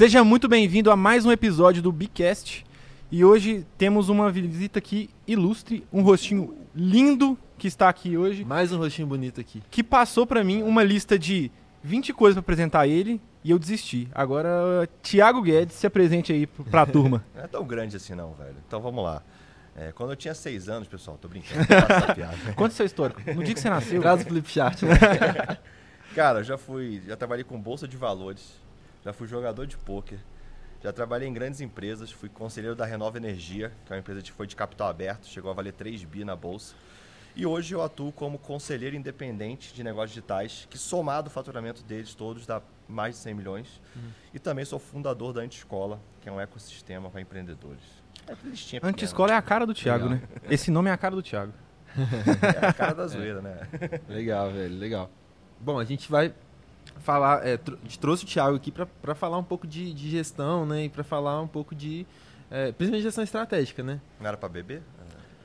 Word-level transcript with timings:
Seja 0.00 0.24
muito 0.24 0.48
bem-vindo 0.48 0.90
a 0.90 0.96
mais 0.96 1.26
um 1.26 1.30
episódio 1.30 1.82
do 1.82 1.92
Bicast. 1.92 2.64
E 3.12 3.22
hoje 3.22 3.66
temos 3.76 4.08
uma 4.08 4.32
visita 4.32 4.78
aqui 4.78 5.10
ilustre, 5.26 5.84
um 5.92 6.00
rostinho 6.00 6.56
lindo 6.74 7.36
que 7.58 7.68
está 7.68 7.86
aqui 7.86 8.16
hoje, 8.16 8.42
Mais 8.42 8.72
um 8.72 8.78
rostinho 8.78 9.06
bonito 9.06 9.42
aqui. 9.42 9.62
que 9.70 9.84
passou 9.84 10.26
pra 10.26 10.42
mim 10.42 10.62
uma 10.62 10.82
lista 10.82 11.18
de 11.18 11.52
20 11.84 12.14
coisas 12.14 12.36
pra 12.36 12.40
apresentar 12.40 12.86
ele 12.88 13.20
e 13.44 13.50
eu 13.50 13.58
desisti. 13.58 14.08
Agora, 14.14 14.88
Thiago 15.02 15.42
Guedes, 15.42 15.74
se 15.76 15.86
apresente 15.86 16.32
aí 16.32 16.46
p- 16.46 16.62
pra 16.70 16.86
turma. 16.86 17.22
Não 17.36 17.44
é 17.44 17.46
tão 17.46 17.66
grande 17.66 17.94
assim 17.94 18.14
não, 18.14 18.32
velho. 18.32 18.56
Então 18.66 18.80
vamos 18.80 19.04
lá. 19.04 19.22
É, 19.76 19.92
quando 19.92 20.12
eu 20.12 20.16
tinha 20.16 20.32
seis 20.32 20.70
anos, 20.70 20.88
pessoal, 20.88 21.18
tô 21.20 21.28
brincando, 21.28 21.62
faço 21.66 21.92
essa 21.92 22.14
piada. 22.14 22.36
Conta 22.56 22.74
seu 22.74 22.86
histórico. 22.86 23.20
No 23.34 23.44
dia 23.44 23.52
que 23.52 23.60
você 23.60 23.68
nasceu, 23.68 24.00
Traz 24.00 24.22
o 24.22 24.24
Flipchart. 24.24 24.80
Cara, 26.16 26.38
eu 26.38 26.44
já 26.44 26.56
fui, 26.56 27.02
já 27.06 27.16
trabalhei 27.18 27.44
com 27.44 27.60
bolsa 27.60 27.86
de 27.86 27.98
valores, 27.98 28.58
já 29.04 29.12
fui 29.12 29.26
jogador 29.26 29.66
de 29.66 29.76
pôquer, 29.76 30.18
já 30.82 30.92
trabalhei 30.92 31.28
em 31.28 31.32
grandes 31.32 31.60
empresas, 31.60 32.10
fui 32.10 32.28
conselheiro 32.28 32.74
da 32.74 32.86
Renova 32.86 33.18
Energia, 33.18 33.70
que 33.84 33.92
é 33.92 33.96
uma 33.96 34.00
empresa 34.00 34.22
que 34.22 34.32
foi 34.32 34.46
de 34.46 34.56
capital 34.56 34.88
aberto, 34.88 35.26
chegou 35.26 35.50
a 35.50 35.54
valer 35.54 35.72
3 35.72 36.04
bi 36.04 36.24
na 36.24 36.34
bolsa. 36.34 36.74
E 37.36 37.46
hoje 37.46 37.74
eu 37.74 37.82
atuo 37.82 38.10
como 38.10 38.38
conselheiro 38.38 38.96
independente 38.96 39.72
de 39.72 39.84
negócios 39.84 40.10
digitais, 40.10 40.66
que 40.68 40.76
somado 40.76 41.28
o 41.28 41.30
faturamento 41.30 41.82
deles 41.82 42.14
todos 42.14 42.46
dá 42.46 42.60
mais 42.88 43.14
de 43.14 43.20
100 43.22 43.34
milhões. 43.34 43.80
E 44.34 44.38
também 44.38 44.64
sou 44.64 44.78
fundador 44.78 45.32
da 45.32 45.40
Antiscola, 45.42 46.00
que 46.20 46.28
é 46.28 46.32
um 46.32 46.40
ecossistema 46.40 47.08
para 47.08 47.20
empreendedores. 47.20 47.82
É 48.26 48.80
Anti-escola 48.82 49.32
é 49.32 49.36
a 49.36 49.42
cara 49.42 49.66
do 49.66 49.74
Thiago, 49.74 50.08
Legal. 50.08 50.20
né? 50.28 50.40
Esse 50.50 50.70
nome 50.70 50.90
é 50.90 50.92
a 50.92 50.96
cara 50.96 51.14
do 51.14 51.22
Thiago. 51.22 51.52
É 52.62 52.66
a 52.66 52.72
cara 52.72 52.94
da 52.94 53.06
zoeira, 53.06 53.42
né? 53.42 53.68
legal, 54.08 54.50
velho, 54.52 54.76
legal. 54.76 55.10
Bom, 55.58 55.78
a 55.78 55.84
gente 55.84 56.10
vai 56.10 56.32
falar. 57.00 57.46
é, 57.46 57.54
a 57.54 57.70
gente 57.82 57.98
trouxe 57.98 58.24
o 58.24 58.26
Thiago 58.26 58.56
aqui 58.56 58.70
pra, 58.70 58.86
pra 58.86 59.14
falar 59.14 59.38
um 59.38 59.44
pouco 59.44 59.66
de, 59.66 59.92
de 59.92 60.10
gestão, 60.10 60.64
né? 60.66 60.84
E 60.84 60.88
pra 60.88 61.02
falar 61.04 61.40
um 61.40 61.48
pouco 61.48 61.74
de. 61.74 62.06
é, 62.50 62.72
principalmente 62.72 63.02
gestão 63.02 63.24
estratégica, 63.24 63.82
né? 63.82 64.00
Não 64.20 64.26
era 64.26 64.36
para 64.36 64.48
beber? 64.48 64.82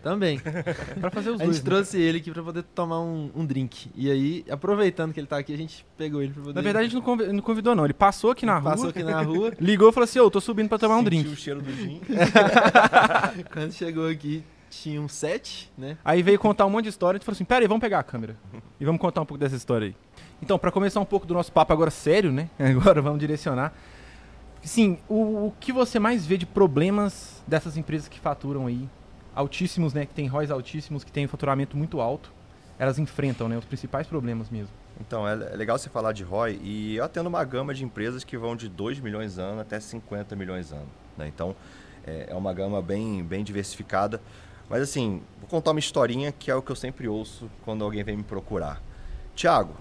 Também. 0.04 0.40
Pra 1.02 1.10
fazer 1.10 1.32
os 1.32 1.42
A 1.42 1.46
dois. 1.46 1.56
gente 1.56 1.66
né? 1.66 1.72
trouxe 1.72 2.00
ele 2.00 2.20
aqui 2.20 2.30
pra 2.30 2.44
poder 2.44 2.62
tomar 2.62 3.02
um, 3.02 3.32
um 3.36 3.44
drink. 3.44 3.90
E 3.96 4.12
aí, 4.12 4.46
aproveitando 4.52 5.12
que 5.12 5.20
ele 5.20 5.26
tá 5.26 5.36
aqui, 5.36 5.52
a 5.52 5.58
gente 5.58 5.84
pegou 5.98 6.22
ele 6.22 6.32
pra 6.32 6.44
poder. 6.44 6.54
Na 6.54 6.62
verdade, 6.62 6.86
a 6.86 6.90
gente 6.90 7.02
não 7.04 7.16
não 7.34 7.42
convidou, 7.42 7.74
não. 7.74 7.86
Ele 7.86 7.94
passou 7.96 8.30
aqui 8.30 8.46
na 8.46 8.60
rua, 8.60 8.72
passou 8.72 8.90
aqui 8.92 9.02
na 9.02 9.20
rua. 9.24 9.52
ligou 9.60 9.90
e 9.90 9.92
falou 9.92 10.04
assim: 10.04 10.20
Ô, 10.20 10.30
tô 10.30 10.40
subindo 10.40 10.70
pra 10.70 10.78
tomar 10.78 10.98
um 10.98 11.04
Sentiu 11.04 11.10
drink. 11.24 11.34
o 11.34 11.36
cheiro 11.36 11.60
do 11.60 11.74
gin. 11.74 12.02
Quando 13.52 13.72
chegou 13.72 14.08
aqui, 14.08 14.44
tinha 14.82 15.02
um 15.02 15.08
set, 15.08 15.72
né? 15.78 15.98
Aí 16.04 16.22
veio 16.22 16.38
contar 16.38 16.66
um 16.66 16.70
monte 16.70 16.84
de 16.84 16.90
história 16.90 17.16
e 17.16 17.18
a 17.18 17.20
gente 17.20 17.26
falou 17.26 17.36
assim: 17.36 17.46
pera 17.46 17.64
aí, 17.64 17.68
vamos 17.68 17.82
pegar 17.82 18.00
a 18.00 18.04
câmera. 18.04 18.36
E 18.80 18.86
vamos 18.86 19.00
contar 19.00 19.22
um 19.22 19.26
pouco 19.26 19.40
dessa 19.40 19.56
história 19.56 19.88
aí. 19.88 19.96
Então, 20.42 20.60
pra 20.60 20.72
começar 20.72 21.00
um 21.00 21.06
pouco 21.06 21.26
do 21.26 21.34
nosso 21.34 21.52
papo 21.52 21.72
agora 21.72 21.90
sério, 21.90 22.32
né? 22.32 22.50
Agora 22.60 23.02
vamos 23.02 23.20
direcionar. 23.20 23.74
Sim, 24.62 24.98
o, 25.08 25.48
o 25.48 25.54
que 25.60 25.72
você 25.72 26.00
mais 26.00 26.26
vê 26.26 26.38
de 26.38 26.46
problemas 26.46 27.44
dessas 27.48 27.78
empresas 27.78 28.08
que 28.08 28.20
faturam 28.20 28.68
aí, 28.68 28.90
altíssimos, 29.34 29.94
né? 29.94 30.06
Que 30.06 30.14
tem 30.14 30.28
ROIs 30.28 30.52
altíssimos, 30.52 31.04
que 31.04 31.12
tem 31.12 31.26
um 31.26 31.30
faturamento 31.30 31.78
muito 31.78 32.02
alto, 32.02 32.34
elas 32.78 33.00
enfrentam, 33.00 33.48
né? 33.48 33.58
Os 33.58 33.66
principais 33.66 34.08
problemas 34.08 34.50
mesmo. 34.50 34.74
Então, 35.00 35.28
é 35.28 35.34
é 35.34 35.56
legal 35.56 35.78
você 35.78 35.90
falar 35.90 36.12
de 36.12 36.24
ROI 36.24 36.60
e 36.64 36.96
eu 36.96 37.04
atendo 37.04 37.30
uma 37.30 37.44
gama 37.44 37.74
de 37.74 37.84
empresas 37.84 38.24
que 38.24 38.38
vão 38.38 38.56
de 38.56 38.68
2 38.68 39.00
milhões 39.00 39.38
ano 39.38 39.62
até 39.62 39.80
50 39.80 40.36
milhões 40.36 40.72
ano. 40.72 40.90
Né? 41.18 41.28
Então, 41.28 41.56
é 42.06 42.28
é 42.30 42.36
uma 42.36 42.54
gama 42.54 42.82
bem, 42.82 43.24
bem 43.24 43.44
diversificada. 43.44 44.22
Mas 44.70 44.82
assim, 44.82 45.22
vou 45.40 45.48
contar 45.48 45.72
uma 45.72 45.80
historinha 45.80 46.32
que 46.32 46.50
é 46.50 46.56
o 46.56 46.62
que 46.62 46.72
eu 46.72 46.76
sempre 46.76 47.08
ouço 47.08 47.50
quando 47.64 47.84
alguém 47.84 48.04
vem 48.04 48.18
me 48.18 48.24
procurar. 48.24 48.82
Tiago, 49.36 49.76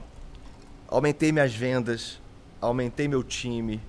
aumentei 0.89 1.33
minhas 1.33 1.55
vendas, 1.55 2.21
aumentei 2.61 3.09
meu 3.09 3.23
time, 3.23 3.81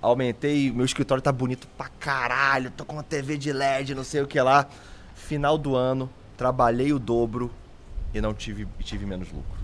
aumentei, 0.00 0.70
meu 0.70 0.84
escritório 0.84 1.22
tá 1.22 1.32
bonito 1.32 1.68
pra 1.76 1.88
caralho, 1.88 2.70
tô 2.70 2.84
com 2.84 2.94
uma 2.94 3.02
TV 3.02 3.36
de 3.36 3.52
LED, 3.52 3.94
não 3.94 4.04
sei 4.04 4.22
o 4.22 4.26
que 4.26 4.40
lá. 4.40 4.66
Final 5.14 5.58
do 5.58 5.76
ano, 5.76 6.08
trabalhei 6.36 6.92
o 6.92 6.98
dobro 6.98 7.50
e 8.14 8.20
não 8.20 8.32
tive, 8.32 8.66
tive 8.80 9.04
menos 9.04 9.28
lucro. 9.28 9.60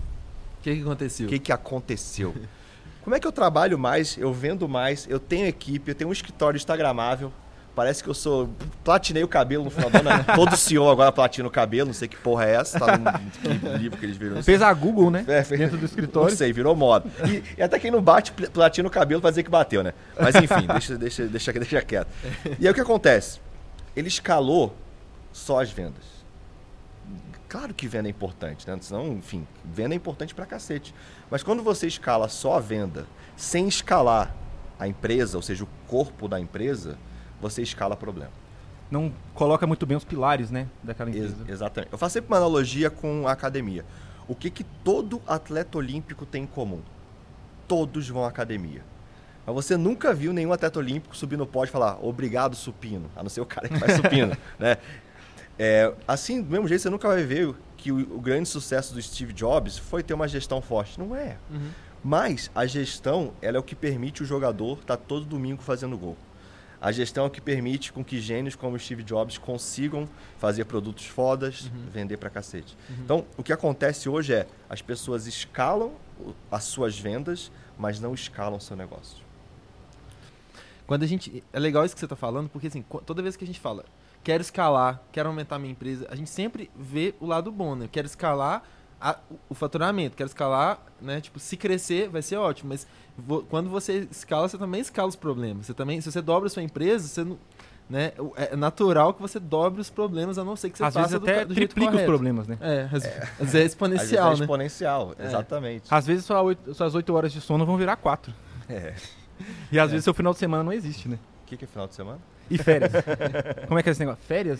O 0.59 0.63
que, 0.63 0.75
que 0.75 0.81
aconteceu? 0.81 1.25
O 1.25 1.29
que, 1.29 1.39
que 1.39 1.51
aconteceu? 1.51 2.35
Como 3.03 3.15
é 3.15 3.19
que 3.19 3.25
eu 3.25 3.31
trabalho 3.31 3.79
mais, 3.79 4.17
eu 4.17 4.33
vendo 4.33 4.67
mais, 4.67 5.07
eu 5.09 5.19
tenho 5.19 5.47
equipe, 5.47 5.89
eu 5.89 5.95
tenho 5.95 6.09
um 6.09 6.13
escritório 6.13 6.57
instagramável. 6.57 7.31
Parece 7.77 8.03
que 8.03 8.09
eu 8.09 8.13
sou. 8.15 8.49
Platinei 8.83 9.23
o 9.23 9.27
cabelo 9.27 9.63
no 9.63 9.69
final 9.69 9.91
do 9.91 9.97
ano. 9.99 10.09
né? 10.09 10.25
Todo 10.35 10.57
CEO 10.57 10.89
agora 10.89 11.11
platina 11.11 11.47
o 11.47 11.51
cabelo, 11.51 11.85
não 11.85 11.93
sei 11.93 12.07
que 12.07 12.17
porra 12.17 12.45
é 12.45 12.55
essa. 12.55 12.79
Tá 12.79 12.97
no 12.97 13.77
livro 13.77 13.99
que 13.99 14.03
eles 14.07 14.17
viram. 14.17 14.41
Fez 14.41 14.63
a 14.63 14.73
Google, 14.73 15.11
né? 15.11 15.23
É, 15.27 15.43
fez- 15.43 15.59
Dentro 15.61 15.77
do 15.77 15.81
Não 15.81 15.85
escritório. 15.85 16.35
sei, 16.35 16.51
virou 16.51 16.75
moda. 16.75 17.07
E, 17.29 17.43
e 17.55 17.61
até 17.61 17.77
quem 17.77 17.91
não 17.91 18.01
bate, 18.01 18.31
pl- 18.31 18.49
platina 18.49 18.87
o 18.87 18.91
cabelo 18.91 19.21
pra 19.21 19.29
dizer 19.29 19.43
que 19.43 19.49
bateu, 19.51 19.83
né? 19.83 19.93
Mas 20.19 20.33
enfim, 20.33 20.65
deixa, 20.73 20.97
deixa, 20.97 21.27
deixa, 21.27 21.53
deixa 21.53 21.81
quieto. 21.83 22.07
E 22.59 22.65
aí 22.65 22.71
o 22.71 22.73
que 22.73 22.81
acontece? 22.81 23.39
Ele 23.95 24.07
escalou 24.07 24.75
só 25.31 25.61
as 25.61 25.69
vendas. 25.69 26.03
Claro 27.47 27.75
que 27.75 27.87
venda 27.87 28.09
é 28.09 28.11
importante, 28.11 28.67
né? 28.67 28.75
Senão, 28.81 29.07
enfim, 29.13 29.47
venda 29.63 29.93
é 29.93 29.97
importante 29.97 30.33
pra 30.33 30.47
cacete. 30.47 30.95
Mas 31.29 31.43
quando 31.43 31.61
você 31.61 31.85
escala 31.85 32.27
só 32.27 32.55
a 32.55 32.59
venda, 32.59 33.05
sem 33.35 33.67
escalar 33.67 34.35
a 34.79 34.87
empresa, 34.87 35.37
ou 35.37 35.43
seja, 35.43 35.63
o 35.63 35.67
corpo 35.87 36.27
da 36.27 36.39
empresa, 36.39 36.97
você 37.41 37.61
escala 37.61 37.95
problema. 37.95 38.31
Não 38.89 39.11
coloca 39.33 39.67
muito 39.67 39.85
bem 39.85 39.97
os 39.97 40.03
pilares, 40.05 40.49
né? 40.49 40.67
Daquela 40.81 41.09
Ex- 41.09 41.31
empresa. 41.31 41.51
exatamente. 41.51 41.91
Eu 41.91 41.97
faço 41.97 42.13
sempre 42.13 42.29
uma 42.31 42.37
analogia 42.37 42.89
com 42.89 43.27
a 43.27 43.31
academia. 43.31 43.85
O 44.27 44.35
que, 44.35 44.49
que 44.49 44.63
todo 44.63 45.21
atleta 45.27 45.77
olímpico 45.77 46.25
tem 46.25 46.43
em 46.43 46.47
comum? 46.47 46.81
Todos 47.67 48.07
vão 48.07 48.23
à 48.23 48.29
academia. 48.29 48.81
Mas 49.45 49.55
você 49.55 49.77
nunca 49.77 50.13
viu 50.13 50.31
nenhum 50.33 50.51
atleta 50.53 50.79
olímpico 50.79 51.15
subir 51.15 51.37
no 51.37 51.45
pódio 51.45 51.71
e 51.71 51.73
falar 51.73 51.99
obrigado, 52.01 52.55
supino. 52.55 53.09
A 53.15 53.23
não 53.23 53.29
ser 53.29 53.41
o 53.41 53.45
cara 53.45 53.67
que 53.67 53.77
faz 53.79 53.93
supino. 53.95 54.35
né? 54.59 54.77
É, 55.59 55.93
assim, 56.07 56.41
do 56.41 56.49
mesmo 56.51 56.67
jeito, 56.67 56.81
você 56.81 56.89
nunca 56.89 57.07
vai 57.07 57.23
ver 57.23 57.53
que 57.75 57.91
o, 57.91 57.99
o 58.15 58.21
grande 58.21 58.47
sucesso 58.47 58.93
do 58.93 59.01
Steve 59.01 59.33
Jobs 59.33 59.77
foi 59.77 60.03
ter 60.03 60.13
uma 60.13 60.27
gestão 60.27 60.61
forte. 60.61 60.99
Não 60.99 61.15
é. 61.15 61.37
Uhum. 61.49 61.69
Mas 62.03 62.49
a 62.53 62.65
gestão 62.65 63.33
ela 63.41 63.57
é 63.57 63.59
o 63.59 63.63
que 63.63 63.75
permite 63.75 64.21
o 64.23 64.25
jogador 64.25 64.79
estar 64.79 64.97
todo 64.97 65.25
domingo 65.25 65.61
fazendo 65.61 65.97
gol. 65.97 66.15
A 66.79 66.91
gestão 66.91 67.23
é 67.23 67.27
o 67.27 67.29
que 67.29 67.41
permite 67.41 67.91
com 67.91 68.03
que 68.03 68.19
gênios 68.19 68.55
como 68.55 68.77
Steve 68.77 69.03
Jobs 69.03 69.37
consigam 69.37 70.07
fazer 70.37 70.65
produtos 70.65 71.05
fodas, 71.05 71.71
vender 71.91 72.17
pra 72.17 72.29
cacete. 72.29 72.77
Então, 73.03 73.25
o 73.35 73.43
que 73.43 73.51
acontece 73.51 74.07
hoje 74.07 74.33
é 74.33 74.47
as 74.69 74.81
pessoas 74.81 75.25
escalam 75.25 75.93
as 76.51 76.63
suas 76.65 76.97
vendas, 76.97 77.51
mas 77.77 77.99
não 77.99 78.13
escalam 78.13 78.59
seu 78.59 78.75
negócio. 78.75 79.25
Quando 80.85 81.03
a 81.03 81.07
gente. 81.07 81.43
É 81.51 81.59
legal 81.59 81.83
isso 81.83 81.93
que 81.93 81.99
você 81.99 82.07
tá 82.07 82.15
falando, 82.15 82.49
porque 82.49 82.67
assim, 82.67 82.83
toda 83.05 83.21
vez 83.21 83.35
que 83.35 83.43
a 83.43 83.47
gente 83.47 83.59
fala, 83.59 83.83
quero 84.23 84.41
escalar, 84.41 85.01
quero 85.11 85.27
aumentar 85.27 85.59
minha 85.59 85.71
empresa, 85.71 86.07
a 86.09 86.15
gente 86.15 86.29
sempre 86.29 86.71
vê 86.75 87.13
o 87.19 87.25
lado 87.25 87.51
bom, 87.51 87.75
né? 87.75 87.89
Quero 87.91 88.07
escalar 88.07 88.63
a- 88.99 89.17
o- 89.49 89.55
faturamento, 89.55 90.15
quero 90.17 90.27
escalar, 90.27 90.79
né? 91.01 91.21
Tipo, 91.21 91.39
se 91.39 91.55
crescer, 91.57 92.09
vai 92.09 92.21
ser 92.21 92.37
ótimo. 92.37 92.69
Mas 92.69 92.87
vo- 93.17 93.43
quando 93.49 93.69
você 93.69 94.07
escala, 94.11 94.47
você 94.49 94.57
também 94.57 94.81
escala 94.81 95.07
os 95.09 95.15
problemas. 95.15 95.65
Você 95.67 95.73
também, 95.73 96.01
se 96.01 96.11
você 96.11 96.21
dobra 96.21 96.47
a 96.47 96.49
sua 96.49 96.63
empresa, 96.63 97.07
você 97.07 97.23
não. 97.23 97.37
Né? 97.89 98.11
É 98.35 98.53
natural 98.53 99.13
que 99.13 99.21
você 99.21 99.39
dobre 99.39 99.79
os 99.79 99.89
problemas, 99.89 100.37
a 100.37 100.43
não 100.43 100.57
ser 100.57 100.69
que 100.69 100.77
você 100.77 100.83
Às 100.83 100.93
faça 100.93 101.07
vezes 101.07 101.19
do, 101.21 101.23
até 101.31 101.45
do 101.45 101.53
jeito 101.53 101.69
triplica 101.73 101.95
os 101.95 102.03
problemas, 102.03 102.45
né? 102.45 102.57
É, 102.59 102.81
às, 102.91 102.93
às 102.95 103.01
vezes 103.03 103.15
é 103.15 103.39
Às 103.39 103.51
vezes 103.53 103.65
exponencial, 103.71 104.27
é 104.27 104.35
né? 104.35 104.41
exponencial, 104.41 105.15
É. 105.17 105.25
exatamente. 105.25 105.83
Às 105.89 106.05
vezes 106.05 106.25
sua 106.25 106.41
oito- 106.41 106.73
suas 106.73 106.93
8 106.95 107.13
horas 107.15 107.31
de 107.31 107.39
sono 107.39 107.65
vão 107.65 107.77
virar 107.77 107.95
4. 107.95 108.33
É. 108.67 108.93
E 109.71 109.79
às 109.79 109.91
vezes 109.91 110.03
seu 110.03 110.13
final 110.15 110.33
de 110.33 110.39
semana 110.39 110.63
não 110.63 110.73
existe, 110.73 111.07
né? 111.07 111.17
O 111.43 111.45
que, 111.45 111.55
que 111.55 111.63
é 111.63 111.67
final 111.67 111.87
de 111.87 111.93
semana? 111.93 112.17
E 112.49 112.57
férias? 112.57 112.91
Como 113.67 113.79
é 113.79 113.83
que 113.83 113.87
é 113.89 113.91
esse 113.91 113.99
negócio? 114.01 114.21
Férias? 114.25 114.59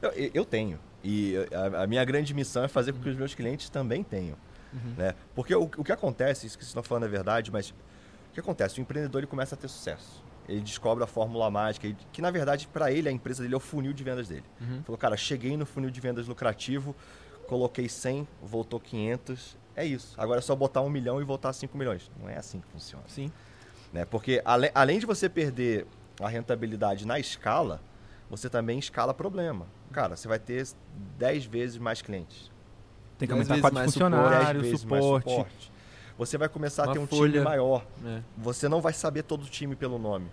Eu- 0.00 0.30
eu 0.32 0.44
tenho. 0.44 0.78
E 1.04 1.34
a, 1.52 1.82
a 1.82 1.86
minha 1.86 2.04
grande 2.04 2.32
missão 2.34 2.62
é 2.64 2.68
fazer 2.68 2.92
com 2.92 3.00
que 3.00 3.08
os 3.08 3.16
meus 3.16 3.34
clientes 3.34 3.68
também 3.68 4.02
tenham. 4.04 4.36
Né? 4.96 5.14
Porque 5.34 5.54
o, 5.54 5.64
o 5.64 5.84
que 5.84 5.92
acontece, 5.92 6.46
isso 6.46 6.56
que 6.56 6.64
vocês 6.64 6.70
estão 6.70 6.82
falando 6.82 7.04
é 7.04 7.08
verdade, 7.08 7.50
mas 7.52 7.70
o 7.70 7.74
que 8.32 8.40
acontece? 8.40 8.78
O 8.78 8.80
empreendedor 8.80 9.18
ele 9.20 9.26
começa 9.26 9.54
a 9.54 9.58
ter 9.58 9.68
sucesso. 9.68 10.24
Ele 10.48 10.60
descobre 10.60 11.04
a 11.04 11.06
fórmula 11.06 11.50
mágica, 11.50 11.86
ele- 11.86 11.96
que 12.12 12.22
na 12.22 12.30
verdade 12.30 12.66
para 12.68 12.90
ele 12.90 13.08
a 13.08 13.12
empresa 13.12 13.42
dele 13.42 13.54
é 13.54 13.56
o 13.56 13.60
funil 13.60 13.92
de 13.92 14.02
vendas 14.02 14.28
dele. 14.28 14.44
Uhum. 14.60 14.82
Falou, 14.82 14.96
cara, 14.98 15.16
cheguei 15.16 15.56
no 15.56 15.66
funil 15.66 15.90
de 15.90 16.00
vendas 16.00 16.26
lucrativo, 16.26 16.96
coloquei 17.46 17.88
100, 17.88 18.26
voltou 18.42 18.80
500, 18.80 19.58
é 19.76 19.84
isso. 19.84 20.14
Agora 20.18 20.38
é 20.38 20.42
só 20.42 20.56
botar 20.56 20.80
um 20.80 20.88
milhão 20.88 21.20
e 21.20 21.24
voltar 21.24 21.52
5 21.52 21.76
milhões. 21.76 22.10
Não 22.18 22.28
é 22.28 22.36
assim 22.38 22.60
que 22.60 22.66
funciona 22.68 23.04
Sim. 23.08 23.30
né? 23.92 24.04
Porque 24.06 24.40
ale- 24.44 24.70
além 24.74 24.98
de 24.98 25.04
você 25.06 25.28
perder 25.28 25.86
a 26.20 26.28
rentabilidade 26.28 27.06
na 27.06 27.18
escala, 27.18 27.80
você 28.30 28.48
também 28.48 28.78
escala 28.78 29.12
problema. 29.12 29.66
Cara, 29.92 30.16
você 30.16 30.26
vai 30.26 30.38
ter 30.38 30.66
10 31.18 31.44
vezes 31.44 31.78
mais 31.78 32.00
clientes, 32.02 32.50
Tem 33.18 33.26
que 33.28 33.32
aumentar 33.32 33.60
dez 33.70 33.84
funcionários, 33.84 34.62
vezes 34.62 34.80
suporte. 34.80 35.26
mais 35.26 35.36
suporte. 35.36 35.72
Você 36.18 36.38
vai 36.38 36.48
começar 36.48 36.88
a 36.88 36.92
ter 36.92 36.98
um 36.98 37.06
folha. 37.06 37.32
time 37.32 37.44
maior. 37.44 37.84
É. 38.04 38.22
Você 38.38 38.68
não 38.68 38.80
vai 38.80 38.92
saber 38.92 39.22
todo 39.22 39.42
o 39.42 39.48
time 39.48 39.74
pelo 39.76 39.98
nome. 39.98 40.30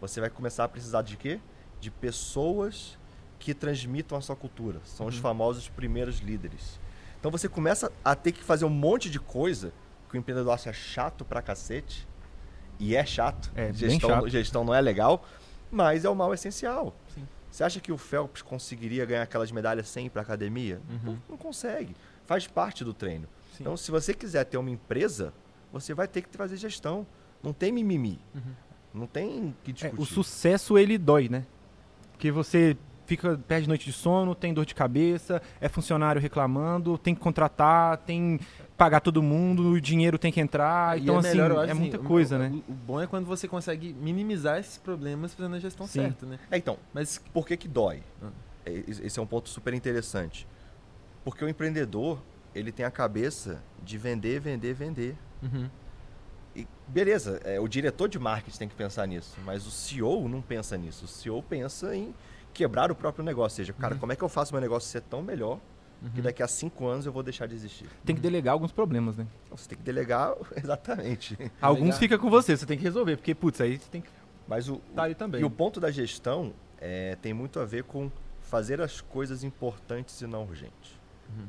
Você 0.00 0.20
vai 0.20 0.30
começar 0.30 0.64
a 0.64 0.68
precisar 0.68 1.02
de 1.02 1.16
quê? 1.16 1.40
De 1.80 1.90
pessoas 1.90 2.98
que 3.38 3.54
transmitam 3.54 4.18
a 4.18 4.20
sua 4.20 4.36
cultura. 4.36 4.80
São 4.84 5.06
os 5.06 5.16
Uhum. 5.16 5.20
famosos 5.22 5.68
primeiros 5.68 6.18
líderes. 6.18 6.78
Então 7.18 7.30
você 7.30 7.48
começa 7.48 7.90
a 8.04 8.14
ter 8.14 8.32
que 8.32 8.42
fazer 8.42 8.64
um 8.64 8.70
monte 8.70 9.08
de 9.10 9.18
coisa 9.20 9.72
que 10.08 10.16
o 10.16 10.18
empreendedor 10.18 10.52
acha 10.52 10.72
chato 10.72 11.24
pra 11.24 11.40
cacete 11.40 12.06
e 12.78 12.96
é 12.96 13.04
chato. 13.04 13.50
É, 13.54 13.66
bem 13.66 13.74
gestão, 13.74 14.10
chato. 14.10 14.28
gestão 14.28 14.64
não 14.64 14.74
é 14.74 14.80
legal, 14.80 15.24
mas 15.70 16.04
é 16.04 16.08
o 16.10 16.14
mal 16.14 16.34
essencial. 16.34 16.94
Você 17.50 17.64
acha 17.64 17.80
que 17.80 17.90
o 17.92 17.98
Phelps 17.98 18.42
conseguiria 18.42 19.04
ganhar 19.04 19.22
aquelas 19.22 19.50
medalhas 19.50 19.88
sem 19.88 20.06
ir 20.06 20.10
para 20.10 20.22
academia? 20.22 20.80
Uhum. 20.88 20.98
Não, 21.12 21.22
não 21.30 21.36
consegue. 21.36 21.94
Faz 22.26 22.46
parte 22.46 22.84
do 22.84 22.94
treino. 22.94 23.26
Sim. 23.52 23.62
Então, 23.64 23.76
se 23.76 23.90
você 23.90 24.14
quiser 24.14 24.44
ter 24.44 24.56
uma 24.56 24.70
empresa, 24.70 25.32
você 25.72 25.92
vai 25.92 26.06
ter 26.06 26.22
que 26.22 26.36
fazer 26.36 26.56
gestão. 26.56 27.06
Não 27.42 27.52
tem 27.52 27.72
mimimi. 27.72 28.20
Uhum. 28.34 28.42
Não 29.00 29.06
tem 29.06 29.54
que 29.64 29.70
É, 29.70 29.74
discutir. 29.74 30.00
o 30.00 30.04
sucesso 30.06 30.78
ele 30.78 30.96
dói, 30.98 31.28
né? 31.28 31.44
Porque 32.12 32.30
você 32.30 32.76
fica 33.06 33.36
perde 33.48 33.66
noite 33.66 33.84
de 33.86 33.92
sono, 33.92 34.34
tem 34.36 34.54
dor 34.54 34.64
de 34.64 34.74
cabeça, 34.74 35.42
é 35.60 35.68
funcionário 35.68 36.20
reclamando, 36.20 36.96
tem 36.96 37.12
que 37.14 37.20
contratar, 37.20 37.96
tem 37.98 38.38
pagar 38.80 39.00
todo 39.00 39.22
mundo, 39.22 39.72
o 39.72 39.78
dinheiro 39.78 40.18
tem 40.18 40.32
que 40.32 40.40
entrar, 40.40 40.96
E 40.96 41.02
então 41.02 41.16
é 41.16 41.18
assim, 41.18 41.28
melhor, 41.28 41.50
acho, 41.50 41.60
é 41.60 41.72
assim, 41.72 41.80
muita 41.80 41.98
coisa, 41.98 42.36
o, 42.36 42.38
né? 42.38 42.62
O, 42.66 42.72
bom 42.72 42.98
é 42.98 43.06
quando 43.06 43.26
você 43.26 43.46
consegue 43.46 43.92
minimizar 43.92 44.58
esses 44.58 44.78
problemas 44.78 45.34
fazendo 45.34 45.56
a 45.56 45.58
gestão 45.58 45.86
Sim. 45.86 46.00
certa, 46.00 46.24
né? 46.24 46.38
É, 46.50 46.56
então, 46.56 46.78
Mas 46.94 47.18
por 47.34 47.46
que 47.46 47.58
que 47.58 47.68
dói? 47.68 48.02
Ah. 48.22 48.30
É, 48.64 48.72
Esse 48.88 49.04
esse 49.04 49.18
é 49.18 49.22
um 49.22 49.26
ponto 49.26 49.50
super 49.50 49.74
interessante. 49.74 50.48
Porque 51.22 51.44
o 51.44 51.48
empreendedor, 51.50 52.22
ele 52.54 52.72
tem 52.72 52.86
a 52.86 52.90
cabeça 52.90 53.62
de 53.82 53.98
vender, 53.98 54.40
vender, 54.40 54.72
vender. 54.72 55.14
uhum, 55.42 55.68
E 56.56 56.66
beleza, 56.88 57.38
é, 57.44 57.60
o 57.60 57.68
diretor 57.68 58.08
de 58.08 58.18
marketing 58.18 58.56
tem 58.60 58.68
que 58.68 58.74
pensar 58.74 59.06
nisso, 59.06 59.36
mas 59.44 59.66
o 59.66 59.70
CEO 59.70 60.26
não 60.26 60.40
pensa 60.40 60.78
nisso. 60.78 61.04
O 61.04 61.08
CEO 61.08 61.42
pensa 61.42 61.94
em 61.94 62.14
quebrar 62.54 62.90
o 62.90 62.94
próprio 62.94 63.22
negócio. 63.22 63.56
Ou 63.60 63.66
seja, 63.66 63.74
cara, 63.74 63.92
Uhum. 63.92 64.00
como 64.00 64.12
é 64.12 64.16
que 64.16 64.24
eu 64.24 64.28
faço 64.30 64.54
meu 64.54 64.60
negócio 64.62 64.88
ser 64.88 65.02
tão 65.02 65.20
melhor 65.22 65.58
que 66.08 66.18
uhum. 66.18 66.22
daqui 66.22 66.42
a 66.42 66.48
cinco 66.48 66.86
anos 66.86 67.04
eu 67.04 67.12
vou 67.12 67.22
deixar 67.22 67.46
de 67.46 67.54
existir? 67.54 67.86
Tem 68.04 68.16
que 68.16 68.22
delegar 68.22 68.52
alguns 68.52 68.72
problemas, 68.72 69.16
né? 69.16 69.26
Você 69.50 69.68
tem 69.68 69.78
que 69.78 69.84
delegar 69.84 70.34
exatamente. 70.56 71.36
Alguns 71.60 71.98
fica 71.98 72.18
com 72.18 72.30
você, 72.30 72.56
você 72.56 72.64
tem 72.64 72.78
que 72.78 72.84
resolver, 72.84 73.16
porque 73.16 73.34
putz, 73.34 73.60
aí 73.60 73.78
você 73.78 73.90
tem 73.90 74.00
que 74.00 74.08
Mas 74.48 74.68
o, 74.68 74.80
estar 74.88 75.02
ali 75.02 75.14
também. 75.14 75.42
E 75.42 75.44
o 75.44 75.50
ponto 75.50 75.78
da 75.78 75.90
gestão 75.90 76.54
é, 76.78 77.16
tem 77.16 77.34
muito 77.34 77.60
a 77.60 77.64
ver 77.64 77.84
com 77.84 78.10
fazer 78.40 78.80
as 78.80 79.00
coisas 79.00 79.44
importantes 79.44 80.20
e 80.20 80.26
não 80.26 80.44
urgentes. 80.44 80.98
Uhum. 81.28 81.46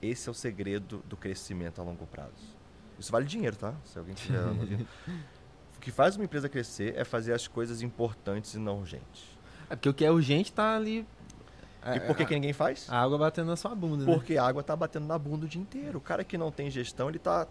Esse 0.00 0.28
é 0.28 0.32
o 0.32 0.34
segredo 0.34 1.02
do 1.08 1.16
crescimento 1.16 1.80
a 1.80 1.84
longo 1.84 2.06
prazo. 2.06 2.56
Isso 2.98 3.12
vale 3.12 3.26
dinheiro, 3.26 3.56
tá? 3.56 3.74
Se 3.84 3.98
alguém 3.98 4.14
quiser. 4.14 4.38
anotar. 4.38 4.80
o 5.76 5.80
que 5.80 5.90
faz 5.90 6.16
uma 6.16 6.24
empresa 6.24 6.48
crescer 6.48 6.94
é 6.96 7.04
fazer 7.04 7.32
as 7.32 7.46
coisas 7.46 7.82
importantes 7.82 8.54
e 8.54 8.58
não 8.58 8.78
urgentes. 8.78 9.38
É 9.70 9.76
porque 9.76 9.88
o 9.88 9.94
que 9.94 10.04
é 10.04 10.10
urgente 10.10 10.52
tá 10.52 10.76
ali. 10.76 11.06
E 11.96 12.00
por 12.00 12.16
que, 12.16 12.24
que 12.24 12.34
ninguém 12.34 12.52
faz? 12.52 12.86
A 12.90 13.00
água 13.00 13.18
batendo 13.18 13.46
na 13.48 13.56
sua 13.56 13.74
bunda, 13.74 14.04
né? 14.04 14.12
Porque 14.12 14.36
a 14.36 14.44
água 14.46 14.62
tá 14.62 14.74
batendo 14.76 15.06
na 15.06 15.18
bunda 15.18 15.46
o 15.46 15.48
dia 15.48 15.60
inteiro. 15.60 15.98
O 15.98 16.00
cara 16.00 16.22
que 16.24 16.36
não 16.38 16.50
tem 16.50 16.70
gestão, 16.70 17.08
ele 17.08 17.18
tá 17.18 17.46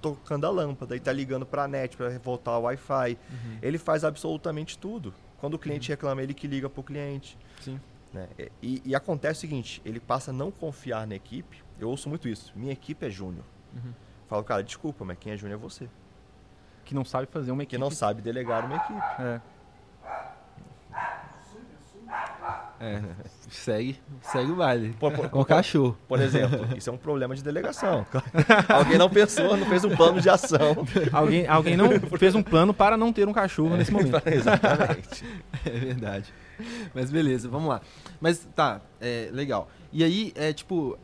tocando 0.00 0.46
a 0.46 0.50
lâmpada 0.50 0.94
e 0.94 1.00
tá 1.00 1.12
ligando 1.12 1.44
pra 1.46 1.66
net 1.66 1.96
para 1.96 2.18
voltar 2.18 2.52
ao 2.52 2.62
Wi-Fi. 2.62 3.18
Uhum. 3.30 3.58
Ele 3.62 3.78
faz 3.78 4.04
absolutamente 4.04 4.78
tudo. 4.78 5.12
Quando 5.38 5.54
o 5.54 5.58
cliente 5.58 5.88
reclama, 5.88 6.22
ele 6.22 6.32
que 6.34 6.46
liga 6.46 6.68
pro 6.68 6.82
cliente. 6.82 7.36
Sim. 7.60 7.80
né? 8.12 8.28
E, 8.62 8.80
e 8.84 8.94
acontece 8.94 9.38
o 9.38 9.40
seguinte, 9.42 9.82
ele 9.84 10.00
passa 10.00 10.30
a 10.30 10.34
não 10.34 10.50
confiar 10.50 11.06
na 11.06 11.14
equipe. 11.14 11.62
Eu 11.78 11.88
ouço 11.90 12.08
muito 12.08 12.28
isso. 12.28 12.52
Minha 12.56 12.72
equipe 12.72 13.04
é 13.06 13.10
júnior. 13.10 13.44
Uhum. 13.74 13.92
Falo, 14.28 14.42
cara, 14.44 14.62
desculpa, 14.62 15.04
mas 15.04 15.18
quem 15.18 15.32
é 15.32 15.36
júnior 15.36 15.58
é 15.58 15.62
você. 15.62 15.88
Que 16.84 16.94
não 16.94 17.04
sabe 17.04 17.26
fazer 17.26 17.50
uma 17.50 17.58
Que 17.64 17.74
equipe. 17.76 17.80
não 17.80 17.90
sabe 17.90 18.22
delegar 18.22 18.64
uma 18.64 18.76
equipe. 18.76 19.22
É. 19.22 19.40
É. 22.80 23.00
segue, 23.48 23.98
segue 24.20 24.50
o 24.52 24.56
baile. 24.56 24.94
Por, 25.00 25.12
por- 25.12 25.28
Com 25.30 25.40
o 25.40 25.44
cachorro. 25.44 25.96
por 26.06 26.20
exemplo, 26.20 26.66
isso 26.76 26.90
é 26.90 26.92
um 26.92 26.96
problema 26.98 27.34
de 27.34 27.42
delegação. 27.42 28.06
Alguém 28.68 28.98
não 28.98 29.08
pensou, 29.08 29.56
não 29.56 29.66
fez 29.66 29.84
um 29.84 29.96
plano 29.96 30.20
de 30.20 30.28
ação. 30.28 30.76
Alguém, 31.12 31.46
alguém 31.46 31.76
não 31.76 31.88
fez 32.18 32.34
um 32.34 32.42
plano 32.42 32.74
para 32.74 32.96
não 32.96 33.12
ter 33.12 33.26
um 33.26 33.32
cachorro 33.32 33.76
nesse 33.76 33.90
momento. 33.92 34.20
Exatamente. 34.28 35.24
É 35.64 35.70
verdade. 35.70 36.32
Mas 36.94 37.10
beleza, 37.10 37.48
vamos 37.48 37.68
lá. 37.68 37.80
Mas 38.20 38.46
tá, 38.54 38.80
é 39.00 39.28
legal. 39.32 39.68
E 39.92 40.02
aí, 40.04 40.32
é 40.34 40.52
tipo, 40.52 40.98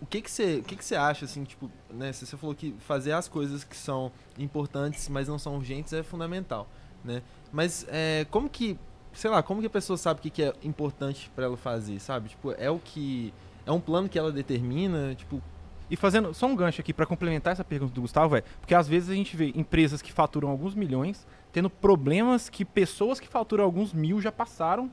o 0.00 0.06
que 0.06 0.20
que 0.20 0.30
você, 0.30 0.56
o 0.56 0.62
que 0.62 0.74
que 0.76 0.84
você 0.84 0.96
acha 0.96 1.24
assim, 1.24 1.44
tipo, 1.44 1.70
né, 1.90 2.12
você 2.12 2.36
falou 2.36 2.54
que 2.54 2.74
fazer 2.80 3.12
as 3.12 3.28
coisas 3.28 3.62
que 3.62 3.76
são 3.76 4.10
importantes, 4.38 5.08
mas 5.08 5.28
não 5.28 5.38
são 5.38 5.56
urgentes 5.56 5.92
é 5.92 6.02
fundamental, 6.02 6.68
né? 7.04 7.22
Mas 7.52 7.86
é, 7.88 8.26
como 8.30 8.48
que, 8.48 8.78
sei 9.12 9.30
lá, 9.30 9.42
como 9.42 9.60
que 9.60 9.66
a 9.66 9.70
pessoa 9.70 9.96
sabe 9.96 10.20
o 10.20 10.22
que 10.22 10.30
que 10.30 10.42
é 10.42 10.54
importante 10.62 11.30
pra 11.34 11.44
ela 11.44 11.56
fazer, 11.56 11.98
sabe? 12.00 12.30
Tipo, 12.30 12.52
é 12.52 12.70
o 12.70 12.78
que 12.78 13.32
é 13.66 13.72
um 13.72 13.80
plano 13.80 14.08
que 14.08 14.18
ela 14.18 14.32
determina, 14.32 15.14
tipo, 15.14 15.42
E 15.90 15.96
fazendo 15.96 16.32
só 16.32 16.46
um 16.46 16.56
gancho 16.56 16.80
aqui 16.80 16.92
para 16.92 17.04
complementar 17.04 17.52
essa 17.52 17.62
pergunta 17.62 17.92
do 17.92 18.00
Gustavo, 18.00 18.36
é 18.36 18.40
porque 18.40 18.74
às 18.74 18.88
vezes 18.88 19.10
a 19.10 19.14
gente 19.14 19.36
vê 19.36 19.52
empresas 19.54 20.00
que 20.00 20.10
faturam 20.10 20.48
alguns 20.48 20.74
milhões 20.74 21.26
tendo 21.52 21.68
problemas 21.68 22.48
que 22.48 22.64
pessoas 22.64 23.20
que 23.20 23.28
faturam 23.28 23.62
alguns 23.62 23.92
mil 23.92 24.18
já 24.18 24.32
passaram, 24.32 24.90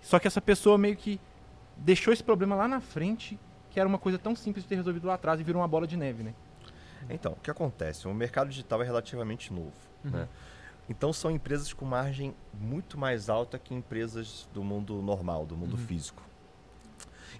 só 0.00 0.18
que 0.18 0.26
essa 0.26 0.40
pessoa 0.40 0.76
meio 0.76 0.96
que 0.96 1.20
deixou 1.76 2.12
esse 2.12 2.24
problema 2.24 2.56
lá 2.56 2.66
na 2.66 2.80
frente, 2.80 3.38
que 3.70 3.78
era 3.78 3.88
uma 3.88 3.98
coisa 3.98 4.18
tão 4.18 4.34
simples 4.34 4.64
de 4.64 4.68
ter 4.68 4.74
resolvido 4.74 5.06
lá 5.06 5.14
atrás 5.14 5.38
e 5.38 5.44
virou 5.44 5.62
uma 5.62 5.68
bola 5.68 5.86
de 5.86 5.96
neve, 5.96 6.24
né? 6.24 6.34
Então, 7.08 7.32
o 7.32 7.36
que 7.36 7.50
acontece? 7.50 8.08
O 8.08 8.14
mercado 8.14 8.48
digital 8.48 8.82
é 8.82 8.84
relativamente 8.84 9.52
novo. 9.52 9.72
Uhum. 10.04 10.10
Né? 10.10 10.28
Então, 10.88 11.12
são 11.12 11.30
empresas 11.30 11.72
com 11.72 11.84
margem 11.84 12.34
muito 12.52 12.98
mais 12.98 13.28
alta 13.30 13.58
que 13.58 13.72
empresas 13.74 14.48
do 14.52 14.62
mundo 14.62 15.00
normal, 15.00 15.46
do 15.46 15.56
mundo 15.56 15.76
Uhum. 15.76 15.86
físico. 15.86 16.22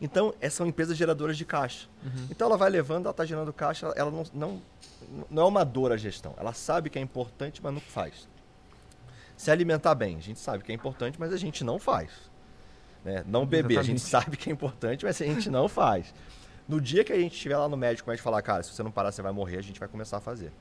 Então, 0.00 0.34
essas 0.40 0.54
são 0.54 0.66
empresas 0.66 0.96
geradoras 0.96 1.36
de 1.36 1.44
caixa. 1.44 1.88
uhum, 2.04 2.26
Então, 2.30 2.46
ela 2.48 2.56
vai 2.56 2.70
levando, 2.70 3.02
ela 3.04 3.10
está 3.10 3.24
gerando 3.24 3.52
caixa, 3.52 3.92
ela 3.94 4.10
não, 4.10 4.24
não, 4.32 4.62
não 5.30 5.42
é 5.42 5.46
uma 5.46 5.64
dor 5.64 5.92
a 5.92 5.96
gestão. 5.96 6.34
Ela 6.38 6.52
sabe 6.52 6.88
que 6.90 6.98
é 6.98 7.02
importante, 7.02 7.60
mas 7.62 7.72
não 7.72 7.80
faz. 7.80 8.28
Se 9.36 9.50
alimentar 9.50 9.94
bem, 9.94 10.16
a 10.16 10.20
gente 10.20 10.38
sabe 10.40 10.64
que 10.64 10.72
é 10.72 10.74
importante, 10.74 11.18
mas 11.20 11.32
a 11.32 11.36
gente 11.36 11.62
não 11.62 11.78
faz. 11.78 12.10
Né? 13.04 13.24
Não 13.26 13.44
beber, 13.44 13.78
a 13.78 13.82
gente 13.82 13.96
Exatamente. 14.00 14.24
sabe 14.24 14.36
que 14.36 14.48
é 14.50 14.52
importante, 14.52 15.04
mas 15.04 15.20
a 15.20 15.24
gente 15.26 15.50
não 15.50 15.68
faz. 15.68 16.14
No 16.68 16.80
dia 16.80 17.02
que 17.04 17.12
a 17.12 17.18
gente 17.18 17.34
estiver 17.34 17.56
lá 17.56 17.68
no 17.68 17.76
médico, 17.76 18.08
o 18.08 18.10
médico 18.10 18.24
falar, 18.24 18.40
cara, 18.42 18.62
se 18.62 18.72
você 18.72 18.82
não 18.82 18.90
parar, 18.92 19.10
você 19.12 19.20
vai 19.20 19.32
morrer, 19.32 19.58
a 19.58 19.62
gente 19.62 19.78
vai 19.80 19.88
começar 19.88 20.18
a 20.18 20.20
fazer. 20.20 20.52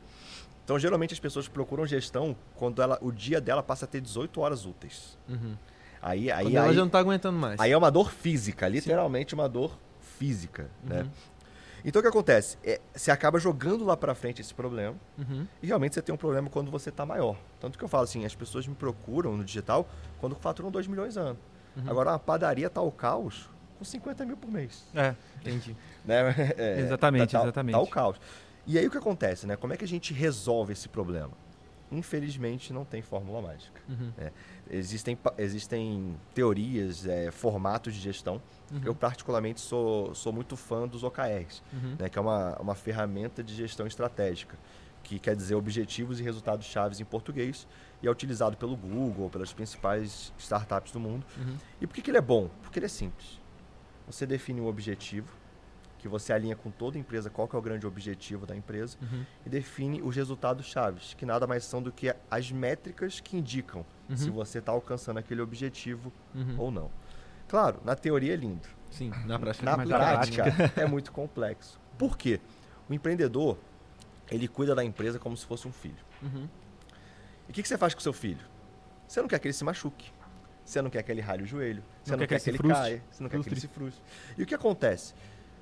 Então, 0.72 0.80
geralmente, 0.80 1.14
as 1.14 1.20
pessoas 1.20 1.50
procuram 1.50 1.86
gestão 1.86 2.34
quando 2.56 2.82
ela, 2.82 2.98
o 3.02 3.12
dia 3.12 3.42
dela 3.42 3.62
passa 3.62 3.84
a 3.84 3.88
ter 3.90 4.00
18 4.00 4.40
horas 4.40 4.66
úteis. 4.66 5.18
uhum. 5.28 5.58
Aí, 6.02 6.32
aí, 6.32 6.46
Quando 6.46 6.56
ela 6.56 6.68
aí, 6.70 6.74
já 6.76 6.82
não 6.82 6.90
tá 6.90 6.98
aguentando 6.98 7.38
mais. 7.38 7.60
aí 7.60 7.72
é 7.74 7.78
uma 7.78 7.92
dor 7.92 8.10
física, 8.10 8.70
literalmente 8.70 9.36
uma 9.36 9.50
dor 9.50 9.78
física. 10.18 10.70
Né? 10.82 11.02
Uhum. 11.02 11.10
Então, 11.84 12.00
o 12.00 12.04
que 12.04 12.08
acontece? 12.08 12.58
É, 12.64 12.80
você 12.96 13.12
acaba 13.12 13.38
jogando 13.38 13.84
lá 13.84 13.98
pra 13.98 14.16
frente 14.16 14.40
esse 14.40 14.54
problema 14.54 14.96
Uhum. 15.18 15.46
e 15.62 15.68
realmente 15.68 15.94
você 15.94 16.02
tem 16.02 16.16
um 16.16 16.18
problema 16.18 16.50
quando 16.50 16.72
você 16.72 16.90
tá 16.90 17.06
maior. 17.06 17.36
Tanto 17.60 17.78
que 17.78 17.84
eu 17.84 17.90
falo 17.90 18.06
assim, 18.06 18.24
as 18.24 18.34
pessoas 18.34 18.66
me 18.66 18.74
procuram 18.74 19.36
no 19.36 19.44
digital 19.44 19.86
quando 20.22 20.36
faturam 20.38 20.72
2 20.72 20.88
milhões 20.88 21.18
ano. 21.18 21.38
Uhum. 21.76 21.84
Agora, 21.86 22.12
uma 22.12 22.20
padaria 22.20 22.70
tá 22.70 22.80
ao 22.80 22.92
caos 22.94 23.50
com 23.78 23.84
50 23.84 24.26
mil 24.26 24.38
por 24.38 24.50
mês. 24.50 24.86
É, 24.96 25.14
Entendi. 25.42 25.76
Né? 26.06 26.34
É, 26.58 26.80
Exatamente, 26.80 27.32
tá, 27.34 27.40
tá- 27.40 27.44
exatamente. 27.46 27.74
Tá 27.76 27.80
o 27.82 27.88
caos. 27.88 28.16
E 28.68 28.78
aí 28.78 28.86
o 28.88 28.92
que 28.92 28.98
acontece, 28.98 29.46
né? 29.48 29.56
Como 29.56 29.74
é 29.74 29.78
que 29.78 29.84
a 29.84 29.88
gente 29.88 30.14
resolve 30.14 30.74
esse 30.74 30.88
problema? 30.88 31.32
Infelizmente 31.92 32.72
não 32.72 32.86
tem 32.86 33.02
fórmula 33.02 33.42
mágica. 33.42 33.82
Uhum. 33.90 34.12
Existem, 34.70 35.16
pa- 35.16 35.34
existem 35.38 36.16
teorias, 36.34 37.06
é, 37.06 37.32
formatos 37.32 37.94
de 37.94 38.00
gestão. 38.00 38.42
Uhum. 38.72 38.82
Eu 38.86 38.96
particularmente 38.96 39.60
sou, 39.60 40.16
sou 40.16 40.32
muito 40.32 40.56
fã 40.56 40.88
dos 40.88 41.04
OKRs, 41.04 41.62
Uhum. 41.74 41.96
né? 42.00 42.08
que 42.08 42.18
é 42.18 42.22
uma, 42.22 42.56
uma 42.62 42.76
ferramenta 42.76 43.44
de 43.44 43.54
gestão 43.54 43.86
estratégica, 43.86 44.58
que 45.04 45.20
quer 45.20 45.36
dizer 45.36 45.56
objetivos 45.56 46.20
e 46.22 46.24
resultados 46.24 46.66
chaves 46.66 47.02
em 47.02 47.06
português, 47.06 47.68
e 48.02 48.08
é 48.08 48.12
utilizado 48.12 48.56
pelo 48.56 48.78
Google, 48.78 49.30
pelas 49.30 49.52
principais 49.52 50.32
startups 50.38 50.94
do 50.94 51.00
mundo. 51.00 51.26
Uhum. 51.38 51.58
E 51.82 51.88
por 51.88 51.94
que, 51.96 52.02
que 52.02 52.10
ele 52.12 52.18
é 52.20 52.22
bom? 52.22 52.50
Porque 52.62 52.80
ele 52.80 52.86
é 52.86 52.90
simples. 52.90 53.38
Você 54.08 54.26
define 54.26 54.62
um 54.62 54.68
objetivo, 54.68 55.28
que 56.02 56.08
você 56.08 56.34
alinha 56.34 56.56
com 56.56 56.72
toda 56.72 56.98
a 56.98 57.00
empresa 57.00 57.30
qual 57.30 57.48
é 57.54 57.56
o 57.56 57.62
grande 57.62 57.86
objetivo 57.86 58.46
da 58.46 58.56
empresa, 58.56 58.98
Uhum. 59.02 59.24
e 59.46 59.50
define 59.50 60.02
os 60.02 60.16
resultados 60.16 60.66
chaves, 60.66 61.14
que 61.14 61.26
nada 61.26 61.46
mais 61.46 61.64
são 61.64 61.82
do 61.82 61.92
que 61.92 62.14
as 62.30 62.52
métricas 62.52 63.20
que 63.20 63.38
indicam 63.38 63.86
Uhum. 64.10 64.18
se 64.18 64.30
você 64.30 64.58
está 64.60 64.72
alcançando 64.72 65.18
aquele 65.20 65.42
objetivo 65.42 66.12
Uhum. 66.34 66.56
ou 66.58 66.72
não. 66.72 66.90
Claro, 67.48 67.80
na 67.86 67.96
teoria 67.96 68.34
é 68.34 68.36
lindo. 68.36 68.68
Sim, 68.90 69.10
na 69.26 69.38
prática. 69.38 69.66
Na 69.66 69.78
na 69.78 69.86
prática 69.86 70.44
é 70.76 70.86
muito 70.86 71.12
complexo. 71.12 71.80
Por 71.98 72.18
quê? 72.18 72.40
O 72.90 72.94
empreendedor, 72.94 73.58
ele 74.30 74.48
cuida 74.48 74.74
da 74.74 74.84
empresa 74.84 75.20
como 75.20 75.38
se 75.38 75.46
fosse 75.46 75.68
um 75.68 75.72
filho. 75.72 76.04
Uhum. 76.22 76.48
E 77.48 77.52
o 77.52 77.54
que, 77.54 77.62
que 77.62 77.68
você 77.68 77.78
faz 77.78 77.94
com 77.94 78.00
o 78.00 78.04
seu 78.04 78.14
filho? 78.14 78.46
Você 79.08 79.22
não 79.22 79.28
quer 79.28 79.40
que 79.40 79.48
ele 79.48 79.54
se 79.54 79.64
machuque. 79.64 80.12
Você 80.64 80.82
não 80.82 80.90
quer 80.90 81.04
que 81.04 81.12
ele 81.12 81.22
rale 81.22 81.44
o 81.44 81.46
joelho. 81.46 81.84
Você 82.04 82.12
Não 82.12 82.20
não, 82.20 82.28
quer 82.28 82.36
quer, 82.40 82.44
que 82.44 82.50
ele 82.52 82.58
que 82.58 82.64
ele 82.66 82.74
frustre. 82.74 82.90
caia. 82.92 83.04
Você 83.12 83.24
não 83.24 83.30
quer 83.30 83.34
que 83.42 83.50
ele 83.50 83.56
Frustre. 83.60 83.68
se 83.70 83.74
frustre. 83.74 84.04
E 84.38 84.44
o 84.44 84.46
que 84.46 84.56
acontece? 84.56 85.14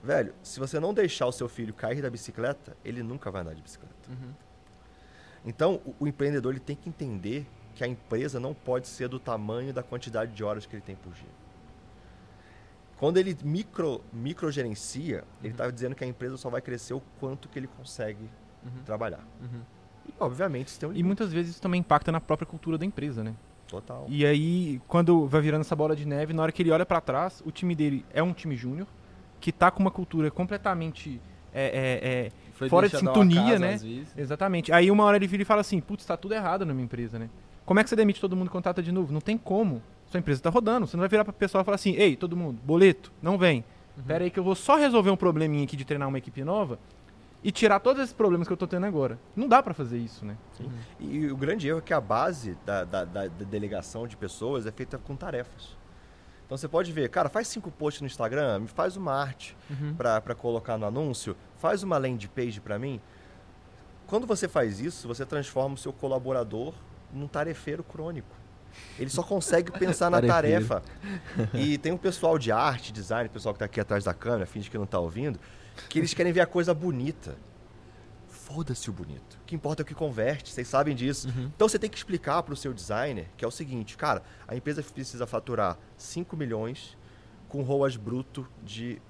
Velho, 0.04 0.34
se 0.42 0.60
você 0.60 0.80
não 0.80 0.94
deixar 0.94 1.26
o 1.28 1.32
seu 1.32 1.50
filho 1.50 1.74
cair 1.74 2.02
da 2.02 2.10
bicicleta, 2.10 2.76
ele 2.86 3.04
nunca 3.04 3.30
vai 3.30 3.42
andar 3.42 3.54
de 3.54 3.62
bicicleta. 3.62 3.96
Uhum. 4.10 4.32
Então, 5.46 5.82
o, 5.86 5.96
o 6.02 6.08
empreendedor 6.08 6.54
ele 6.54 6.60
tem 6.60 6.76
que 6.76 6.88
entender 6.90 7.46
que 7.76 7.84
a 7.84 7.88
empresa 7.88 8.40
não 8.40 8.54
pode 8.54 8.88
ser 8.88 9.08
do 9.10 9.20
tamanho 9.20 9.74
da 9.74 9.84
quantidade 9.84 10.34
de 10.34 10.44
horas 10.44 10.66
que 10.66 10.76
ele 10.76 10.82
tem 10.82 10.96
por 10.96 11.14
dia. 11.14 11.30
Quando 12.98 13.18
ele 13.18 13.38
micro, 13.44 14.02
microgerencia, 14.12 15.24
ele 15.42 15.54
está 15.54 15.70
dizendo 15.72 15.96
que 15.96 16.04
a 16.04 16.08
empresa 16.08 16.36
só 16.38 16.50
vai 16.50 16.62
crescer 16.62 16.94
o 16.94 17.02
quanto 17.20 17.48
que 17.48 17.58
ele 17.58 17.68
consegue 17.68 18.30
Uhum. 18.62 18.84
trabalhar. 18.84 19.26
Uhum. 19.42 19.62
E, 20.06 20.14
obviamente, 20.20 20.68
isso 20.68 20.80
tem 20.80 20.90
um 20.90 20.92
E 20.92 20.96
limite. 20.96 21.08
muitas 21.08 21.32
vezes 21.32 21.52
isso 21.52 21.62
também 21.62 21.80
impacta 21.80 22.12
na 22.12 22.20
própria 22.20 22.46
cultura 22.46 22.78
da 22.78 22.86
empresa, 22.86 23.24
né? 23.24 23.34
Total. 23.70 24.06
E 24.10 24.26
aí, 24.26 24.82
quando 24.86 25.26
vai 25.28 25.40
virando 25.40 25.62
essa 25.62 25.76
bola 25.78 25.96
de 25.96 26.06
neve, 26.06 26.34
na 26.34 26.42
hora 26.44 26.52
que 26.52 26.62
ele 26.62 26.72
olha 26.72 26.86
pra 26.86 27.00
trás, 27.00 27.42
o 27.46 27.52
time 27.52 27.74
dele 27.74 28.06
é 28.12 28.22
um 28.22 28.34
time 28.34 28.54
júnior, 28.58 28.86
que 29.40 29.52
tá 29.52 29.72
com 29.72 29.80
uma 29.82 29.92
cultura 29.92 30.30
completamente. 30.32 31.22
É, 31.54 31.66
é, 31.66 32.10
é, 32.28 32.32
Fora 32.70 32.88
de 32.88 32.92
sintonia, 33.14 33.42
acaso, 33.42 33.60
né? 33.62 33.74
exatamente. 34.18 34.72
Aí 34.72 34.92
uma 34.92 35.04
hora 35.04 35.18
ele 35.18 35.28
vira 35.28 35.42
e 35.42 35.46
fala 35.46 35.62
assim: 35.62 35.80
putz, 35.80 36.06
tá 36.06 36.16
tudo 36.18 36.34
errado 36.34 36.66
na 36.66 36.74
minha 36.74 36.86
empresa, 36.86 37.18
né? 37.18 37.30
Como 37.66 37.80
é 37.80 37.84
que 37.84 37.90
você 37.90 37.96
demite 37.96 38.20
todo 38.22 38.36
mundo 38.36 38.48
e 38.48 38.52
contrata 38.52 38.82
de 38.84 38.92
novo? 38.92 39.12
Não 39.14 39.22
tem 39.22 39.38
como. 39.38 39.82
Sua 40.08 40.20
empresa 40.20 40.42
tá 40.42 40.50
rodando. 40.50 40.86
Você 40.88 40.98
não 40.98 41.02
vai 41.02 41.10
virar 41.10 41.24
pra 41.24 41.32
pessoal 41.34 41.62
e 41.62 41.66
falar 41.66 41.76
assim: 41.76 41.94
ei, 41.96 42.16
todo 42.16 42.36
mundo, 42.36 42.60
boleto, 42.64 43.12
não 43.22 43.38
vem. 43.38 43.64
Pera 44.08 44.24
aí 44.24 44.30
que 44.32 44.40
eu 44.40 44.44
vou 44.44 44.56
só 44.56 44.76
resolver 44.78 45.10
um 45.10 45.16
probleminha 45.18 45.64
aqui 45.64 45.76
de 45.76 45.84
treinar 45.86 46.08
uma 46.08 46.18
equipe 46.18 46.44
nova 46.44 46.80
e 47.44 47.52
tirar 47.52 47.80
todos 47.80 48.02
esses 48.04 48.14
problemas 48.14 48.48
que 48.48 48.54
eu 48.54 48.58
tô 48.58 48.68
tendo 48.68 48.86
agora. 48.86 49.18
Não 49.36 49.48
dá 49.48 49.62
pra 49.64 49.74
fazer 49.74 49.98
isso, 49.98 50.26
né? 50.26 50.38
E 51.00 51.28
o 51.28 51.36
grande 51.38 51.68
erro 51.68 51.80
é 51.80 51.82
que 51.82 51.94
a 51.94 52.02
base 52.02 52.58
da, 52.66 52.84
da- 52.84 53.06
da- 53.06 53.28
da 53.28 53.46
delegação 53.46 54.08
de 54.08 54.16
pessoas 54.18 54.66
é 54.66 54.72
feita 54.72 54.98
com 54.98 55.16
tarefas. 55.16 55.78
Então 56.50 56.58
você 56.58 56.68
pode 56.68 56.92
ver, 56.92 57.08
cara, 57.10 57.30
faz 57.30 57.48
cinco 57.48 57.70
posts 57.70 58.02
no 58.02 58.08
Instagram, 58.08 58.66
faz 58.66 58.98
uma 58.98 59.14
arte 59.14 59.56
Uhum. 59.70 59.94
para 59.94 60.34
colocar 60.34 60.80
no 60.80 60.88
anúncio, 60.88 61.38
faz 61.60 61.84
uma 61.84 61.96
landing 62.00 62.26
page 62.26 62.60
para 62.60 62.80
mim. 62.80 63.00
Quando 64.08 64.26
você 64.26 64.48
faz 64.48 64.80
isso, 64.80 65.08
você 65.08 65.24
transforma 65.28 65.76
o 65.76 65.78
seu 65.78 65.94
colaborador 65.94 66.74
num 67.14 67.28
tarefeiro 67.28 67.84
crônico. 67.84 68.36
Ele 68.98 69.12
só 69.12 69.22
consegue 69.22 69.72
pensar 69.72 70.10
na 70.12 70.20
tarefa. 70.24 70.82
E 71.54 71.78
tem 71.78 71.92
um 71.92 71.98
pessoal 71.98 72.40
de 72.40 72.52
arte, 72.52 72.92
design, 72.92 73.30
pessoal 73.30 73.54
que 73.54 73.58
está 73.58 73.66
aqui 73.66 73.80
atrás 73.80 74.04
da 74.04 74.14
câmera, 74.16 74.48
finge 74.48 74.72
que 74.72 74.78
não 74.78 74.86
está 74.86 74.98
ouvindo, 74.98 75.40
que 75.88 76.00
eles 76.00 76.16
querem 76.16 76.34
ver 76.34 76.42
a 76.42 76.48
coisa 76.48 76.74
bonita. 76.74 77.36
Foda-se 78.54 78.90
o 78.90 78.94
bonito. 78.94 79.38
O 79.42 79.46
que 79.46 79.56
importa 79.56 79.82
é 79.82 79.84
o 79.84 79.86
que 79.86 79.94
converte, 79.94 80.52
vocês 80.52 80.68
sabem 80.68 80.96
disso. 80.96 81.28
Então 81.56 81.70
você 81.70 81.78
tem 81.78 81.90
que 81.90 81.98
explicar 81.98 82.42
para 82.42 82.54
o 82.54 82.58
seu 82.58 82.74
designer 82.74 83.28
que 83.38 83.46
é 83.46 83.48
o 83.48 83.52
seguinte, 83.52 83.96
cara, 83.96 84.24
a 84.48 84.56
empresa 84.56 84.82
precisa 84.82 85.28
faturar 85.28 85.78
5 85.98 86.36
milhões 86.36 86.98
com 87.48 87.62
ROAS 87.62 87.96
bruto 87.96 88.48
de, 88.64 89.02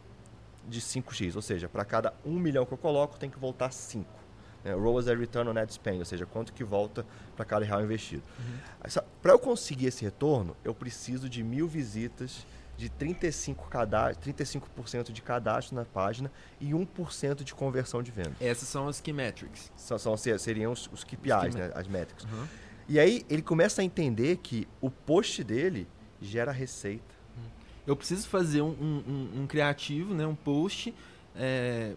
de 0.68 0.82
5x, 0.82 1.36
ou 1.36 1.42
seja, 1.42 1.70
para 1.70 1.86
cada 1.86 2.14
1 2.26 2.32
milhão 2.32 2.66
que 2.66 2.74
eu 2.74 2.78
coloco, 2.78 3.18
tem 3.18 3.30
que 3.30 3.40
voltar 3.40 3.72
5. 3.72 4.08
Né? 4.64 4.74
ROAS 4.74 5.08
é 5.08 5.16
Return 5.16 5.50
on 5.50 5.58
Ad 5.58 5.72
Spend, 5.74 6.00
ou 6.00 6.06
seja, 6.06 6.26
quanto 6.26 6.54
que 6.54 6.64
volta 6.64 7.06
para 7.36 7.46
cada 7.46 7.66
real 7.66 7.82
investido. 7.82 8.24
Para 9.22 9.34
eu 9.34 9.40
conseguir 9.40 9.88
esse 9.88 10.04
retorno, 10.04 10.56
eu 10.64 10.74
preciso 10.74 11.30
de 11.30 11.44
mil 11.44 11.68
visitas, 11.68 12.46
de 12.80 12.90
35 12.90 13.68
cadastro, 13.68 14.32
35% 14.34 15.12
de 15.12 15.22
cadastro 15.22 15.76
na 15.76 15.84
página 15.84 16.32
e 16.62 16.70
1% 16.70 17.44
de 17.44 17.54
conversão 17.54 18.02
de 18.02 18.10
venda. 18.10 18.32
Essas 18.40 18.70
são 18.70 18.88
as 18.88 19.02
key 19.02 19.12
metrics. 19.12 19.70
São, 19.76 20.00
são- 20.00 20.16
seriam 20.16 20.72
os, 20.72 20.90
os 20.92 21.04
KPIs, 21.04 21.34
Os 21.50 21.56
key 21.56 21.58
né? 21.60 21.72
as 21.76 21.88
métricas. 21.88 22.24
Uhum. 22.24 22.48
E 22.88 22.98
aí 22.98 23.26
ele 23.30 23.42
começa 23.42 23.82
a 23.82 23.84
entender 23.86 24.38
que 24.38 24.66
o 24.80 24.90
post 24.90 25.44
dele 25.44 25.88
gera 26.22 26.52
receita. 26.54 27.20
Eu 27.86 27.96
preciso 27.98 28.28
fazer 28.30 28.62
um, 28.62 28.70
um- 28.70 29.42
um- 29.42 29.48
criativo, 29.48 30.14
né? 30.14 30.26
Um 30.26 30.36
post. 30.36 30.94
é, 31.36 31.96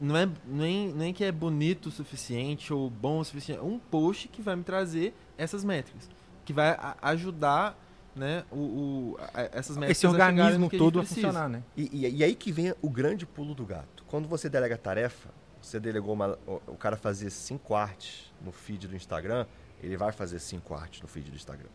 não, 0.00 0.16
é, 0.16 0.28
nem, 0.46 0.92
nem 0.92 1.12
que 1.12 1.22
é 1.24 1.30
bonito 1.30 1.86
o 1.86 1.90
suficiente 1.90 2.72
ou 2.72 2.88
bom 2.88 3.18
o 3.18 3.24
suficiente. 3.24 3.60
Um 3.62 3.78
post 3.78 4.28
que 4.28 4.40
vai 4.40 4.56
me 4.56 4.62
trazer 4.64 5.14
essas 5.36 5.62
métricas. 5.62 6.08
Que 6.44 6.52
vai 6.52 6.76
ajudar 7.02 7.76
né, 8.14 8.44
o, 8.50 8.56
o- 8.56 9.16
a- 9.32 9.42
essas 9.52 9.76
métricas 9.76 9.96
Esse 9.98 10.06
a 10.06 10.10
organismo 10.10 10.66
a 10.66 10.70
todo 10.70 10.98
a 10.98 11.02
precisa. 11.02 11.26
funcionar, 11.28 11.48
né? 11.48 11.62
E, 11.76 11.88
e- 12.06 12.16
e 12.16 12.24
aí 12.24 12.34
que 12.34 12.52
vem 12.52 12.74
o 12.82 12.90
grande 12.90 13.24
pulo 13.26 13.54
do 13.54 13.64
gato. 13.64 14.04
Quando 14.06 14.28
você 14.28 14.48
delega 14.48 14.76
tarefa, 14.76 15.30
você 15.60 15.78
delegou 15.80 16.12
uma, 16.14 16.38
o, 16.46 16.60
o 16.68 16.76
cara 16.76 16.96
fazer 16.96 17.30
cinco 17.30 17.74
artes 17.74 18.32
no 18.44 18.52
feed 18.52 18.86
do 18.88 18.96
Instagram, 18.96 19.46
ele 19.82 19.96
vai 19.96 20.12
fazer 20.12 20.38
cinco 20.38 20.74
artes 20.74 21.00
no 21.00 21.08
feed 21.08 21.30
do 21.30 21.36
Instagram. 21.36 21.68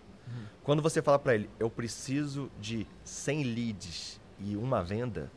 Quando 0.62 0.82
você 0.82 1.01
fala 1.01 1.17
para 1.17 1.34
ele, 1.36 1.50
eu 1.58 1.70
preciso 1.70 2.51
de 2.60 2.86
100 3.06 3.44
leads 3.44 4.20
e 4.39 4.58
uma 4.58 4.84
venda, 4.84 5.32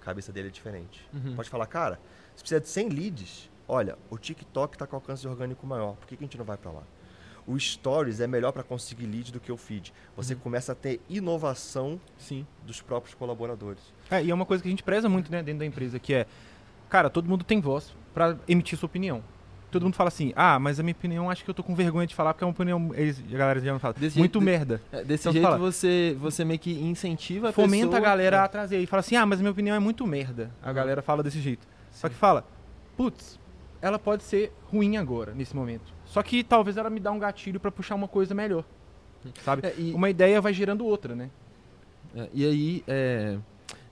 a 0.00 0.04
cabeça 0.04 0.32
dele 0.32 0.46
é 0.46 0.50
diferente. 0.52 1.04
Uhum. 1.12 1.34
Pode 1.34 1.50
falar, 1.50 1.66
cara, 1.66 1.98
você 2.34 2.42
precisa 2.42 2.60
de 2.60 2.68
100 2.68 2.88
leads. 2.90 3.50
Olha, 3.66 3.98
o 4.08 4.16
TikTok 4.18 4.76
está 4.76 4.86
com 4.86 4.94
alcance 4.94 5.26
orgânico 5.26 5.66
maior. 5.66 5.96
Por 5.96 6.06
que, 6.06 6.16
que 6.16 6.22
a 6.22 6.26
gente 6.26 6.38
não 6.38 6.44
vai 6.44 6.56
para 6.56 6.70
lá? 6.70 6.82
O 7.46 7.58
Stories 7.58 8.20
é 8.20 8.26
melhor 8.26 8.52
para 8.52 8.62
conseguir 8.62 9.06
lead 9.06 9.32
do 9.32 9.40
que 9.40 9.50
o 9.50 9.56
feed. 9.56 9.92
Você 10.16 10.34
começa 10.34 10.72
a 10.72 10.74
ter 10.74 11.00
inovação 11.10 12.00
Sim. 12.16 12.46
dos 12.64 12.80
próprios 12.80 13.14
colaboradores. 13.14 13.82
É, 14.10 14.22
e 14.22 14.30
é 14.30 14.34
uma 14.34 14.46
coisa 14.46 14.62
que 14.62 14.68
a 14.68 14.70
gente 14.70 14.82
preza 14.82 15.08
muito, 15.08 15.30
né, 15.30 15.42
dentro 15.42 15.60
da 15.60 15.66
empresa, 15.66 15.98
que 15.98 16.14
é, 16.14 16.26
cara, 16.88 17.10
todo 17.10 17.28
mundo 17.28 17.42
tem 17.44 17.60
voz 17.60 17.92
pra 18.14 18.36
emitir 18.46 18.78
sua 18.78 18.86
opinião. 18.86 19.22
Todo 19.72 19.84
mundo 19.84 19.94
fala 19.96 20.08
assim, 20.08 20.32
ah, 20.36 20.58
mas 20.58 20.78
a 20.78 20.82
minha 20.82 20.92
opinião 20.92 21.30
acho 21.30 21.42
que 21.42 21.48
eu 21.50 21.54
tô 21.54 21.62
com 21.62 21.74
vergonha 21.74 22.06
de 22.06 22.14
falar 22.14 22.34
porque 22.34 22.44
é 22.44 22.46
uma 22.46 22.52
opinião, 22.52 22.90
eles, 22.94 23.18
a 23.32 23.36
galera 23.38 23.58
já 23.58 23.72
não 23.72 23.78
fala, 23.80 23.94
Desse 23.94 24.18
muito 24.18 24.38
jeito- 24.38 24.44
merda. 24.44 24.82
É, 24.92 25.02
desse 25.02 25.22
Então, 25.22 25.32
jeito 25.32 25.44
fala. 25.44 25.56
você, 25.58 26.14
você 26.20 26.44
meio 26.44 26.58
que 26.60 26.72
incentiva 26.78 27.48
a 27.48 27.52
Fomenta 27.52 27.86
pessoa- 27.86 27.96
a 27.98 28.00
galera 28.02 28.36
É. 28.36 28.40
a 28.40 28.48
trazer 28.48 28.78
e 28.78 28.86
fala 28.86 29.00
assim, 29.00 29.16
ah, 29.16 29.24
mas 29.24 29.40
a 29.40 29.42
minha 29.42 29.50
opinião 29.50 29.74
é 29.74 29.78
muito 29.78 30.06
merda. 30.06 30.50
A 30.62 30.68
Uhum. 30.68 30.74
galera 30.74 31.00
fala 31.02 31.22
desse 31.22 31.40
jeito. 31.40 31.66
Só 31.90 32.06
que 32.08 32.14
fala, 32.14 32.46
putz, 32.98 33.40
ela 33.80 33.98
pode 33.98 34.22
ser 34.24 34.52
ruim 34.70 34.98
agora, 34.98 35.32
nesse 35.34 35.56
momento. 35.56 35.90
Só 36.12 36.22
que 36.22 36.44
talvez 36.44 36.76
ela 36.76 36.90
me 36.90 37.00
dá 37.00 37.10
um 37.10 37.18
gatilho 37.18 37.58
pra 37.58 37.70
puxar 37.70 37.94
uma 37.94 38.06
coisa 38.06 38.34
melhor. 38.34 38.64
Sabe? 39.42 39.66
É, 39.66 39.74
e- 39.78 39.94
Uma 39.94 40.10
ideia 40.10 40.42
vai 40.42 40.52
gerando 40.52 40.84
outra, 40.84 41.14
né? 41.16 41.30
É, 42.14 42.28
e 42.34 42.44
aí, 42.44 42.84
é, 42.86 43.38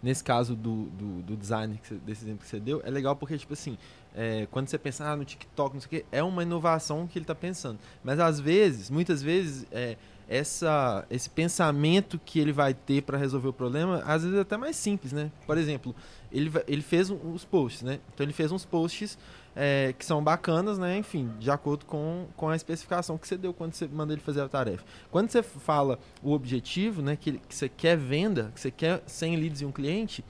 nesse 0.03 0.23
caso 0.23 0.55
do, 0.55 0.83
do, 0.91 1.23
do 1.23 1.35
design, 1.37 1.81
você- 1.83 1.95
desse 1.95 2.23
exemplo 2.25 2.43
que 2.43 2.47
você 2.50 2.61
deu, 2.61 2.83
é 2.85 2.91
legal 2.91 3.17
porque, 3.17 3.39
tipo 3.39 3.55
assim, 3.55 3.79
é, 4.15 4.47
quando 4.50 4.69
você 4.69 4.77
pensa 4.77 5.07
ah, 5.11 5.17
no 5.17 5.25
TikTok, 5.25 5.73
não 5.75 5.81
sei 5.81 5.87
o 5.87 5.91
quê, 5.91 6.05
é 6.12 6.23
uma 6.23 6.43
inovação 6.43 7.07
que 7.07 7.17
ele 7.19 7.25
está 7.25 7.35
pensando. 7.35 7.79
Mas 8.05 8.21
às 8.21 8.39
vezes, 8.39 8.91
muitas 8.91 9.23
vezes, 9.23 9.65
é, 9.73 9.97
essa, 10.29 11.07
esse 11.11 11.31
pensamento 11.31 12.21
que 12.23 12.39
ele 12.39 12.53
vai 12.53 12.75
ter 12.75 13.03
para 13.03 13.17
resolver 13.17 13.49
o 13.49 13.53
problema, 13.55 14.03
às 14.05 14.23
vezes 14.25 14.37
é 14.37 14.43
até 14.43 14.59
mais 14.59 14.77
simples, 14.77 15.11
né? 15.12 15.31
Por 15.47 15.57
exemplo, 15.57 15.95
ele, 16.31 16.53
ele 16.69 16.83
fez 16.83 17.09
um- 17.09 17.33
os 17.33 17.47
posts, 17.47 17.81
né? 17.83 17.99
Então 18.15 18.25
ele 18.27 18.35
fez 18.35 18.53
uns 18.53 18.65
posts 18.67 19.19
é, 19.54 19.95
que 19.99 20.04
são 20.04 20.23
bacanas, 20.23 20.78
né? 20.78 20.97
Enfim, 20.97 21.30
de 21.38 21.50
acordo 21.50 21.85
com, 21.85 22.26
com 22.37 22.49
a 22.49 22.57
especificação 22.57 23.19
que 23.19 23.26
você 23.26 23.37
deu 23.37 23.52
quando 23.52 23.75
você 23.75 23.87
manda 23.88 24.12
ele 24.12 24.23
fazer 24.23 24.40
a 24.40 24.49
tarefa. 24.49 24.85
Quando 25.11 25.30
você 25.30 25.42
fala 25.42 25.99
o 26.23 26.33
objetivo, 26.33 27.02
né? 27.02 27.16
Que, 27.16 27.33
que 27.33 27.54
você 27.54 27.69
quer 27.69 27.97
venda, 27.97 28.50
que 28.54 28.61
você 28.61 28.71
quer 28.71 29.02
100 29.07 29.37
leads 29.37 29.61
e 29.61 29.64
um 29.64 29.73
cliente, 29.73 30.25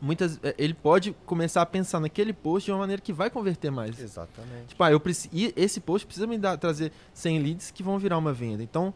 muitas, 0.00 0.38
é, 0.42 0.54
ele 0.58 0.74
pode 0.74 1.12
começar 1.24 1.62
a 1.62 1.66
pensar 1.66 2.00
naquele 2.00 2.32
post 2.32 2.66
de 2.66 2.72
uma 2.72 2.78
maneira 2.78 3.00
que 3.00 3.12
vai 3.12 3.30
converter 3.30 3.70
mais. 3.70 3.98
Exatamente. 3.98 4.68
Tipo, 4.68 4.82
ah, 4.82 4.90
eu 4.90 5.00
preciso, 5.00 5.32
esse 5.56 5.80
post 5.80 6.06
precisa 6.06 6.26
me 6.26 6.36
dar, 6.36 6.56
trazer 6.56 6.92
100 7.12 7.38
leads 7.38 7.70
que 7.70 7.82
vão 7.82 7.98
virar 7.98 8.18
uma 8.18 8.32
venda. 8.32 8.62
Então, 8.62 8.92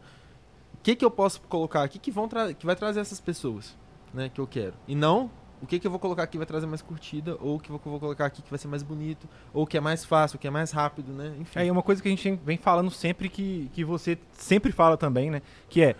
o 0.73 0.77
que, 0.83 0.95
que 0.95 1.03
eu 1.03 1.11
posso 1.11 1.41
colocar 1.41 1.83
aqui 1.83 1.97
que, 1.97 2.11
vão 2.11 2.29
que 2.57 2.65
vai 2.65 2.75
trazer 2.75 2.99
essas 2.99 3.19
pessoas 3.19 3.77
né, 4.13 4.29
que 4.29 4.39
eu 4.39 4.47
quero? 4.47 4.73
E 4.87 4.95
não 4.95 5.31
o 5.61 5.67
que, 5.67 5.79
que 5.79 5.85
eu 5.85 5.91
vou 5.91 5.99
colocar 5.99 6.23
aqui 6.23 6.37
vai 6.37 6.45
trazer 6.45 6.65
mais 6.65 6.81
curtida, 6.81 7.37
ou 7.39 7.55
o 7.55 7.59
que 7.59 7.69
eu 7.69 7.79
vou 7.83 7.99
colocar 7.99 8.25
aqui 8.25 8.41
que 8.41 8.49
vai 8.49 8.57
ser 8.57 8.67
mais 8.67 8.83
bonito, 8.83 9.27
ou 9.53 9.67
que 9.67 9.77
é 9.77 9.79
mais 9.79 10.05
fácil, 10.05 10.39
que 10.39 10.47
é 10.47 10.49
mais 10.49 10.71
rápido, 10.71 11.11
né? 11.11 11.35
Enfim. 11.39 11.59
É, 11.59 11.71
uma 11.71 11.83
coisa 11.83 12.01
que 12.01 12.07
a 12.07 12.11
gente 12.11 12.39
vem 12.43 12.57
falando 12.57 12.89
sempre, 12.89 13.29
que, 13.29 13.69
que 13.73 13.83
você 13.83 14.17
sempre 14.33 14.71
fala 14.71 14.97
também, 14.97 15.29
né? 15.29 15.41
Que 15.69 15.83
é, 15.83 15.95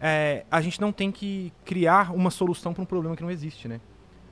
é, 0.00 0.44
a 0.50 0.60
gente 0.60 0.80
não 0.80 0.92
tem 0.92 1.12
que 1.12 1.52
criar 1.64 2.12
uma 2.12 2.30
solução 2.30 2.74
para 2.74 2.82
um 2.82 2.86
problema 2.86 3.16
que 3.16 3.22
não 3.22 3.30
existe, 3.30 3.68
né? 3.68 3.80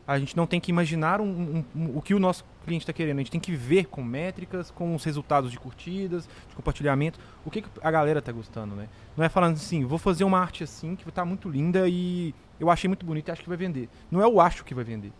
A 0.07 0.19
gente 0.19 0.37
não 0.37 0.47
tem 0.47 0.61
que 0.61 0.71
imaginar 0.71 1.21
um- 1.21 1.25
um- 1.27 1.65
um- 1.75 1.97
o 1.99 2.03
que 2.03 2.13
o 2.15 2.19
nosso 2.19 2.45
cliente 2.65 2.83
está 2.83 2.93
querendo. 2.93 3.17
A 3.17 3.21
gente 3.21 3.31
tem 3.31 3.41
que 3.41 3.53
ver 3.57 3.87
com 3.87 4.03
métricas, 4.03 4.71
com 4.71 4.95
os 4.95 5.03
resultados 5.03 5.51
de 5.51 5.59
curtidas, 5.59 6.29
de 6.49 6.55
compartilhamento, 6.55 7.19
o 7.45 7.51
que, 7.51 7.63
que 7.63 7.69
a 7.83 7.91
galera 7.91 8.21
tá 8.21 8.31
gostando, 8.31 8.75
né? 8.75 8.89
Não 9.17 9.25
é 9.25 9.29
falando 9.31 9.55
assim, 9.55 9.85
vou 9.85 9.97
fazer 9.99 10.25
uma 10.25 10.39
arte 10.39 10.63
assim 10.63 10.95
que 10.95 11.11
tá 11.11 11.25
muito 11.25 11.49
linda 11.49 11.89
e 11.89 12.35
eu 12.61 12.69
achei 12.71 12.87
muito 12.87 13.05
bonito 13.07 13.29
e 13.29 13.33
acho 13.33 13.43
que 13.43 13.49
vai 13.49 13.57
vender. 13.57 13.89
Não 14.11 14.21
é 14.21 14.27
o 14.27 14.41
acho 14.43 14.63
que 14.65 14.75
vai 14.75 14.85
vender. 14.85 15.13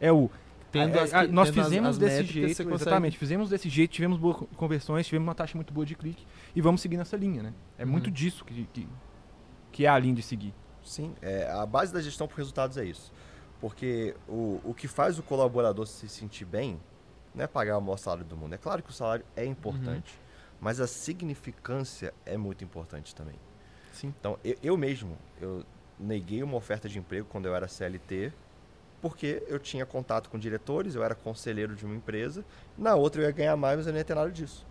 É 0.00 0.12
o 0.12 0.30
Tendo 0.72 0.96
a- 0.96 1.02
as 1.02 1.12
a- 1.12 1.26
que- 1.26 1.32
nós 1.32 1.48
tendo 1.50 1.60
as- 1.60 1.66
fizemos 1.66 1.88
as 1.90 1.98
desse 1.98 2.10
métricas, 2.18 2.32
jeito, 2.34 2.48
consegue- 2.62 2.74
exatamente, 2.74 3.18
fizemos 3.18 3.50
desse 3.50 3.68
jeito, 3.68 3.90
tivemos 3.90 4.16
boas 4.16 4.36
co- 4.36 4.46
conversões, 4.56 5.04
tivemos 5.06 5.26
uma 5.26 5.34
taxa 5.34 5.56
muito 5.58 5.74
boa 5.74 5.84
de 5.84 5.96
clique 5.96 6.24
e 6.54 6.60
vamos 6.60 6.80
seguir 6.80 6.96
nessa 6.96 7.16
linha, 7.16 7.42
né? 7.42 7.52
É 7.76 7.84
Uhum. 7.84 7.90
muito 7.90 8.08
disso 8.12 8.44
que, 8.44 8.68
que, 8.72 8.86
que 9.72 9.84
é 9.86 9.88
a 9.88 9.98
linha 9.98 10.14
de 10.14 10.22
seguir. 10.22 10.54
Sim, 10.84 11.12
é, 11.20 11.50
a 11.50 11.66
base 11.66 11.92
da 11.92 12.00
gestão 12.00 12.28
por 12.28 12.36
resultados 12.38 12.76
é 12.76 12.84
isso. 12.84 13.12
Porque 13.60 14.14
o, 14.26 14.60
o 14.64 14.74
que 14.74 14.88
faz 14.88 15.18
o 15.18 15.22
colaborador 15.22 15.86
se 15.86 16.08
sentir 16.08 16.44
bem 16.44 16.80
não 17.34 17.44
é 17.44 17.46
pagar 17.46 17.78
o 17.78 17.80
maior 17.80 17.96
salário 17.96 18.24
do 18.24 18.36
mundo. 18.36 18.54
É 18.54 18.58
claro 18.58 18.82
que 18.82 18.90
o 18.90 18.92
salário 18.92 19.24
é 19.36 19.44
importante, 19.44 20.18
mas 20.60 20.80
a 20.80 20.86
significância 20.86 22.12
é 22.24 22.36
muito 22.36 22.64
importante 22.64 23.14
também. 23.14 23.36
Sim. 23.92 24.14
Então, 24.18 24.38
eu, 24.42 24.56
eu 24.62 24.76
mesmo, 24.76 25.16
eu 25.40 25.64
neguei 25.98 26.42
uma 26.42 26.56
oferta 26.56 26.88
de 26.88 26.98
emprego 26.98 27.26
quando 27.30 27.46
eu 27.46 27.54
era 27.54 27.68
CLT, 27.68 28.32
porque 29.00 29.42
eu 29.46 29.58
tinha 29.58 29.86
contato 29.86 30.28
com 30.28 30.38
diretores, 30.38 30.94
eu 30.94 31.02
era 31.02 31.14
conselheiro 31.14 31.74
de 31.74 31.84
uma 31.84 31.94
empresa, 31.94 32.44
na 32.76 32.94
outra 32.94 33.22
eu 33.22 33.26
ia 33.26 33.32
ganhar 33.32 33.56
mais, 33.56 33.76
mas 33.76 33.86
eu 33.86 33.92
não 33.92 33.98
ia 33.98 34.04
ter 34.04 34.14
nada 34.14 34.30
disso. 34.30 34.66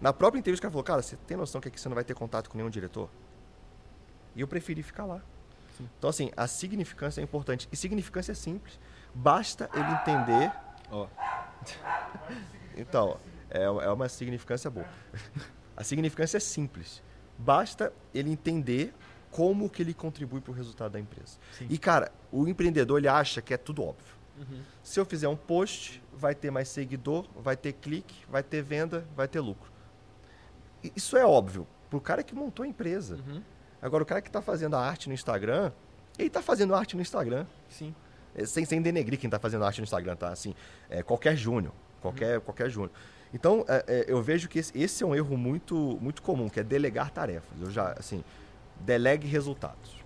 Na 0.00 0.12
própria 0.12 0.40
entrevista, 0.40 0.62
o 0.62 0.64
cara 0.64 0.72
falou, 0.72 0.84
cara, 0.84 1.02
você 1.02 1.16
tem 1.16 1.36
noção 1.36 1.60
que 1.60 1.68
aqui 1.68 1.80
você 1.80 1.88
não 1.88 1.94
vai 1.94 2.04
ter 2.04 2.14
contato 2.14 2.50
com 2.50 2.56
nenhum 2.56 2.70
diretor? 2.70 3.08
E 4.34 4.40
eu 4.40 4.48
preferi 4.48 4.82
ficar 4.82 5.04
lá. 5.04 5.22
Sim. 5.82 5.88
Então, 5.98 6.10
assim, 6.10 6.30
a 6.36 6.46
significância 6.46 7.20
é 7.20 7.24
importante. 7.24 7.68
E 7.70 7.76
significância 7.76 8.32
é 8.32 8.34
simples. 8.34 8.78
Basta 9.14 9.68
ele 9.74 9.92
entender. 9.92 10.52
Ó. 10.90 11.06
Então, 12.74 13.20
é, 13.50 13.64
é 13.64 13.90
uma 13.90 14.08
significância 14.08 14.70
boa. 14.70 14.86
A 15.76 15.84
significância 15.84 16.38
é 16.38 16.40
simples. 16.40 17.02
Basta 17.36 17.92
ele 18.14 18.30
entender 18.30 18.94
como 19.30 19.68
que 19.68 19.82
ele 19.82 19.92
contribui 19.92 20.40
para 20.40 20.52
o 20.52 20.54
resultado 20.54 20.92
da 20.92 20.98
empresa. 20.98 21.38
Sim. 21.58 21.66
E, 21.68 21.76
cara, 21.76 22.10
o 22.30 22.48
empreendedor 22.48 22.98
ele 22.98 23.08
acha 23.08 23.42
que 23.42 23.52
é 23.52 23.58
tudo 23.58 23.82
óbvio. 23.82 24.22
Se 24.82 24.98
eu 24.98 25.04
fizer 25.04 25.28
um 25.28 25.36
post, 25.36 26.02
vai 26.12 26.34
ter 26.34 26.50
mais 26.50 26.68
seguidor, 26.68 27.26
vai 27.36 27.56
ter 27.56 27.74
clique, 27.74 28.24
vai 28.28 28.42
ter 28.42 28.62
venda, 28.62 29.06
vai 29.14 29.28
ter 29.28 29.40
lucro. 29.40 29.70
Isso 30.96 31.16
é 31.16 31.24
óbvio 31.24 31.66
para 31.88 31.96
o 31.96 32.00
cara 32.00 32.22
que 32.22 32.34
montou 32.34 32.64
a 32.64 32.66
empresa. 32.66 33.16
Uhum. 33.16 33.42
Agora, 33.82 34.04
o 34.04 34.06
cara 34.06 34.22
que 34.22 34.28
está 34.28 34.40
fazendo 34.40 34.76
a 34.76 34.80
arte 34.80 35.08
no 35.08 35.14
Instagram, 35.14 35.72
ele 36.16 36.28
está 36.28 36.40
fazendo 36.40 36.74
arte 36.74 36.94
no 36.94 37.02
Instagram. 37.02 37.44
Sim. 37.68 37.92
É, 38.34 38.46
Sem, 38.46 38.64
sem 38.64 38.80
denegrir 38.80 39.18
quem 39.18 39.26
está 39.26 39.40
fazendo 39.40 39.64
arte 39.64 39.80
no 39.80 39.84
Instagram, 39.84 40.14
tá? 40.14 40.28
Assim, 40.28 40.54
é, 40.88 41.02
qualquer 41.02 41.36
júnior. 41.36 41.74
Qualquer, 42.00 42.40
qualquer 42.40 42.70
júnior. 42.70 42.92
Então, 43.34 43.64
é, 43.68 43.84
é, 43.86 44.04
eu 44.06 44.22
vejo 44.22 44.48
que 44.48 44.58
esse, 44.58 44.76
esse 44.78 45.02
é 45.02 45.06
um 45.06 45.14
erro 45.14 45.36
muito, 45.36 45.98
muito 46.00 46.22
comum, 46.22 46.48
que 46.48 46.60
é 46.60 46.62
delegar 46.62 47.10
tarefas. 47.10 47.60
Eu 47.60 47.70
já, 47.70 47.92
assim, 47.92 48.22
delegue 48.80 49.26
resultados. 49.26 50.00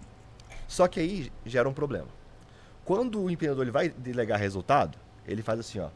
Só 0.67 0.89
que 0.89 1.01
aí 1.01 1.33
gera 1.45 1.69
um 1.69 1.73
problema. 1.73 2.09
Quando 2.85 3.21
o 3.21 3.31
empreendedor 3.31 3.65
ele 3.65 3.71
vai 3.71 3.89
delegar 3.89 4.39
resultado, 4.39 4.97
ele 5.27 5.43
faz 5.43 5.61
assim, 5.61 5.81
ó. 5.81 5.89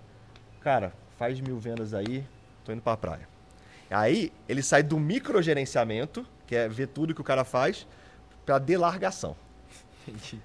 Cara, 0.60 0.92
faz 1.18 1.40
mil 1.40 1.58
vendas 1.58 1.94
aí, 1.94 2.26
tô 2.64 2.72
indo 2.72 2.82
pra 2.82 2.96
praia. 2.96 3.28
Aí 3.90 4.32
ele 4.49 4.62
sai 4.62 4.82
do 4.82 4.99
microgerenciamento, 4.99 6.26
que 6.50 6.57
é 6.57 6.69
ver 6.69 6.88
tudo 6.88 7.14
que 7.14 7.21
o 7.21 7.25
cara 7.25 7.45
faz, 7.45 7.87
pra 8.45 8.59
delargação. 8.59 9.37
Entendi. 10.09 10.40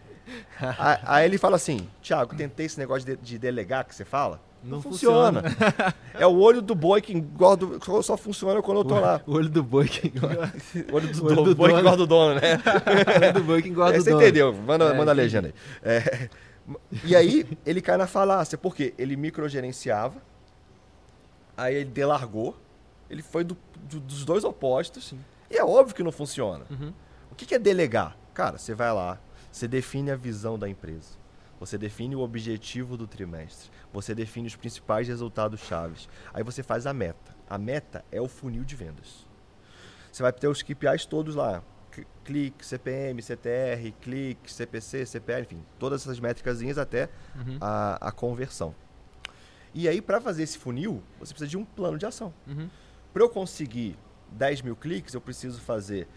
Aí, 1.03 1.25
ele 1.25 1.39
fala 1.39 1.55
assim, 1.55 1.89
Thiago, 1.99 2.35
tentei 2.35 2.67
esse 2.67 2.77
negócio 2.77 3.03
de, 3.03 3.15
de 3.17 3.39
delegar 3.39 3.83
que 3.85 3.95
você 3.95 4.05
fala. 4.05 4.39
Não 4.63 4.83
é 6.13 6.27
o 6.27 6.37
olho 6.37 6.61
do 6.61 6.75
boi 6.75 7.01
que 7.01 7.11
engorda, 7.11 7.65
só 8.03 8.15
funciona 8.15 8.61
quando 8.61 8.81
eu 8.81 8.85
tô 8.85 8.99
lá. 8.99 9.19
O 9.25 9.33
olho 9.37 9.49
do 9.49 9.63
boi 9.63 9.87
que 9.87 10.07
engorda. 10.09 10.53
O 10.91 10.95
olho 10.95 11.07
do, 11.11 11.23
O 11.23 11.25
olho 11.25 11.35
do 11.37 11.43
do 11.45 11.55
boi 11.55 11.69
que 11.69 11.73
dono. 11.73 11.79
engorda 11.79 12.03
o 12.03 12.07
dono, 12.07 12.35
né? 12.35 12.41
o 13.17 13.23
olho 13.25 13.33
do 13.33 13.43
boi 13.43 13.61
que 13.63 13.69
engorda 13.69 13.95
É, 13.95 13.99
o 13.99 14.03
você 14.03 14.09
dono. 14.11 14.21
entendeu? 14.21 14.53
Manda, 14.53 14.85
É, 14.85 14.93
manda 14.93 15.09
a 15.09 15.13
legenda 15.15 15.47
aí. 15.47 15.53
É, 15.83 16.29
e 17.03 17.15
aí 17.15 17.47
ele 17.65 17.81
cai 17.81 17.97
na 17.97 18.05
falácia, 18.05 18.59
porque 18.59 18.93
ele 18.97 19.15
microgerenciava, 19.15 20.15
aí 21.57 21.73
ele 21.75 21.85
delargou, 21.89 22.55
ele 23.09 23.21
foi 23.23 23.43
do- 23.43 23.57
do- 23.89 23.99
dos 23.99 24.23
dois 24.25 24.43
opostos, 24.43 25.13
e 25.55 25.59
é 25.59 25.63
óbvio 25.63 25.95
que 25.95 26.03
não 26.03 26.11
funciona. 26.11 26.65
Uhum. 26.69 26.93
O 27.31 27.35
que 27.35 27.45
que 27.45 27.55
é 27.55 27.59
delegar? 27.59 28.17
Cara, 28.33 28.57
você 28.57 28.73
vai 28.73 28.91
lá, 28.93 29.19
você 29.51 29.67
define 29.67 30.11
a 30.11 30.15
visão 30.15 30.59
da 30.59 30.67
empresa, 30.67 31.17
você 31.59 31.77
define 31.77 32.15
o 32.15 32.19
objetivo 32.19 32.97
do 32.97 33.07
trimestre, 33.07 33.69
você 33.93 34.13
define 34.13 34.47
os 34.47 34.55
principais 34.55 35.07
resultados 35.07 35.61
chaves, 35.61 36.09
aí 36.33 36.43
você 36.43 36.61
faz 36.61 36.85
a 36.85 36.93
meta. 36.93 37.33
A 37.49 37.57
meta 37.57 38.03
é 38.11 38.19
o 38.19 38.27
funil 38.27 38.63
de 38.63 38.75
vendas. 38.75 39.25
Você 40.11 40.21
vai 40.23 40.33
ter 40.33 40.47
os 40.47 40.61
KPIs 40.61 41.05
todos 41.05 41.35
lá. 41.35 41.61
Clique, 42.25 42.65
CPM, 42.65 43.21
CTR, 43.21 43.93
clique, 44.01 44.51
CPC, 44.51 45.05
CPR, 45.05 45.41
enfim, 45.43 45.63
todas 45.79 46.01
essas 46.01 46.19
métricas 46.19 46.61
até 46.77 47.09
Uhum. 47.35 47.57
a, 47.61 48.09
a 48.09 48.11
conversão. 48.11 48.75
E 49.73 49.87
aí, 49.87 50.01
para 50.01 50.19
fazer 50.19 50.43
esse 50.43 50.57
funil, 50.57 51.03
você 51.19 51.33
precisa 51.33 51.49
de 51.49 51.57
um 51.57 51.63
plano 51.63 51.97
de 51.97 52.05
ação. 52.05 52.33
Uhum. 52.47 52.69
Para 53.13 53.23
eu 53.23 53.29
conseguir 53.29 53.97
10 54.37 54.61
mil 54.61 54.75
cliques, 54.75 55.13
eu 55.13 55.21
preciso 55.21 55.59
fazer 55.61 56.07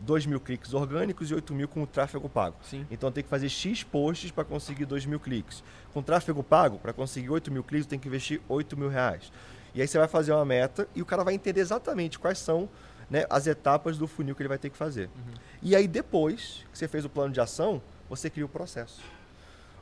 2 0.00 0.26
mil 0.26 0.40
cliques 0.40 0.74
orgânicos 0.74 1.30
e 1.30 1.34
8 1.34 1.54
mil 1.54 1.68
com 1.68 1.82
o 1.82 1.86
tráfego 1.86 2.28
pago. 2.28 2.56
Sim. 2.62 2.86
Então 2.90 3.08
eu 3.08 3.12
tenho 3.12 3.24
que 3.24 3.30
fazer 3.30 3.48
X 3.48 3.82
posts 3.82 4.30
para 4.30 4.44
conseguir 4.44 4.84
2 4.84 5.06
mil 5.06 5.20
cliques. 5.20 5.62
Com 5.92 6.02
tráfego 6.02 6.42
pago, 6.42 6.78
para 6.78 6.92
conseguir 6.92 7.30
8 7.30 7.50
mil 7.50 7.62
cliques, 7.62 7.86
eu 7.86 7.90
tenho 7.90 8.02
que 8.02 8.08
investir 8.08 8.40
8 8.48 8.76
mil 8.76 8.88
reais. 8.88 9.32
E 9.74 9.80
aí 9.80 9.88
você 9.88 9.98
vai 9.98 10.08
fazer 10.08 10.32
uma 10.32 10.44
meta 10.44 10.88
e 10.94 11.02
o 11.02 11.06
cara 11.06 11.22
vai 11.22 11.34
entender 11.34 11.60
exatamente 11.60 12.18
quais 12.18 12.38
são 12.38 12.68
né, 13.10 13.24
as 13.28 13.46
etapas 13.46 13.98
do 13.98 14.06
funil 14.06 14.34
que 14.34 14.42
ele 14.42 14.48
vai 14.48 14.58
ter 14.58 14.70
que 14.70 14.76
fazer. 14.76 15.10
E 15.62 15.76
aí 15.76 15.86
depois 15.86 16.64
que 16.72 16.78
você 16.78 16.88
fez 16.88 17.04
o 17.04 17.08
plano 17.08 17.32
de 17.32 17.40
ação, 17.40 17.80
você 18.08 18.30
cria 18.30 18.44
o 18.44 18.48
processo. 18.48 19.00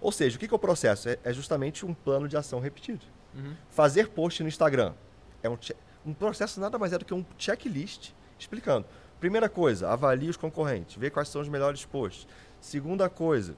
Ou 0.01 0.13
seja, 0.13 0.37
o 0.37 0.39
que 0.39 0.47
é 0.47 0.55
o 0.55 0.59
processo? 0.59 1.09
É, 1.09 1.19
é 1.25 1.33
justamente 1.33 1.87
um 1.87 1.95
plano 1.95 2.29
de 2.29 2.37
ação 2.37 2.61
repetido. 2.61 3.05
Uhum. 3.35 3.55
Fazer 3.71 4.09
post 4.09 4.43
no 4.43 4.49
Instagram 4.49 4.93
é 5.43 5.49
um, 5.49 5.57
um 6.05 6.13
processo 6.13 6.61
nada 6.61 6.79
mais 6.79 6.93
é 6.93 6.99
do 6.99 7.05
que 7.05 7.15
um 7.15 7.25
checklist 7.39 8.13
explicando. 8.39 8.87
Primeira 9.21 9.49
coisa, 9.49 9.89
avalie 9.89 10.29
os 10.29 10.37
concorrentes, 10.37 10.97
vê 10.97 11.11
quais 11.11 11.29
são 11.29 11.41
os 11.41 11.49
melhores 11.49 11.85
posts. 11.85 12.27
Segunda 12.61 13.09
coisa, 13.09 13.57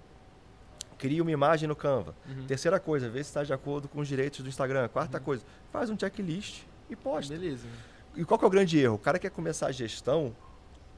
cria 0.99 1.23
uma 1.23 1.31
imagem 1.31 1.69
no 1.69 1.75
Canva. 1.75 2.15
Uhum. 2.29 2.47
Terceira 2.47 2.79
coisa, 2.79 3.09
vê 3.09 3.23
se 3.23 3.31
está 3.31 3.43
de 3.43 3.53
acordo 3.53 3.89
com 3.89 4.01
os 4.01 4.09
direitos 4.09 4.41
do 4.41 4.49
Instagram. 4.49 4.89
Quarta 4.89 5.19
coisa, 5.19 5.45
faz 5.73 5.91
um 5.91 5.99
checklist 5.99 6.63
e 6.89 6.97
posta. 6.97 7.35
Beleza. 7.35 7.67
E 8.15 8.25
qual 8.25 8.39
que 8.39 8.45
é 8.45 8.49
o 8.49 8.51
grande 8.51 8.79
erro? 8.79 8.95
O 8.95 8.99
cara 8.99 9.19
quer 9.19 9.31
começar 9.31 9.67
a 9.67 9.73
gestão, 9.73 10.35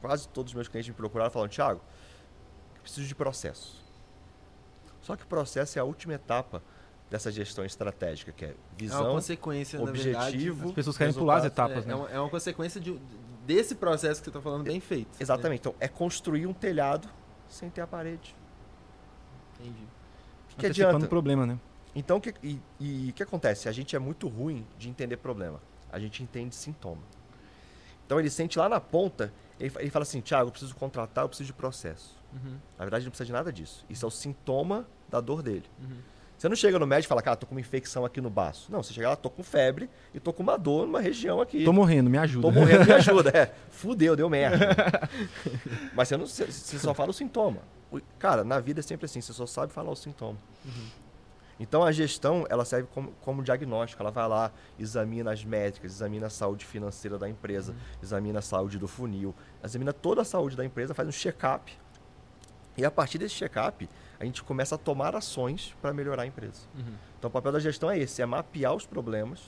quase 0.00 0.28
todos 0.28 0.50
os 0.50 0.54
meus 0.54 0.68
clientes 0.68 0.88
me 0.88 0.94
procuraram 0.94 1.30
falando, 1.30 1.50
Thiago, 1.50 1.80
preciso 2.82 3.06
de 3.06 3.14
processo. 3.14 3.82
Só 5.00 5.16
que 5.16 5.24
o 5.24 5.26
processo 5.26 5.78
é 5.78 5.80
a 5.80 5.84
última 5.84 6.14
etapa 6.14 6.62
dessa 7.10 7.32
gestão 7.32 7.64
estratégica, 7.64 8.32
que 8.32 8.44
é 8.44 8.48
É 8.48 8.52
uma 8.52 8.76
visão, 8.76 9.12
consequência, 9.12 9.78
na 9.78 9.84
objetivo, 9.84 10.14
verdade. 10.14 10.68
As 10.68 10.72
pessoas 10.72 10.98
querem 10.98 11.14
pular 11.14 11.36
as 11.38 11.44
etapas, 11.44 11.84
é, 11.84 11.88
né? 11.88 11.92
é 11.92 11.96
uma, 11.96 12.10
é 12.10 12.20
uma 12.20 12.28
consequência 12.28 12.80
de, 12.80 12.98
desse 13.46 13.74
processo 13.74 14.20
que 14.20 14.26
você 14.26 14.30
está 14.30 14.40
falando 14.40 14.64
bem 14.64 14.80
feito. 14.80 15.10
Exatamente. 15.20 15.60
Então, 15.60 15.74
é 15.80 15.88
construir 15.88 16.46
um 16.46 16.52
telhado 16.52 17.08
sem 17.48 17.70
ter 17.70 17.80
a 17.80 17.86
parede. 17.86 18.36
Entendi. 19.58 19.84
O 20.52 20.56
que, 20.58 20.66
adianta? 20.66 21.04
o 21.04 21.08
problema, 21.08 21.46
né? 21.46 21.58
Então, 21.94 22.18
o 22.18 22.20
que, 22.20 22.34
e, 22.42 23.08
o 23.10 23.12
que 23.12 23.22
acontece? 23.22 23.68
A 23.68 23.72
gente 23.72 23.96
é 23.96 23.98
muito 23.98 24.28
ruim 24.28 24.66
de 24.76 24.88
entender 24.88 25.16
problema. 25.16 25.60
A 25.90 25.98
gente 25.98 26.22
entende 26.22 26.54
sintoma. 26.54 27.02
Então, 28.04 28.20
ele 28.20 28.28
sente 28.30 28.58
lá 28.58 28.68
na 28.68 28.80
ponta, 28.80 29.32
ele, 29.58 29.72
ele 29.78 29.90
fala 29.90 30.02
assim, 30.02 30.20
Thiago, 30.20 30.48
eu 30.48 30.52
preciso 30.52 30.74
contratar, 30.74 31.24
eu 31.24 31.28
preciso 31.28 31.46
de 31.46 31.52
processo. 31.52 32.16
Uhum. 32.32 32.58
Na 32.78 32.84
verdade, 32.84 33.04
não 33.04 33.10
precisa 33.10 33.26
de 33.26 33.32
nada 33.32 33.52
disso. 33.52 33.84
Isso 33.88 34.04
é 34.04 34.08
o 34.08 34.10
sintoma 34.10 34.86
da 35.08 35.20
dor 35.20 35.42
dele. 35.42 35.64
Uhum. 35.80 35.98
Você 36.38 36.48
não 36.48 36.54
chega 36.54 36.78
no 36.78 36.86
médico 36.86 37.08
e 37.08 37.10
fala, 37.10 37.20
cara, 37.20 37.36
tô 37.36 37.46
com 37.46 37.54
uma 37.56 37.60
infecção 37.60 38.04
aqui 38.04 38.20
no 38.20 38.30
baço. 38.30 38.70
Não, 38.70 38.80
você 38.80 38.94
chega 38.94 39.08
lá, 39.08 39.16
tô 39.16 39.28
com 39.28 39.42
febre 39.42 39.90
e 40.14 40.20
tô 40.20 40.32
com 40.32 40.40
uma 40.40 40.56
dor 40.56 40.86
numa 40.86 41.00
região 41.00 41.40
aqui. 41.40 41.64
Tô 41.64 41.72
morrendo, 41.72 42.08
me 42.08 42.16
ajuda. 42.16 42.46
Tô 42.46 42.52
morrendo, 42.52 42.86
me 42.86 42.92
ajuda. 42.92 43.32
É, 43.38 43.52
fudeu, 43.70 44.14
deu 44.14 44.30
merda. 44.30 44.68
Mas 45.92 46.08
você, 46.08 46.16
não, 46.16 46.26
você, 46.26 46.78
só 46.78 46.94
fala 46.94 47.10
o 47.10 47.12
sintoma. 47.12 47.60
Cara, 48.18 48.44
na 48.44 48.60
vida 48.60 48.78
é 48.78 48.82
sempre 48.82 49.06
assim, 49.06 49.20
você 49.20 49.32
só 49.32 49.46
sabe 49.46 49.72
falar 49.72 49.90
o 49.90 49.96
sintoma. 49.96 50.38
Então 51.58 51.82
a 51.82 51.90
gestão, 51.90 52.46
ela 52.48 52.64
serve 52.64 52.88
como, 52.94 53.12
como 53.20 53.42
diagnóstico. 53.42 54.00
Ela 54.00 54.12
vai 54.12 54.28
lá, 54.28 54.52
examina 54.78 55.32
as 55.32 55.44
métricas, 55.44 55.92
examina 55.92 56.28
a 56.28 56.30
saúde 56.30 56.64
financeira 56.64 57.18
da 57.18 57.28
empresa, 57.28 57.74
examina 58.00 58.38
a 58.38 58.42
saúde 58.42 58.78
do 58.78 58.86
funil, 58.86 59.34
examina 59.62 59.92
toda 59.92 60.22
a 60.22 60.24
saúde 60.24 60.56
da 60.56 60.64
empresa, 60.64 60.94
faz 60.94 61.08
um 61.08 61.12
check-up. 61.12 61.76
E 62.76 62.84
a 62.84 62.90
partir 62.92 63.18
desse 63.18 63.34
check-up, 63.34 63.88
a 64.20 64.24
gente 64.24 64.42
começa 64.42 64.74
a 64.74 64.78
tomar 64.78 65.14
ações 65.14 65.74
para 65.80 65.92
melhorar 65.92 66.22
a 66.22 66.26
empresa. 66.26 66.62
Uhum. 66.76 66.94
Então 67.18 67.28
o 67.28 67.30
papel 67.32 67.52
da 67.52 67.60
gestão 67.60 67.90
é 67.90 67.98
esse, 67.98 68.20
é 68.22 68.26
mapear 68.26 68.74
os 68.74 68.86
problemas. 68.86 69.40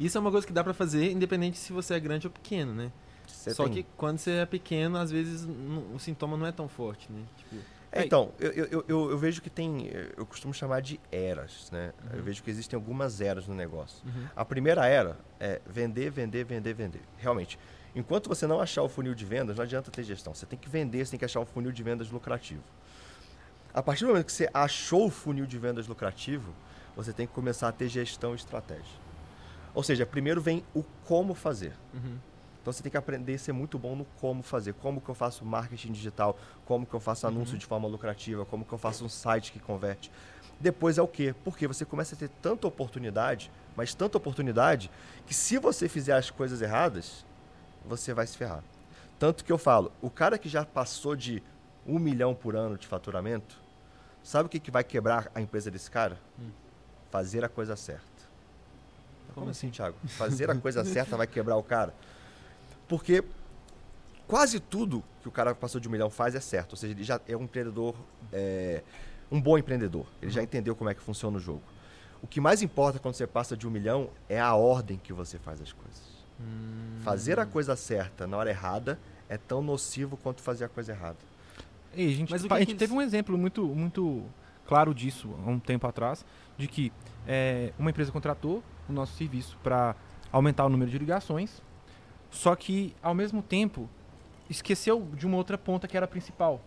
Isso 0.00 0.16
é 0.16 0.20
uma 0.20 0.30
coisa 0.30 0.46
que 0.46 0.52
dá 0.52 0.62
pra 0.64 0.72
fazer 0.74 1.10
independente 1.12 1.58
se 1.58 1.72
você 1.72 1.94
é 1.94 2.00
grande 2.00 2.26
ou 2.26 2.32
pequeno, 2.32 2.74
né? 2.74 2.90
Você 3.26 3.52
Só 3.54 3.64
tem- 3.64 3.72
que 3.74 3.86
quando 3.96 4.18
você 4.18 4.30
é 4.32 4.46
pequeno, 4.46 4.96
às 4.98 5.10
vezes 5.10 5.46
o 5.94 5.98
sintoma 5.98 6.36
não 6.36 6.46
é 6.46 6.52
tão 6.52 6.68
forte, 6.68 7.10
né? 7.10 7.22
Tipo, 7.36 7.56
É, 7.92 8.04
então, 8.04 8.30
eu, 8.38 8.50
eu, 8.52 8.84
eu, 8.86 9.10
eu 9.10 9.18
vejo 9.18 9.40
que 9.40 9.48
tem. 9.50 9.88
Eu 10.16 10.26
costumo 10.26 10.52
chamar 10.52 10.80
de 10.82 11.00
eras, 11.10 11.70
né? 11.70 11.92
Eu 12.12 12.22
vejo 12.22 12.42
que 12.42 12.50
existem 12.50 12.76
algumas 12.76 13.20
eras 13.20 13.46
no 13.48 13.54
negócio. 13.54 14.06
Uhum. 14.06 14.26
A 14.36 14.44
primeira 14.44 14.86
era 14.86 15.16
é 15.40 15.60
vender, 15.66 16.10
vender, 16.10 16.44
vender, 16.44 16.74
vender. 16.74 17.00
Realmente. 17.16 17.58
Enquanto 17.94 18.28
você 18.28 18.46
não 18.46 18.60
achar 18.60 18.82
o 18.82 18.88
funil 18.88 19.14
de 19.14 19.24
vendas, 19.24 19.56
não 19.56 19.64
adianta 19.64 19.90
ter 19.90 20.02
gestão. 20.02 20.34
Você 20.34 20.44
tem 20.44 20.58
que 20.58 20.68
vender, 20.68 21.04
você 21.04 21.12
tem 21.12 21.18
que 21.18 21.24
achar 21.24 21.40
um 21.40 21.46
funil 21.46 21.72
de 21.72 21.82
vendas 21.82 22.10
lucrativo. 22.10 22.62
A 23.76 23.82
partir 23.82 24.04
do 24.04 24.08
momento 24.08 24.24
que 24.24 24.32
você 24.32 24.48
achou 24.54 25.06
o 25.06 25.10
funil 25.10 25.44
de 25.44 25.58
vendas 25.58 25.86
lucrativo, 25.86 26.50
você 26.96 27.12
tem 27.12 27.26
que 27.26 27.34
começar 27.34 27.68
a 27.68 27.72
ter 27.72 27.90
gestão 27.90 28.32
e 28.32 28.36
estratégia. 28.36 28.96
Ou 29.74 29.82
seja, 29.82 30.06
primeiro 30.06 30.40
vem 30.40 30.64
o 30.74 30.82
como 31.04 31.34
fazer. 31.34 31.74
Uhum. 31.92 32.16
Então 32.62 32.72
você 32.72 32.82
tem 32.82 32.90
que 32.90 32.96
aprender 32.96 33.34
a 33.34 33.38
ser 33.38 33.52
muito 33.52 33.78
bom 33.78 33.94
no 33.94 34.06
como 34.18 34.42
fazer. 34.42 34.72
Como 34.72 34.98
que 34.98 35.10
eu 35.10 35.14
faço 35.14 35.44
marketing 35.44 35.92
digital, 35.92 36.38
como 36.64 36.86
que 36.86 36.94
eu 36.94 37.00
faço 37.00 37.26
anúncio 37.26 37.58
de 37.58 37.66
forma 37.66 37.86
lucrativa, 37.86 38.46
como 38.46 38.64
que 38.64 38.72
eu 38.72 38.78
faço 38.78 39.04
um 39.04 39.10
site 39.10 39.52
que 39.52 39.60
converte. 39.60 40.10
Depois 40.58 40.96
é 40.96 41.02
o 41.02 41.06
quê? 41.06 41.34
Porque 41.44 41.66
você 41.66 41.84
começa 41.84 42.14
a 42.14 42.18
ter 42.18 42.30
tanta 42.40 42.66
oportunidade, 42.66 43.52
mas 43.76 43.92
tanta 43.92 44.16
oportunidade, 44.16 44.90
que 45.26 45.34
se 45.34 45.58
você 45.58 45.86
fizer 45.86 46.14
as 46.14 46.30
coisas 46.30 46.62
erradas, 46.62 47.26
você 47.84 48.14
vai 48.14 48.26
se 48.26 48.38
ferrar. 48.38 48.64
Tanto 49.18 49.44
que 49.44 49.52
eu 49.52 49.58
falo, 49.58 49.92
o 50.00 50.08
cara 50.08 50.38
que 50.38 50.48
já 50.48 50.64
passou 50.64 51.14
de 51.14 51.42
um 51.86 51.98
milhão 51.98 52.34
por 52.34 52.56
ano 52.56 52.78
de 52.78 52.86
faturamento, 52.86 53.65
sabe 54.26 54.46
o 54.46 54.50
que, 54.50 54.58
que 54.58 54.72
vai 54.72 54.82
quebrar 54.82 55.30
a 55.32 55.40
empresa 55.40 55.70
desse 55.70 55.88
cara? 55.88 56.18
Fazer 57.10 57.44
a 57.44 57.48
coisa 57.48 57.76
certa. 57.76 58.04
Como 59.32 59.50
assim, 59.50 59.70
Thiago? 59.70 59.96
Fazer 60.08 60.50
a 60.50 60.54
coisa 60.58 60.84
certa 60.84 61.16
vai 61.16 61.28
quebrar 61.28 61.56
o 61.56 61.62
cara? 61.62 61.94
Porque 62.88 63.22
quase 64.26 64.58
tudo 64.58 65.04
que 65.22 65.28
o 65.28 65.30
cara 65.30 65.54
que 65.54 65.60
passou 65.60 65.80
de 65.80 65.86
um 65.86 65.92
milhão 65.92 66.10
faz 66.10 66.34
é 66.34 66.40
certo. 66.40 66.72
Ou 66.72 66.76
seja, 66.76 66.92
ele 66.92 67.04
já 67.04 67.20
é 67.28 67.36
um 67.36 67.44
empreendedor, 67.44 67.94
é, 68.32 68.82
um 69.30 69.40
bom 69.40 69.56
empreendedor. 69.56 70.06
Ele 70.20 70.32
já 70.32 70.42
entendeu 70.42 70.74
como 70.74 70.90
é 70.90 70.94
que 70.94 71.00
funciona 71.00 71.36
o 71.36 71.40
jogo. 71.40 71.62
O 72.20 72.26
que 72.26 72.40
mais 72.40 72.62
importa 72.62 72.98
quando 72.98 73.14
você 73.14 73.28
passa 73.28 73.56
de 73.56 73.68
um 73.68 73.70
milhão 73.70 74.10
é 74.28 74.40
a 74.40 74.54
ordem 74.56 74.98
que 74.98 75.12
você 75.12 75.38
faz 75.38 75.60
as 75.60 75.72
coisas. 75.72 76.02
Hum. 76.40 76.98
Fazer 77.04 77.38
a 77.38 77.46
coisa 77.46 77.76
certa 77.76 78.26
na 78.26 78.36
hora 78.36 78.50
errada 78.50 78.98
é 79.28 79.38
tão 79.38 79.62
nocivo 79.62 80.16
quanto 80.16 80.42
fazer 80.42 80.64
a 80.64 80.68
coisa 80.68 80.90
errada. 80.92 81.18
E 81.96 82.06
a 82.06 82.10
gente, 82.14 82.30
Mas 82.30 82.44
a 82.44 82.58
gente 82.58 82.74
teve 82.74 82.92
um 82.92 83.00
exemplo 83.00 83.36
muito, 83.38 83.64
muito 83.66 84.22
claro 84.66 84.94
disso 84.94 85.34
há 85.46 85.50
um 85.50 85.58
tempo 85.58 85.86
atrás, 85.86 86.24
de 86.58 86.68
que 86.68 86.92
é, 87.26 87.72
uma 87.78 87.90
empresa 87.90 88.12
contratou 88.12 88.62
o 88.88 88.92
nosso 88.92 89.14
serviço 89.16 89.56
para 89.62 89.96
aumentar 90.30 90.64
o 90.66 90.68
número 90.68 90.90
de 90.90 90.98
ligações, 90.98 91.62
só 92.30 92.54
que 92.54 92.94
ao 93.02 93.14
mesmo 93.14 93.42
tempo 93.42 93.88
esqueceu 94.50 95.08
de 95.14 95.26
uma 95.26 95.36
outra 95.36 95.56
ponta 95.56 95.88
que 95.88 95.96
era 95.96 96.04
a 96.04 96.08
principal. 96.08 96.60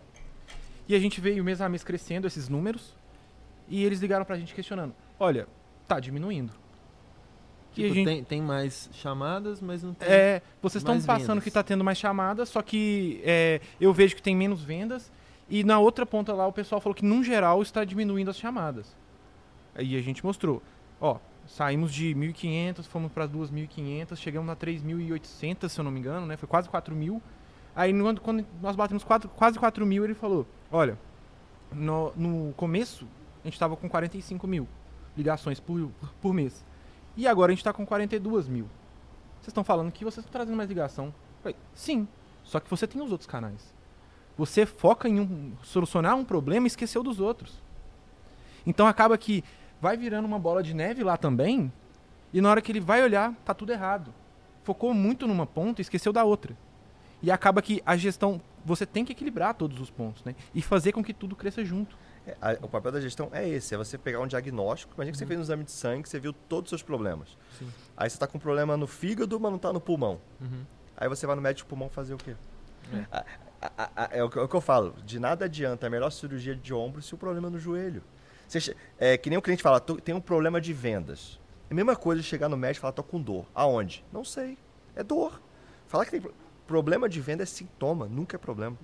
E 0.88 0.94
a 0.94 0.98
gente 0.98 1.20
veio 1.20 1.44
mês 1.44 1.60
a 1.60 1.68
mês 1.68 1.84
crescendo 1.84 2.26
esses 2.26 2.48
números 2.48 2.94
e 3.68 3.84
eles 3.84 4.00
ligaram 4.00 4.24
pra 4.24 4.36
gente 4.36 4.52
questionando: 4.54 4.92
olha, 5.18 5.46
tá 5.86 6.00
diminuindo. 6.00 6.52
A 7.70 7.74
Tipo, 7.74 7.94
gente- 7.94 8.04
tem, 8.06 8.24
tem 8.24 8.42
mais 8.42 8.90
chamadas, 8.92 9.60
mas 9.60 9.84
não 9.84 9.94
tem. 9.94 10.08
É, 10.08 10.42
vocês 10.60 10.82
estão 10.82 11.00
passando 11.00 11.28
vendas. 11.28 11.42
que 11.44 11.48
está 11.50 11.62
tendo 11.62 11.84
mais 11.84 11.96
chamadas, 11.98 12.48
só 12.48 12.60
que 12.62 13.20
é, 13.24 13.60
eu 13.80 13.92
vejo 13.92 14.16
que 14.16 14.22
tem 14.22 14.34
menos 14.34 14.60
vendas. 14.64 15.12
E 15.50 15.64
na 15.64 15.80
outra 15.80 16.06
ponta 16.06 16.32
lá, 16.32 16.46
o 16.46 16.52
pessoal 16.52 16.80
falou 16.80 16.94
que, 16.94 17.04
num 17.04 17.24
geral, 17.24 17.60
está 17.60 17.84
diminuindo 17.84 18.30
as 18.30 18.38
chamadas. 18.38 18.96
Aí 19.74 19.96
a 19.96 20.00
gente 20.00 20.24
mostrou. 20.24 20.62
Ó, 21.00 21.18
saímos 21.46 21.92
de 21.92 22.14
1.500, 22.14 22.84
fomos 22.84 23.10
para 23.10 23.26
2.500, 23.26 24.16
chegamos 24.16 24.48
a 24.48 24.54
3.800, 24.54 25.68
se 25.68 25.80
eu 25.80 25.84
não 25.84 25.90
me 25.90 25.98
engano, 25.98 26.24
né? 26.24 26.36
Foi 26.36 26.48
quase 26.48 26.68
4.000. 26.68 27.20
Aí, 27.74 27.92
quando, 27.92 28.20
quando 28.20 28.46
nós 28.62 28.76
batemos 28.76 29.02
quatro, 29.02 29.28
quase 29.30 29.58
4.000, 29.58 30.04
ele 30.04 30.14
falou, 30.14 30.46
olha, 30.70 30.96
no, 31.72 32.12
no 32.14 32.52
começo, 32.54 33.06
a 33.42 33.46
gente 33.48 33.54
estava 33.54 33.76
com 33.76 33.88
45 33.88 34.46
mil 34.46 34.68
ligações 35.16 35.58
por, 35.58 35.90
por 36.20 36.32
mês. 36.32 36.64
E 37.16 37.26
agora 37.26 37.50
a 37.50 37.54
gente 37.54 37.60
está 37.60 37.72
com 37.72 37.84
42 37.84 38.48
mil. 38.48 38.64
Vocês 39.40 39.48
estão 39.48 39.64
falando 39.64 39.90
que 39.90 40.04
vocês 40.04 40.24
estão 40.24 40.32
trazendo 40.32 40.56
mais 40.56 40.68
ligação. 40.68 41.12
Falei, 41.42 41.56
sim, 41.74 42.06
só 42.44 42.60
que 42.60 42.70
você 42.70 42.86
tem 42.86 43.02
os 43.02 43.10
outros 43.10 43.26
canais. 43.26 43.74
Você 44.38 44.64
foca 44.64 45.08
em 45.08 45.20
um, 45.20 45.52
solucionar 45.62 46.16
um 46.16 46.24
problema 46.24 46.66
e 46.66 46.68
esqueceu 46.68 47.02
dos 47.02 47.20
outros. 47.20 47.52
Então 48.66 48.86
acaba 48.86 49.16
que 49.18 49.44
vai 49.80 49.96
virando 49.96 50.24
uma 50.26 50.38
bola 50.38 50.62
de 50.62 50.74
neve 50.74 51.02
lá 51.02 51.16
também, 51.16 51.72
e 52.32 52.40
na 52.40 52.50
hora 52.50 52.60
que 52.62 52.70
ele 52.70 52.80
vai 52.80 53.02
olhar, 53.02 53.34
tá 53.44 53.52
tudo 53.54 53.72
errado. 53.72 54.12
Focou 54.62 54.92
muito 54.94 55.26
numa 55.26 55.46
ponta 55.46 55.80
e 55.80 55.82
esqueceu 55.82 56.12
da 56.12 56.22
outra. 56.24 56.56
E 57.22 57.30
acaba 57.30 57.60
que 57.60 57.82
a 57.84 57.96
gestão, 57.96 58.40
você 58.64 58.86
tem 58.86 59.04
que 59.04 59.12
equilibrar 59.12 59.54
todos 59.54 59.80
os 59.80 59.90
pontos, 59.90 60.22
né? 60.24 60.34
E 60.54 60.62
fazer 60.62 60.92
com 60.92 61.02
que 61.02 61.12
tudo 61.12 61.34
cresça 61.36 61.64
junto. 61.64 61.96
É, 62.26 62.36
a- 62.40 62.58
o 62.62 62.68
papel 62.68 62.92
da 62.92 63.00
gestão 63.00 63.28
é 63.32 63.46
esse, 63.48 63.74
é 63.74 63.78
você 63.78 63.98
pegar 63.98 64.20
um 64.20 64.26
diagnóstico. 64.26 64.92
Imagina 64.94 65.12
que 65.12 65.18
você 65.18 65.26
fez 65.26 65.38
um 65.38 65.42
exame 65.42 65.64
de 65.64 65.70
sangue, 65.72 66.08
você 66.08 66.18
viu 66.20 66.32
todos 66.32 66.66
os 66.66 66.70
seus 66.70 66.82
problemas. 66.82 67.36
Sim. 67.58 67.68
Aí 67.96 68.08
você 68.08 68.16
está 68.16 68.26
com 68.26 68.38
um 68.38 68.40
problema 68.40 68.76
no 68.76 68.86
fígado, 68.86 69.38
mas 69.40 69.50
não 69.50 69.56
está 69.56 69.72
no 69.72 69.80
pulmão. 69.80 70.18
Uhum. 70.40 70.62
Aí 70.96 71.08
você 71.08 71.26
vai 71.26 71.34
no 71.34 71.42
médico 71.42 71.68
pulmão 71.68 71.88
fazer 71.88 72.14
o 72.14 72.18
quê? 72.18 72.34
É. 72.92 73.04
A- 73.10 73.24
a- 73.62 73.90
a- 74.04 74.08
É, 74.12 74.24
o 74.24 74.30
que, 74.30 74.38
é 74.38 74.42
o 74.42 74.48
que 74.48 74.56
eu 74.56 74.60
falo. 74.60 74.94
De 75.04 75.18
nada 75.18 75.44
adianta 75.44 75.86
a 75.86 75.90
melhor 75.90 76.10
cirurgia 76.10 76.54
de 76.54 76.72
ombro 76.72 77.02
se 77.02 77.14
o 77.14 77.18
problema 77.18 77.48
é 77.48 77.50
no 77.50 77.58
joelho. 77.58 78.02
Você 78.48 78.74
é 78.98 79.16
que 79.16 79.28
nem 79.30 79.38
o 79.38 79.42
cliente 79.42 79.62
fala, 79.62 79.78
"Tô- 79.78 79.96
tem 79.96 80.14
um 80.14 80.20
problema 80.20 80.60
de 80.60 80.72
vendas. 80.72 81.38
É 81.68 81.72
a 81.72 81.76
mesma 81.76 81.94
coisa 81.94 82.20
chegar 82.22 82.48
no 82.48 82.56
médico 82.56 82.80
e 82.80 82.82
falar, 82.82 82.92
tô 82.92 83.02
com 83.04 83.20
dor. 83.20 83.46
Aonde? 83.54 84.04
Não 84.12 84.24
sei. 84.24 84.58
É 84.96 85.04
dor. 85.04 85.40
Falar 85.86 86.04
que 86.04 86.10
tem 86.10 86.20
pro- 86.20 86.34
problema 86.66 87.08
de 87.08 87.20
venda 87.20 87.42
é 87.44 87.46
sintoma, 87.46 88.06
nunca 88.06 88.36
é 88.36 88.38
problema. 88.38 88.76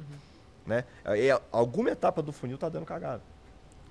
Né? 0.65 0.85
É, 1.05 1.27
é- 1.29 1.43
alguma 1.51 1.91
etapa 1.91 2.23
do 2.23 2.33
funil 2.33 2.57
tá 2.59 2.69
dando 2.69 2.85
cagada. 2.87 3.23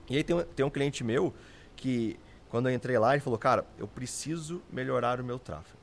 E 0.10 0.15
aí 0.15 0.24
tem 0.24 0.36
um, 0.36 0.44
tem 0.44 0.65
um 0.65 0.70
cliente 0.70 1.04
meu 1.04 1.34
que, 1.76 2.18
quando 2.50 2.70
eu 2.70 2.76
entrei 2.76 2.98
lá, 2.98 3.13
ele 3.13 3.22
falou, 3.22 3.39
cara, 3.39 3.65
eu 3.78 3.88
preciso 3.88 4.62
melhorar 4.72 5.20
o 5.20 5.24
meu 5.24 5.39
tráfego. 5.39 5.78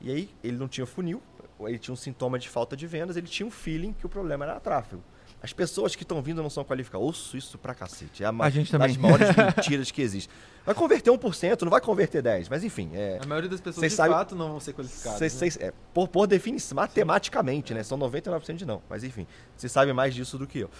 E 0.00 0.10
aí 0.10 0.30
ele 0.42 0.56
não 0.58 0.68
tinha 0.68 0.84
funil, 0.86 1.22
ele 1.68 1.78
tinha 1.78 1.92
um 1.92 1.96
sintoma 1.96 2.38
de 2.38 2.48
falta 2.48 2.76
de 2.76 2.86
vendas, 2.86 3.16
ele 3.16 3.26
tinha 3.26 3.46
um 3.46 3.50
feeling 3.50 3.92
que 3.92 4.06
o 4.06 4.08
problema 4.08 4.44
era 4.44 4.58
tráfego. 4.60 5.02
As 5.42 5.52
pessoas 5.52 5.96
que 5.96 6.04
estão 6.04 6.22
vindo 6.22 6.40
não 6.40 6.48
são 6.48 6.62
qualificadas. 6.64 7.04
Ouço 7.04 7.36
isso 7.36 7.58
pra 7.58 7.74
cacete. 7.74 8.22
É 8.22 8.26
a, 8.26 8.30
ma- 8.32 8.44
A 8.44 8.50
gente 8.50 8.70
das 8.70 8.80
também. 8.92 8.96
maiores 8.98 9.28
mentiras 9.56 9.90
que 9.90 10.00
existe. 10.00 10.30
Vai 10.64 10.72
converter 10.72 11.10
1%, 11.10 11.62
não 11.62 11.70
vai 11.70 11.80
converter 11.80 12.22
10%, 12.22 12.46
mas 12.48 12.62
enfim. 12.62 12.90
É, 12.94 13.18
A 13.20 13.26
maioria 13.26 13.50
das 13.50 13.60
pessoas 13.60 13.80
Vocês 13.80 13.90
de 13.92 13.96
sabem- 13.96 14.12
fato 14.14 14.36
não 14.36 14.50
vão 14.50 14.60
ser 14.60 14.72
qualificadas. 14.72 15.18
Cês- 15.18 15.32
né? 15.34 15.38
cês- 15.40 15.56
é, 15.60 15.72
por, 15.92 16.06
por 16.06 16.28
definição, 16.28 16.76
matematicamente, 16.76 17.74
né? 17.74 17.82
São 17.82 17.98
99% 17.98 18.54
de 18.54 18.64
não. 18.64 18.80
Mas 18.88 19.02
enfim, 19.02 19.26
você 19.56 19.68
sabe 19.68 19.92
mais 19.92 20.14
disso 20.14 20.38
do 20.38 20.46
que 20.46 20.60
eu. 20.60 20.70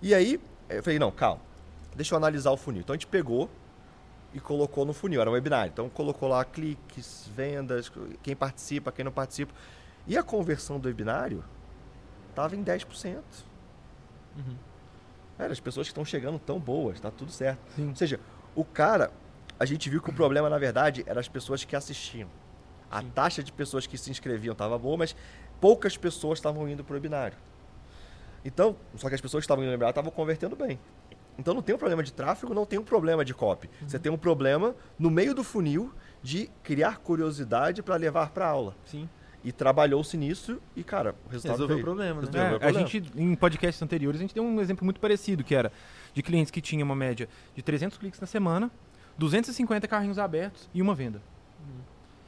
E 0.00 0.14
aí, 0.14 0.40
eu 0.70 0.82
falei, 0.82 0.98
não, 0.98 1.10
calma. 1.10 1.42
Deixa 1.94 2.14
eu 2.14 2.16
analisar 2.16 2.50
o 2.52 2.56
funil. 2.56 2.80
Então 2.80 2.94
a 2.94 2.96
gente 2.96 3.06
pegou 3.06 3.50
e 4.32 4.40
colocou 4.40 4.86
no 4.86 4.94
funil. 4.94 5.20
Era 5.20 5.28
um 5.28 5.34
webinar. 5.34 5.66
Então 5.66 5.90
colocou 5.90 6.26
lá 6.26 6.42
cliques, 6.42 7.28
vendas, 7.36 7.92
quem 8.22 8.34
participa, 8.34 8.90
quem 8.90 9.04
não 9.04 9.12
participa. 9.12 9.52
E 10.06 10.16
a 10.16 10.22
conversão 10.22 10.78
do 10.78 10.86
webinário 10.86 11.44
estava 12.30 12.54
em 12.54 12.62
10%. 12.62 13.22
Uhum. 14.36 14.56
Era, 15.38 15.52
as 15.52 15.60
pessoas 15.60 15.86
que 15.86 15.90
estão 15.90 16.04
chegando 16.04 16.38
tão 16.38 16.58
boas, 16.58 17.00
tá 17.00 17.10
tudo 17.10 17.30
certo. 17.30 17.60
Sim. 17.74 17.88
Ou 17.88 17.96
seja, 17.96 18.20
o 18.54 18.64
cara, 18.64 19.10
a 19.58 19.64
gente 19.64 19.90
viu 19.90 20.00
que 20.00 20.10
o 20.10 20.12
problema, 20.12 20.48
na 20.48 20.58
verdade, 20.58 21.04
eram 21.06 21.20
as 21.20 21.28
pessoas 21.28 21.64
que 21.64 21.74
assistiam. 21.74 22.28
A 22.90 23.02
Sim. 23.02 23.10
taxa 23.10 23.42
de 23.42 23.52
pessoas 23.52 23.86
que 23.86 23.98
se 23.98 24.10
inscreviam 24.10 24.52
estava 24.52 24.78
boa, 24.78 24.96
mas 24.96 25.16
poucas 25.60 25.96
pessoas 25.96 26.38
estavam 26.38 26.68
indo 26.68 26.84
para 26.84 26.92
o 26.92 26.94
webinário. 26.94 27.36
Então, 28.44 28.76
só 28.94 29.08
que 29.08 29.14
as 29.14 29.20
pessoas 29.20 29.42
que 29.42 29.46
estavam 29.46 29.64
indo 29.64 29.68
no 29.68 29.72
webinário 29.72 29.92
estavam 29.92 30.10
convertendo 30.12 30.54
bem. 30.54 30.78
Então 31.38 31.52
não 31.52 31.60
tem 31.60 31.74
um 31.74 31.78
problema 31.78 32.02
de 32.02 32.12
tráfego, 32.12 32.54
não 32.54 32.64
tem 32.64 32.78
um 32.78 32.84
problema 32.84 33.24
de 33.24 33.34
copy. 33.34 33.68
Você 33.86 33.98
tem 33.98 34.10
um 34.10 34.16
problema 34.16 34.74
no 34.98 35.10
meio 35.10 35.34
do 35.34 35.44
funil 35.44 35.92
de 36.22 36.50
criar 36.62 36.98
curiosidade 36.98 37.82
para 37.82 37.96
levar 37.96 38.30
para 38.30 38.46
aula. 38.46 38.74
Sim. 38.86 39.08
E 39.46 39.52
trabalhou-se 39.52 40.16
nisso 40.16 40.60
e, 40.74 40.82
cara, 40.82 41.14
o 41.24 41.28
resultado 41.30 41.52
Resolveu 41.52 41.74
o 41.76 41.78
veio. 41.78 41.84
problema, 41.84 42.14
né? 42.20 42.26
Resolveu 42.26 42.42
É, 42.42 42.44
o 42.52 42.56
a 42.56 42.58
problema. 42.58 42.86
gente, 42.88 43.12
em 43.16 43.34
podcasts 43.36 43.80
anteriores, 43.80 44.20
a 44.20 44.22
gente 44.24 44.34
deu 44.34 44.42
um 44.42 44.60
exemplo 44.60 44.84
muito 44.84 44.98
parecido, 44.98 45.44
que 45.44 45.54
era 45.54 45.70
de 46.12 46.20
clientes 46.20 46.50
que 46.50 46.60
tinham 46.60 46.84
uma 46.84 46.96
média 46.96 47.28
de 47.54 47.62
300 47.62 47.96
cliques 47.96 48.18
na 48.20 48.26
semana, 48.26 48.68
250 49.16 49.86
carrinhos 49.86 50.18
abertos 50.18 50.68
e 50.74 50.82
uma 50.82 50.96
venda. 50.96 51.22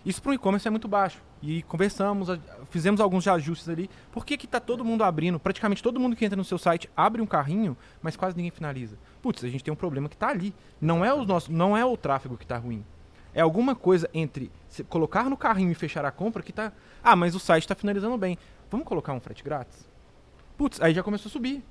Isso 0.06 0.22
para 0.22 0.30
o 0.30 0.34
e-commerce 0.34 0.66
é 0.66 0.70
muito 0.70 0.86
baixo. 0.86 1.20
E 1.42 1.62
conversamos, 1.64 2.30
a- 2.30 2.38
fizemos 2.70 3.00
alguns 3.00 3.26
ajustes 3.26 3.68
ali. 3.68 3.90
Por 4.12 4.24
que 4.24 4.36
que 4.38 4.46
tá 4.46 4.60
todo 4.60 4.84
mundo 4.84 5.02
abrindo? 5.02 5.40
Praticamente 5.40 5.82
todo 5.82 5.98
mundo 5.98 6.14
que 6.14 6.24
entra 6.24 6.36
no 6.36 6.44
seu 6.44 6.56
site 6.56 6.88
abre 6.96 7.20
um 7.20 7.26
carrinho, 7.26 7.76
mas 8.00 8.16
quase 8.16 8.36
ninguém 8.36 8.52
finaliza. 8.52 8.96
Putz, 9.20 9.42
a 9.44 9.48
gente 9.48 9.62
tem 9.64 9.72
um 9.72 9.76
problema 9.76 10.08
que 10.08 10.14
está 10.14 10.28
ali. 10.28 10.54
Não 10.80 11.04
é 11.04 11.12
o 11.12 11.24
nosso, 11.24 11.52
não 11.52 11.76
é 11.76 11.84
o 11.84 11.96
tráfego 11.96 12.36
que 12.38 12.44
está 12.44 12.56
ruim. 12.56 12.84
É 13.34 13.40
alguma 13.40 13.74
coisa 13.74 14.08
entre 14.12 14.50
colocar 14.88 15.24
no 15.30 15.36
carrinho 15.36 15.70
e 15.70 15.74
fechar 15.74 16.04
a 16.04 16.10
compra 16.10 16.42
que 16.42 16.52
tá. 16.52 16.72
Ah, 17.02 17.14
mas 17.14 17.34
o 17.34 17.38
site 17.40 17.64
está 17.64 17.74
finalizando 17.74 18.16
bem. 18.16 18.36
Vamos 18.70 18.86
colocar 18.86 19.12
um 19.12 19.20
frete 19.20 19.42
grátis? 19.44 19.86
Putz, 20.56 20.80
aí 20.80 20.92
já 20.94 21.02
começou 21.02 21.28
a 21.28 21.32
subir. 21.32 21.62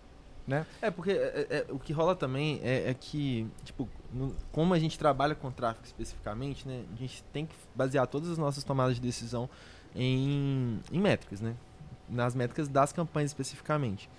Né? 0.48 0.66
É, 0.82 0.90
porque 0.90 1.12
é, 1.12 1.48
é, 1.50 1.66
o 1.70 1.78
que 1.78 1.92
rola 1.92 2.16
também 2.16 2.62
é, 2.64 2.90
é 2.90 2.94
que, 2.94 3.46
tipo, 3.66 3.90
no- 4.14 4.34
como 4.50 4.74
a 4.74 4.80
gente 4.80 4.98
trabalha 4.98 5.36
com 5.36 5.52
tráfego 5.52 5.86
especificamente, 5.86 6.66
né? 6.66 6.86
A 6.94 6.96
gente 6.96 7.22
tem 7.34 7.46
que 7.46 7.54
basear 7.76 8.08
todas 8.08 8.30
as 8.30 8.38
nossas 8.38 8.64
tomadas 8.64 8.96
de 8.96 9.02
decisão 9.02 9.50
em, 9.94 10.80
em 10.90 11.00
métricas, 11.02 11.42
né? 11.42 11.54
Nas 12.08 12.34
métricas 12.34 12.70
das 12.70 12.94
campanhas 12.94 13.32
especificamente. 13.32 14.10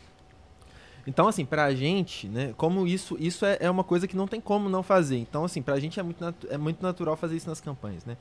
Então, 1.09 1.27
assim, 1.27 1.47
pra 1.47 1.75
gente, 1.75 2.29
né? 2.29 2.53
Como 2.55 2.87
isso, 2.87 3.17
isso 3.19 3.47
é, 3.47 3.57
é 3.61 3.71
uma 3.71 3.83
coisa 3.83 4.07
que 4.07 4.15
não 4.15 4.29
tem 4.29 4.43
como 4.43 4.69
não 4.69 4.83
fazer. 4.83 5.17
Então, 5.17 5.43
assim, 5.43 5.63
pra 5.63 5.81
gente 5.81 5.99
é 5.99 6.03
muito, 6.03 6.23
é 6.51 6.59
muito 6.59 6.83
natural 6.83 7.17
fazer 7.17 7.35
isso 7.35 7.49
nas 7.49 7.63
campanhas, 7.63 8.05
né? 8.05 8.15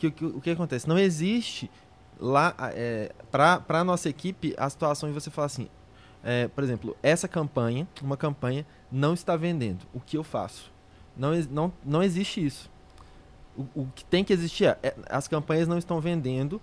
Que, 0.00 0.10
que- 0.10 0.24
o 0.24 0.40
que 0.40 0.50
acontece? 0.50 0.88
Não 0.88 0.98
existe 0.98 1.70
lá, 2.18 2.52
é, 2.74 3.12
pra, 3.30 3.60
pra 3.60 3.84
nossa 3.84 4.08
equipe, 4.08 4.52
a 4.58 4.68
situação 4.68 5.08
de 5.08 5.14
você 5.14 5.30
falar 5.30 5.46
assim, 5.46 5.68
é, 6.24 6.48
por 6.48 6.64
exemplo, 6.64 6.96
essa 7.04 7.28
campanha, 7.28 7.86
uma 8.02 8.16
campanha, 8.16 8.66
não 8.90 9.14
está 9.14 9.36
vendendo. 9.36 9.86
O 9.94 10.00
que 10.00 10.16
eu 10.18 10.24
faço? 10.24 10.72
Não, 11.16 11.30
não, 11.52 11.72
não 11.84 12.02
existe 12.02 12.44
isso. 12.44 12.68
O, 13.56 13.82
o 13.82 13.88
que 13.94 14.04
tem 14.04 14.24
que 14.24 14.32
existir 14.32 14.64
é, 14.64 14.76
é, 14.82 14.94
as 15.08 15.28
campanhas 15.28 15.68
não 15.68 15.78
estão 15.78 16.00
vendendo, 16.00 16.60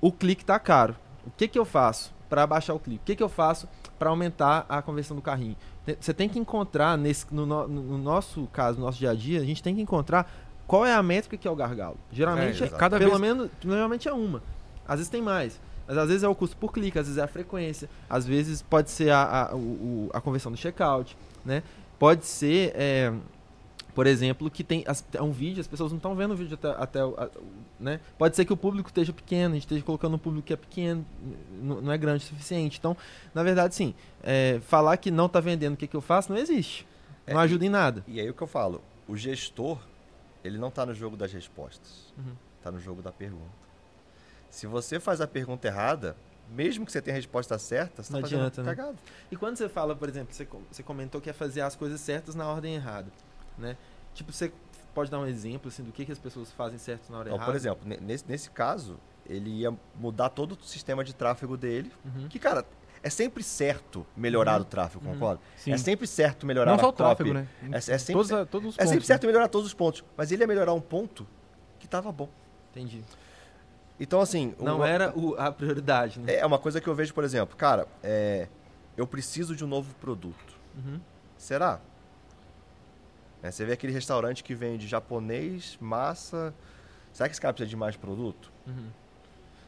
o 0.00 0.10
clique 0.10 0.42
está 0.42 0.58
caro. 0.58 0.96
O 1.26 1.30
que, 1.30 1.46
que 1.46 1.58
eu 1.58 1.66
faço 1.66 2.14
para 2.30 2.46
baixar 2.46 2.72
o 2.72 2.78
clique? 2.80 3.02
O 3.02 3.04
que, 3.04 3.16
que 3.16 3.22
eu 3.22 3.28
faço 3.28 3.68
para 4.02 4.10
aumentar 4.10 4.66
a 4.68 4.82
conversão 4.82 5.16
do 5.16 5.22
carrinho? 5.22 5.56
Você 6.00 6.12
tem 6.12 6.28
que 6.28 6.36
encontrar, 6.36 6.98
nesse, 6.98 7.24
no, 7.32 7.46
no- 7.46 7.68
no 7.68 7.98
nosso 7.98 8.48
caso, 8.52 8.80
no 8.80 8.84
nosso 8.86 8.98
dia 8.98 9.10
a 9.10 9.14
dia, 9.14 9.40
a 9.40 9.44
gente 9.44 9.62
tem 9.62 9.76
que 9.76 9.80
encontrar 9.80 10.28
qual 10.66 10.84
é 10.84 10.92
a 10.92 11.00
métrica 11.02 11.36
que 11.36 11.46
é 11.46 11.50
o 11.50 11.54
gargalo. 11.54 11.96
Geralmente, 12.10 12.64
É, 12.64 12.66
é. 12.66 12.70
Cada 12.70 12.98
pelo 12.98 13.10
vez- 13.10 13.20
menos, 13.20 13.48
normalmente 13.64 14.08
é 14.08 14.12
uma. 14.12 14.42
Às 14.88 14.96
vezes 14.96 15.08
tem 15.08 15.22
mais. 15.22 15.60
Mas 15.86 15.96
às 15.98 16.08
vezes 16.08 16.24
é 16.24 16.28
o 16.28 16.34
custo 16.34 16.56
por 16.56 16.72
clique, 16.72 16.98
às 16.98 17.06
vezes 17.06 17.18
é 17.18 17.22
a 17.22 17.28
frequência, 17.28 17.88
às 18.10 18.26
vezes 18.26 18.60
pode 18.62 18.90
ser 18.90 19.10
a, 19.10 19.50
a, 19.50 19.54
o- 19.54 20.10
a 20.12 20.20
conversão 20.20 20.50
do 20.50 20.58
checkout, 20.58 21.16
né? 21.44 21.62
Pode 21.96 22.26
ser, 22.26 22.72
é, 22.74 23.12
por 23.94 24.06
exemplo, 24.06 24.50
que 24.50 24.64
tem 24.64 24.84
as- 24.86 25.04
é 25.12 25.22
um 25.22 25.32
vídeo, 25.32 25.60
as 25.60 25.66
pessoas 25.66 25.90
não 25.92 25.96
estão 25.98 26.14
vendo 26.14 26.32
o 26.32 26.36
vídeo 26.36 26.54
até, 26.54 26.68
até 26.70 27.04
o, 27.04 27.14
a- 27.18 27.28
né? 27.78 28.00
Pode 28.18 28.34
ser 28.36 28.44
que 28.44 28.52
o 28.52 28.56
público 28.56 28.88
esteja 28.88 29.12
pequeno, 29.12 29.52
a 29.52 29.54
gente 29.54 29.64
esteja 29.64 29.82
colocando 29.84 30.14
um 30.14 30.18
público 30.18 30.46
que 30.46 30.52
é 30.52 30.56
pequeno, 30.56 31.04
não 31.62 31.92
é 31.92 31.98
grande 31.98 32.24
o 32.24 32.26
suficiente. 32.26 32.78
Então, 32.78 32.96
na 33.34 33.42
verdade, 33.42 33.74
sim, 33.74 33.94
é, 34.22 34.60
falar 34.66 34.96
que 34.96 35.10
não 35.10 35.26
está 35.26 35.40
vendendo 35.40 35.74
o 35.74 35.76
que, 35.76 35.86
que 35.86 35.96
eu 35.96 36.00
faço 36.00 36.32
não 36.32 36.38
existe. 36.38 36.86
É, 37.26 37.34
Não 37.34 37.40
ajuda 37.40 37.64
em 37.64 37.68
nada. 37.68 38.04
E 38.08 38.18
aí 38.20 38.28
o 38.28 38.34
que 38.34 38.42
eu 38.42 38.46
falo, 38.48 38.82
o 39.06 39.16
gestor 39.16 39.78
ele 40.44 40.58
não 40.58 40.68
está 40.68 40.84
no 40.84 40.92
jogo 40.94 41.16
das 41.16 41.32
respostas. 41.32 42.12
Uhum. 42.18 42.32
Está 42.58 42.70
no 42.72 42.80
jogo 42.80 43.00
da 43.02 43.12
pergunta. 43.12 43.62
Se 44.50 44.66
você 44.66 44.98
faz 45.00 45.20
a 45.20 45.26
pergunta 45.26 45.66
errada, 45.68 46.16
mesmo 46.50 46.84
que 46.84 46.92
você 46.92 47.00
tenha 47.00 47.14
a 47.14 47.18
resposta 47.18 47.58
certa, 47.58 48.02
você 48.02 48.12
Não 48.12 48.18
está 48.20 48.28
fazendo 48.28 48.46
adianta, 48.46 48.62
né? 48.62 48.74
cagada. 48.74 48.96
E 49.30 49.36
quando 49.36 49.56
você 49.56 49.68
fala, 49.68 49.94
por 49.94 50.08
exemplo, 50.08 50.34
você, 50.34 50.46
você 50.70 50.82
comentou 50.82 51.20
que 51.20 51.30
é 51.30 51.32
fazer 51.32 51.60
as 51.62 51.74
coisas 51.76 52.00
certas 52.00 52.34
na 52.34 52.46
ordem 52.46 52.74
errada, 52.74 53.10
né? 53.62 53.76
Tipo, 54.14 54.32
você 54.32 54.52
pode 54.94 55.10
dar 55.10 55.18
um 55.20 55.26
exemplo 55.26 55.68
assim 55.68 55.82
do 55.82 55.90
que, 55.92 56.04
que 56.04 56.12
as 56.12 56.18
pessoas 56.18 56.50
fazem 56.52 56.78
certo 56.78 57.10
na 57.10 57.18
hora 57.18 57.28
Então, 57.28 57.36
errada? 57.38 57.50
por 57.52 57.56
exemplo, 57.56 57.88
ne- 57.88 57.96
nesse, 57.98 58.24
nesse 58.28 58.50
caso, 58.50 58.98
ele 59.26 59.48
ia 59.50 59.72
mudar 59.98 60.28
todo 60.28 60.52
o 60.52 60.64
sistema 60.64 61.02
de 61.02 61.14
tráfego 61.14 61.56
dele. 61.56 61.90
Uhum. 62.04 62.28
Que, 62.28 62.38
cara, 62.38 62.66
é 63.02 63.08
sempre 63.08 63.42
certo 63.42 64.04
melhorar 64.16 64.56
Uhum. 64.56 64.62
o 64.62 64.64
tráfego, 64.64 65.06
Uhum. 65.06 65.14
concorda? 65.14 65.40
Sim. 65.56 65.72
É 65.72 65.78
sempre 65.78 66.06
certo 66.06 66.44
melhorar 66.44 66.72
Não 66.72 66.78
só 66.78 66.88
o 66.90 66.92
tráfego, 66.92 67.30
copy. 67.30 67.40
né? 67.40 67.48
É, 67.72 67.76
é 67.78 67.80
sempre, 67.80 68.12
todos, 68.12 68.32
a- 68.32 68.44
todos 68.44 68.68
os 68.70 68.74
é 68.74 68.78
pontos, 68.78 68.88
sempre 68.90 69.02
né? 69.02 69.06
certo 69.06 69.26
melhorar 69.26 69.48
todos 69.48 69.66
os 69.68 69.74
pontos. 69.74 70.04
Mas 70.16 70.30
ele 70.30 70.42
ia 70.42 70.46
melhorar 70.46 70.74
um 70.74 70.80
ponto 70.80 71.26
que 71.78 71.86
estava 71.86 72.12
bom. 72.12 72.28
Entendi. 72.70 73.02
Então, 73.98 74.20
assim... 74.20 74.54
Não 74.58 74.76
uma- 74.76 74.88
era 74.88 75.16
o- 75.16 75.34
a 75.38 75.50
prioridade, 75.52 76.18
né? 76.20 76.34
É 76.34 76.44
uma 76.44 76.58
coisa 76.58 76.80
que 76.80 76.88
eu 76.88 76.94
vejo, 76.94 77.14
por 77.14 77.24
exemplo, 77.24 77.56
cara, 77.56 77.86
é, 78.02 78.48
eu 78.96 79.06
preciso 79.06 79.54
de 79.56 79.64
um 79.64 79.68
novo 79.68 79.94
produto. 79.94 80.54
Uhum. 80.76 81.00
Será? 81.36 81.80
É, 83.42 83.50
você 83.50 83.64
vê 83.64 83.72
aquele 83.72 83.92
restaurante 83.92 84.44
que 84.44 84.54
vende 84.54 84.86
japonês, 84.86 85.76
massa. 85.80 86.54
Será 87.12 87.28
que 87.28 87.34
esse 87.34 87.40
cara 87.40 87.52
precisa 87.52 87.68
de 87.68 87.76
mais 87.76 87.96
produto? 87.96 88.52
Uhum. 88.66 88.88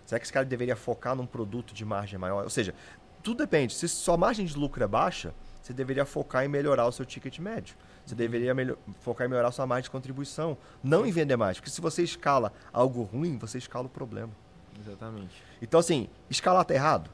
Será 0.07 0.19
que 0.19 0.25
esse 0.27 0.33
cara 0.33 0.45
deveria 0.47 0.77
focar 0.77 1.15
num 1.17 1.27
produto 1.27 1.75
de 1.75 1.85
margem 1.85 2.19
maior? 2.19 2.45
Ou 2.45 2.51
seja, 2.51 2.75
tudo 3.23 3.39
depende. 3.39 3.75
Se 3.75 3.89
sua 3.89 4.17
margem 4.17 4.47
de 4.47 4.57
lucro 4.57 4.83
é 4.85 4.87
baixa, 4.87 5.35
você 5.61 5.73
deveria 5.73 6.05
focar 6.05 6.45
em 6.45 6.49
melhorar 6.49 6.87
o 6.87 6.93
seu 6.93 7.05
ticket 7.05 7.39
médio. 7.39 7.75
Você 8.05 8.15
deveria 8.15 8.55
melho- 8.55 8.79
focar 9.01 9.27
em 9.27 9.31
melhorar 9.31 9.49
a 9.49 9.53
sua 9.53 9.67
margem 9.67 9.85
de 9.85 9.91
contribuição, 9.91 10.57
não 10.83 11.05
em 11.07 11.11
vender 11.11 11.37
mais. 11.37 11.59
Porque 11.59 11.71
se 11.71 11.81
você 11.81 12.03
escala 12.03 12.53
algo 12.73 13.03
ruim, 13.03 13.39
você 13.39 13.59
escala 13.59 13.87
o 13.87 13.89
problema. 13.89 14.31
Exatamente. 14.79 15.43
Então, 15.63 15.81
assim, 15.81 16.09
escalar 16.29 16.65
tá 16.65 16.75
errado? 16.75 17.11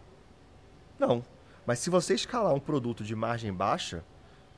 Não. 0.99 1.23
Mas 1.64 1.79
se 1.79 1.88
você 1.90 2.14
escalar 2.14 2.53
um 2.53 2.59
produto 2.61 3.05
de 3.05 3.14
margem 3.14 3.53
baixa, 3.53 4.03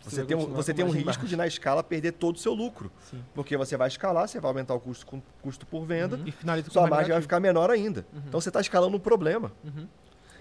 Você 0.03 0.17
vai 0.17 0.27
tem 0.27 0.37
um, 0.37 0.47
você 0.47 0.75
tem 0.75 0.85
um 0.85 0.91
risco 0.91 1.27
de, 1.27 1.37
na 1.37 1.47
escala, 1.47 1.83
perder 1.83 2.13
todo 2.13 2.37
o 2.37 2.39
seu 2.39 2.53
lucro. 2.55 2.91
Sim. 3.11 3.23
Porque 3.35 3.57
você 3.57 3.77
vai 3.77 3.89
escalar, 3.89 4.27
você 4.29 4.41
vai 4.41 4.51
aumentar 4.51 4.75
o 4.75 4.81
custo, 4.81 5.07
com- 5.07 5.23
custo 5.41 5.65
por 5.67 5.85
venda, 5.85 6.17
Uhum. 6.17 6.25
E 6.27 6.33
sua 6.33 6.83
margem 6.83 6.89
vai 6.89 6.99
negativo. 7.01 7.23
ficar 7.23 7.41
menor 7.41 7.71
ainda. 7.71 8.05
Uhum. 8.13 8.23
Então 8.29 8.41
você 8.41 8.49
está 8.49 8.61
escalando 8.61 8.97
um 8.97 9.01
problema. 9.01 9.53
Uhum. 9.65 9.87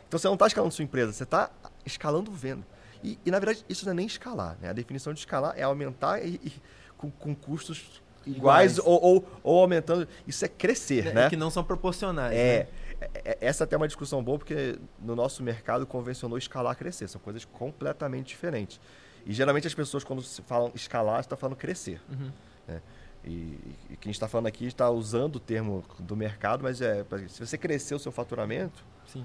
Então 0.08 0.20
você 0.20 0.28
não 0.28 0.34
está 0.34 0.48
escalando 0.48 0.74
sua 0.74 0.84
empresa, 0.84 1.14
você 1.14 1.24
está 1.24 1.50
escalando 1.86 2.32
venda. 2.32 2.66
E, 3.04 3.18
e, 3.26 3.32
na 3.32 3.40
verdade 3.40 3.66
isso 3.70 3.86
não 3.86 3.92
é 3.94 3.96
nem 3.96 4.06
escalar. 4.06 4.58
Né? 4.62 4.70
A 4.70 4.74
definição 4.74 5.14
de 5.14 5.20
escalar 5.20 5.54
é 5.58 5.64
aumentar 5.64 6.24
e, 6.24 6.36
e- 6.44 6.54
com, 6.98 7.10
com 7.10 7.34
custos 7.36 8.02
iguais, 8.26 8.78
Iguais. 8.78 8.80
Ou, 8.80 9.02
ou, 9.04 9.28
ou 9.44 9.60
aumentando. 9.62 10.08
Isso 10.28 10.46
é 10.46 10.48
crescer, 10.48 11.08
É, 11.08 11.14
né? 11.14 11.30
Que 11.30 11.36
não 11.36 11.50
são 11.50 11.64
proporcionais. 11.64 12.36
É, 12.38 12.68
né? 13.02 13.08
é- 13.26 13.38
essa 13.42 13.64
até 13.64 13.74
é 13.76 13.78
uma 13.78 13.88
discussão 13.88 14.24
boa, 14.24 14.38
porque 14.38 14.78
no 15.00 15.16
nosso 15.16 15.42
mercado 15.42 15.88
convencionou 15.88 16.38
escalar 16.38 16.76
crescer. 16.76 17.08
São 17.08 17.20
coisas 17.20 17.44
completamente 17.46 18.28
diferentes. 18.28 18.80
E 19.26 19.34
geralmente 19.34 19.68
as 19.68 19.74
pessoas, 19.74 20.04
quando 20.04 20.22
se 20.22 20.42
falam 20.42 20.72
escalar, 20.74 21.20
estão 21.20 21.38
falando 21.38 21.56
crescer. 21.56 22.02
Uhum. 22.10 22.32
E, 23.24 23.30
e 23.92 23.98
quem 24.00 24.12
está 24.12 24.28
falando 24.28 24.48
aqui 24.48 24.66
está 24.66 24.90
usando 24.90 25.36
o 25.36 25.40
termo 25.40 25.84
do 26.00 26.16
mercado, 26.16 26.64
mas 26.64 26.82
é 26.82 27.06
se 27.28 27.46
você 27.46 27.56
crescer 27.58 27.94
o 27.94 28.00
seu 28.00 28.12
faturamento, 28.12 28.84
Sim. 29.06 29.24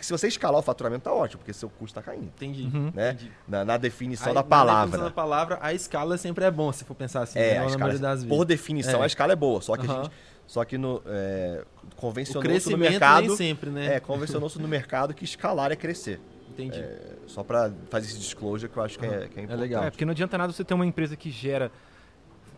se 0.00 0.10
você 0.10 0.26
escalar 0.26 0.58
o 0.58 0.62
faturamento 0.62 1.02
está 1.08 1.12
ótimo, 1.12 1.38
porque 1.38 1.52
seu 1.52 1.68
custo 1.68 1.96
está 1.98 2.02
caindo. 2.02 2.24
Entendi. 2.24 2.64
Uhum. 2.64 2.90
Né? 2.92 3.10
Entendi. 3.12 3.30
Na, 3.46 3.64
na 3.64 3.76
definição 3.76 4.26
Aí, 4.28 4.34
da 4.34 4.40
na 4.40 4.44
palavra. 4.44 4.86
definição 4.86 5.04
da 5.08 5.14
palavra, 5.14 5.58
a 5.62 5.72
escala 5.72 6.18
sempre 6.18 6.44
é 6.44 6.50
bom, 6.50 6.72
se 6.72 6.82
for 6.84 6.94
pensar 6.96 7.22
assim, 7.22 7.38
É, 7.38 7.52
né? 7.52 7.56
a 7.58 7.60
na 7.60 7.66
escala, 7.66 7.78
maioria 7.84 8.00
das 8.00 8.24
vezes. 8.24 8.36
por 8.36 8.44
definição, 8.44 9.00
É. 9.00 9.04
a 9.04 9.06
escala 9.06 9.32
é 9.32 9.36
boa. 9.36 9.60
Só 9.62 9.76
que, 9.76 9.88
a 9.88 9.94
gente, 9.94 10.10
só 10.44 10.64
que 10.64 10.76
no, 10.76 11.00
é, 11.06 11.64
convencionou-se 11.94 12.68
no 12.68 12.78
mercado. 12.78 13.28
nem 13.28 13.36
sempre, 13.36 13.70
né? 13.70 13.94
É, 13.94 14.00
convencionou-se 14.00 14.58
no 14.60 14.66
mercado 14.66 15.14
que 15.14 15.24
escalar 15.24 15.70
é 15.70 15.76
crescer. 15.76 16.20
Entendi. 16.58 16.82
Só 17.26 17.42
para 17.42 17.70
fazer 17.90 18.06
esse 18.06 18.18
disclosure 18.18 18.70
que 18.70 18.76
eu 18.78 18.82
acho 18.82 18.98
que 18.98 19.04
é, 19.06 19.28
que 19.28 19.40
é 19.40 19.42
importante. 19.42 19.60
legal. 19.60 19.84
É, 19.84 19.90
porque 19.90 20.04
não 20.04 20.12
adianta 20.12 20.38
nada 20.38 20.52
você 20.52 20.64
ter 20.64 20.74
uma 20.74 20.86
empresa 20.86 21.16
que 21.16 21.30
gera 21.30 21.70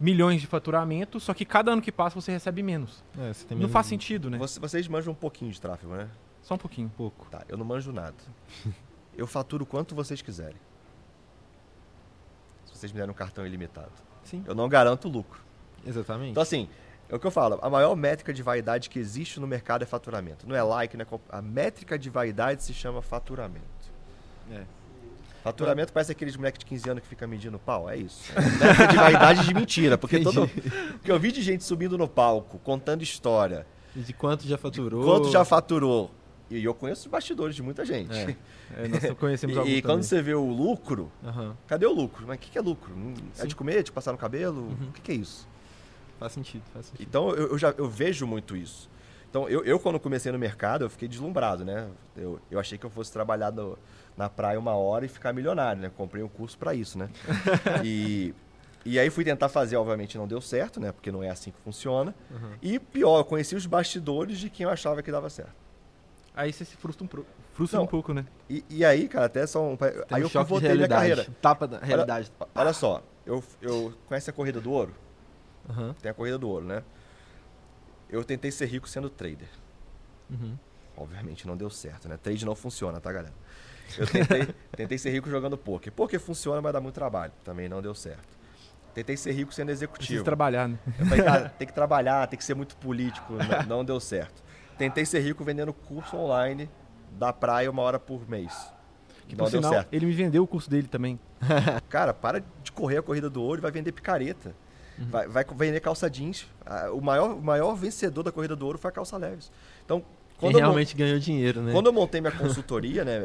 milhões 0.00 0.40
de 0.40 0.46
faturamento, 0.46 1.18
só 1.18 1.34
que 1.34 1.44
cada 1.44 1.72
ano 1.72 1.82
que 1.82 1.90
passa 1.90 2.20
você 2.20 2.30
recebe 2.30 2.62
menos. 2.62 3.02
É, 3.18 3.32
você 3.32 3.44
tem 3.46 3.56
Não 3.56 3.62
menos- 3.62 3.72
faz 3.72 3.86
sentido, 3.86 4.30
né? 4.30 4.38
Você- 4.38 4.60
vocês 4.60 4.86
manjam 4.86 5.12
um 5.12 5.16
pouquinho 5.16 5.50
de 5.50 5.60
tráfego, 5.60 5.92
né? 5.94 6.08
Só 6.42 6.54
um 6.54 6.58
pouquinho. 6.58 6.88
pouco. 6.96 7.26
Tá, 7.30 7.42
eu 7.48 7.56
não 7.58 7.64
manjo 7.64 7.92
nada. 7.92 8.14
Eu 9.16 9.26
faturo 9.26 9.66
quanto 9.66 9.96
vocês 9.96 10.22
quiserem. 10.22 10.54
Se 12.66 12.76
vocês 12.78 12.92
me 12.92 12.98
derem 12.98 13.10
um 13.10 13.14
cartão 13.16 13.44
ilimitado. 13.46 13.90
Sim, 14.22 14.44
Eu 14.46 14.54
não 14.54 14.68
garanto 14.68 15.08
lucro. 15.08 15.40
exatamente. 15.84 16.30
Então, 16.30 16.42
assim, 16.42 16.68
é 17.08 17.16
o 17.16 17.18
que 17.18 17.26
eu 17.26 17.30
falo. 17.30 17.58
A 17.62 17.68
maior 17.68 17.96
métrica 17.96 18.32
de 18.32 18.42
vaidade 18.42 18.88
que 18.90 18.98
existe 18.98 19.40
no 19.40 19.46
mercado 19.46 19.82
é 19.82 19.86
faturamento. 19.86 20.46
Não 20.46 20.54
é 20.54 20.62
like, 20.62 20.96
não 20.96 21.04
é 21.04 21.18
A 21.30 21.42
métrica 21.42 21.98
de 21.98 22.08
vaidade 22.10 22.62
se 22.62 22.72
chama 22.72 23.02
faturamento. 23.02 23.66
É. 24.50 24.62
Faturamento 25.42 25.92
parece 25.92 26.12
aqueles 26.12 26.36
moleques 26.36 26.58
de 26.58 26.66
15 26.66 26.90
anos 26.90 27.02
que 27.02 27.08
fica 27.08 27.26
medindo 27.26 27.58
pau. 27.58 27.88
É 27.88 27.96
isso. 27.96 28.32
É 28.36 28.86
de 28.88 28.96
vaidade 28.96 29.46
de 29.46 29.54
mentira. 29.54 29.96
Porque 29.96 30.20
todo. 30.20 30.48
Porque 30.92 31.10
eu 31.10 31.18
vi 31.18 31.30
de 31.32 31.40
gente 31.42 31.64
subindo 31.64 31.96
no 31.96 32.08
palco, 32.08 32.58
contando 32.58 33.02
história. 33.02 33.66
E 33.94 34.00
de 34.00 34.12
quanto 34.12 34.46
já 34.46 34.58
faturou? 34.58 35.04
Quanto 35.04 35.30
já 35.30 35.44
faturou. 35.44 36.10
E 36.50 36.64
eu 36.64 36.74
conheço 36.74 37.02
os 37.02 37.06
bastidores 37.06 37.54
de 37.54 37.62
muita 37.62 37.84
gente. 37.84 38.12
É. 38.12 38.36
É, 38.76 38.88
nós 38.88 39.18
conhecemos 39.18 39.56
E, 39.66 39.76
e 39.76 39.82
quando 39.82 40.02
você 40.02 40.20
vê 40.22 40.34
o 40.34 40.46
lucro, 40.50 41.10
Aham, 41.24 41.56
cadê 41.66 41.86
o 41.86 41.92
lucro? 41.92 42.24
Mas 42.26 42.36
o 42.36 42.40
que, 42.40 42.50
que 42.50 42.58
é 42.58 42.60
lucro? 42.60 42.94
É 43.36 43.42
Sim. 43.42 43.48
de 43.48 43.54
comer, 43.56 43.82
de 43.82 43.92
passar 43.92 44.12
no 44.12 44.18
cabelo? 44.18 44.62
Uhum. 44.62 44.88
O 44.88 44.92
que, 44.92 45.00
que 45.02 45.12
é 45.12 45.14
isso? 45.14 45.46
Faz 46.18 46.32
sentido, 46.32 46.62
faz 46.72 46.86
sentido. 46.86 47.06
Então 47.06 47.30
eu, 47.30 47.48
eu 47.52 47.58
já 47.58 47.74
eu 47.76 47.88
vejo 47.88 48.26
muito 48.26 48.56
isso. 48.56 48.88
Então 49.30 49.46
eu, 49.48 49.62
eu, 49.64 49.78
quando 49.78 50.00
comecei 50.00 50.32
no 50.32 50.38
mercado, 50.38 50.84
eu 50.84 50.90
fiquei 50.90 51.06
deslumbrado, 51.06 51.64
né? 51.66 51.88
Eu, 52.16 52.40
eu 52.50 52.58
achei 52.58 52.78
que 52.78 52.84
eu 52.86 52.90
fosse 52.90 53.12
trabalhar 53.12 53.52
no- 53.52 53.78
na 54.18 54.28
praia 54.28 54.58
uma 54.58 54.74
hora 54.74 55.06
e 55.06 55.08
ficar 55.08 55.32
milionário, 55.32 55.80
né? 55.80 55.90
Comprei 55.96 56.24
um 56.24 56.28
curso 56.28 56.58
para 56.58 56.74
isso, 56.74 56.98
né? 56.98 57.08
e, 57.84 58.34
e 58.84 58.98
aí 58.98 59.08
fui 59.10 59.24
tentar 59.24 59.48
fazer, 59.48 59.76
obviamente 59.76 60.18
não 60.18 60.26
deu 60.26 60.40
certo, 60.40 60.80
né? 60.80 60.90
Porque 60.90 61.12
não 61.12 61.22
é 61.22 61.30
assim 61.30 61.52
que 61.52 61.58
funciona. 61.60 62.12
Uhum. 62.28 62.50
E 62.60 62.80
pior, 62.80 63.18
eu 63.18 63.24
conheci 63.24 63.54
os 63.54 63.64
bastidores 63.64 64.38
de 64.38 64.50
quem 64.50 64.64
eu 64.64 64.70
achava 64.70 65.04
que 65.04 65.12
dava 65.12 65.30
certo. 65.30 65.54
Aí 66.34 66.52
você 66.52 66.64
se 66.64 66.76
frustra 66.76 67.04
um, 67.04 67.08
frustra 67.52 67.78
Não. 67.78 67.84
um 67.84 67.88
pouco, 67.88 68.12
né? 68.12 68.26
E, 68.50 68.64
e 68.68 68.84
aí, 68.84 69.08
cara, 69.08 69.26
até 69.26 69.46
só 69.46 69.64
um. 69.64 69.76
Tem 69.76 69.88
aí 70.10 70.24
um 70.24 70.30
eu 70.34 70.44
voltei 70.44 70.74
minha 70.74 70.88
carreira. 70.88 71.26
Tapa 71.40 71.68
da 71.68 71.78
realidade. 71.78 72.32
Olha 72.54 72.72
só, 72.72 73.02
eu, 73.24 73.42
eu 73.62 73.94
conhece 74.06 74.28
a 74.30 74.32
corrida 74.32 74.60
do 74.60 74.72
ouro? 74.72 74.92
Aham, 75.70 75.94
Tem 76.02 76.10
a 76.10 76.14
corrida 76.14 76.38
do 76.38 76.48
ouro, 76.48 76.64
né? 76.64 76.82
Eu 78.10 78.24
tentei 78.24 78.50
ser 78.50 78.66
rico 78.66 78.88
sendo 78.88 79.08
trader. 79.08 79.48
uhum. 80.28 80.56
Obviamente 80.98 81.46
não 81.46 81.56
deu 81.56 81.70
certo, 81.70 82.08
né? 82.08 82.16
Trade 82.20 82.44
não 82.44 82.54
funciona, 82.54 83.00
tá, 83.00 83.12
galera? 83.12 83.34
Eu 83.96 84.06
tentei, 84.06 84.48
tentei 84.76 84.98
ser 84.98 85.10
rico 85.10 85.30
jogando 85.30 85.56
poker. 85.56 85.92
Poker 85.92 86.18
funciona, 86.20 86.60
mas 86.60 86.72
dá 86.72 86.80
muito 86.80 86.94
trabalho. 86.94 87.32
Também 87.44 87.68
não 87.68 87.80
deu 87.80 87.94
certo. 87.94 88.36
Tentei 88.94 89.16
ser 89.16 89.32
rico 89.32 89.52
sendo 89.54 89.70
executivo. 89.70 90.24
trabalhar, 90.24 90.66
né? 90.68 90.78
Eu 90.98 91.06
falei, 91.06 91.24
cara, 91.24 91.48
tem 91.58 91.68
que 91.68 91.72
trabalhar, 91.74 92.26
tem 92.26 92.36
que 92.36 92.44
ser 92.44 92.54
muito 92.54 92.76
político. 92.76 93.34
Não, 93.34 93.76
não 93.78 93.84
deu 93.84 94.00
certo. 94.00 94.42
Tentei 94.76 95.06
ser 95.06 95.20
rico 95.20 95.44
vendendo 95.44 95.72
curso 95.72 96.16
online 96.16 96.68
da 97.12 97.32
praia 97.32 97.70
uma 97.70 97.82
hora 97.82 97.98
por 97.98 98.28
mês. 98.28 98.72
Que 99.28 99.36
não 99.36 99.44
por 99.44 99.50
deu 99.50 99.60
sinal, 99.60 99.72
certo. 99.72 99.92
ele 99.92 100.06
me 100.06 100.12
vendeu 100.12 100.42
o 100.42 100.46
curso 100.46 100.68
dele 100.68 100.88
também. 100.88 101.18
Cara, 101.88 102.12
para 102.12 102.42
de 102.62 102.72
correr 102.72 102.96
a 102.98 103.02
corrida 103.02 103.30
do 103.30 103.42
ouro 103.42 103.60
e 103.60 103.62
vai 103.62 103.70
vender 103.70 103.92
picareta. 103.92 104.54
Uhum. 104.98 105.10
Vai, 105.10 105.28
vai 105.28 105.44
vender 105.44 105.80
calça 105.80 106.10
jeans. 106.10 106.46
Ah, 106.66 106.90
O 106.90 107.00
maior, 107.00 107.34
o 107.36 107.42
maior 107.42 107.74
vencedor 107.74 108.24
da 108.24 108.32
corrida 108.32 108.56
do 108.56 108.66
ouro 108.66 108.78
foi 108.78 108.88
a 108.88 108.92
calça 108.92 109.16
leves. 109.16 109.52
Então, 109.84 110.02
quando 110.38 110.54
mon- 110.54 110.60
realmente 110.60 110.96
ganhou 110.96 111.18
dinheiro, 111.18 111.60
né? 111.60 111.72
Quando 111.72 111.86
eu 111.86 111.92
montei 111.92 112.20
minha 112.20 112.32
consultoria, 112.32 113.04
né, 113.04 113.18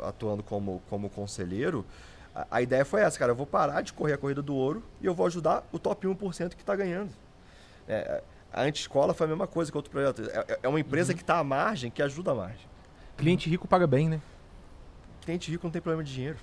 atuando 0.00 0.42
como, 0.42 0.82
como 0.90 1.08
conselheiro, 1.08 1.86
a, 2.34 2.46
a 2.50 2.62
ideia 2.62 2.84
foi 2.84 3.00
essa, 3.00 3.18
cara, 3.18 3.32
eu 3.32 3.36
vou 3.36 3.46
parar 3.46 3.80
de 3.82 3.92
correr 3.92 4.12
a 4.14 4.18
corrida 4.18 4.42
do 4.42 4.54
ouro 4.54 4.82
e 5.00 5.06
eu 5.06 5.14
vou 5.14 5.26
ajudar 5.26 5.66
o 5.72 5.78
top 5.78 6.06
1% 6.06 6.50
que 6.50 6.62
está 6.62 6.74
ganhando. 6.76 7.10
É, 7.88 8.22
a 8.52 8.62
Anti-Escola 8.62 9.14
foi 9.14 9.26
a 9.26 9.28
mesma 9.30 9.46
coisa 9.46 9.70
que 9.70 9.76
outro 9.78 9.90
projeto. 9.90 10.22
É, 10.30 10.58
é 10.64 10.68
uma 10.68 10.80
empresa 10.80 11.14
que 11.14 11.20
está 11.20 11.38
à 11.38 11.44
margem, 11.44 11.90
que 11.90 12.02
ajuda 12.02 12.32
a 12.32 12.34
margem. 12.34 12.66
Cliente 13.16 13.48
rico 13.48 13.66
paga 13.68 13.86
bem, 13.86 14.08
né? 14.08 14.20
Cliente 15.22 15.50
rico 15.50 15.66
não 15.66 15.70
tem 15.70 15.80
problema 15.82 16.02
de 16.04 16.12
dinheiro. 16.12 16.38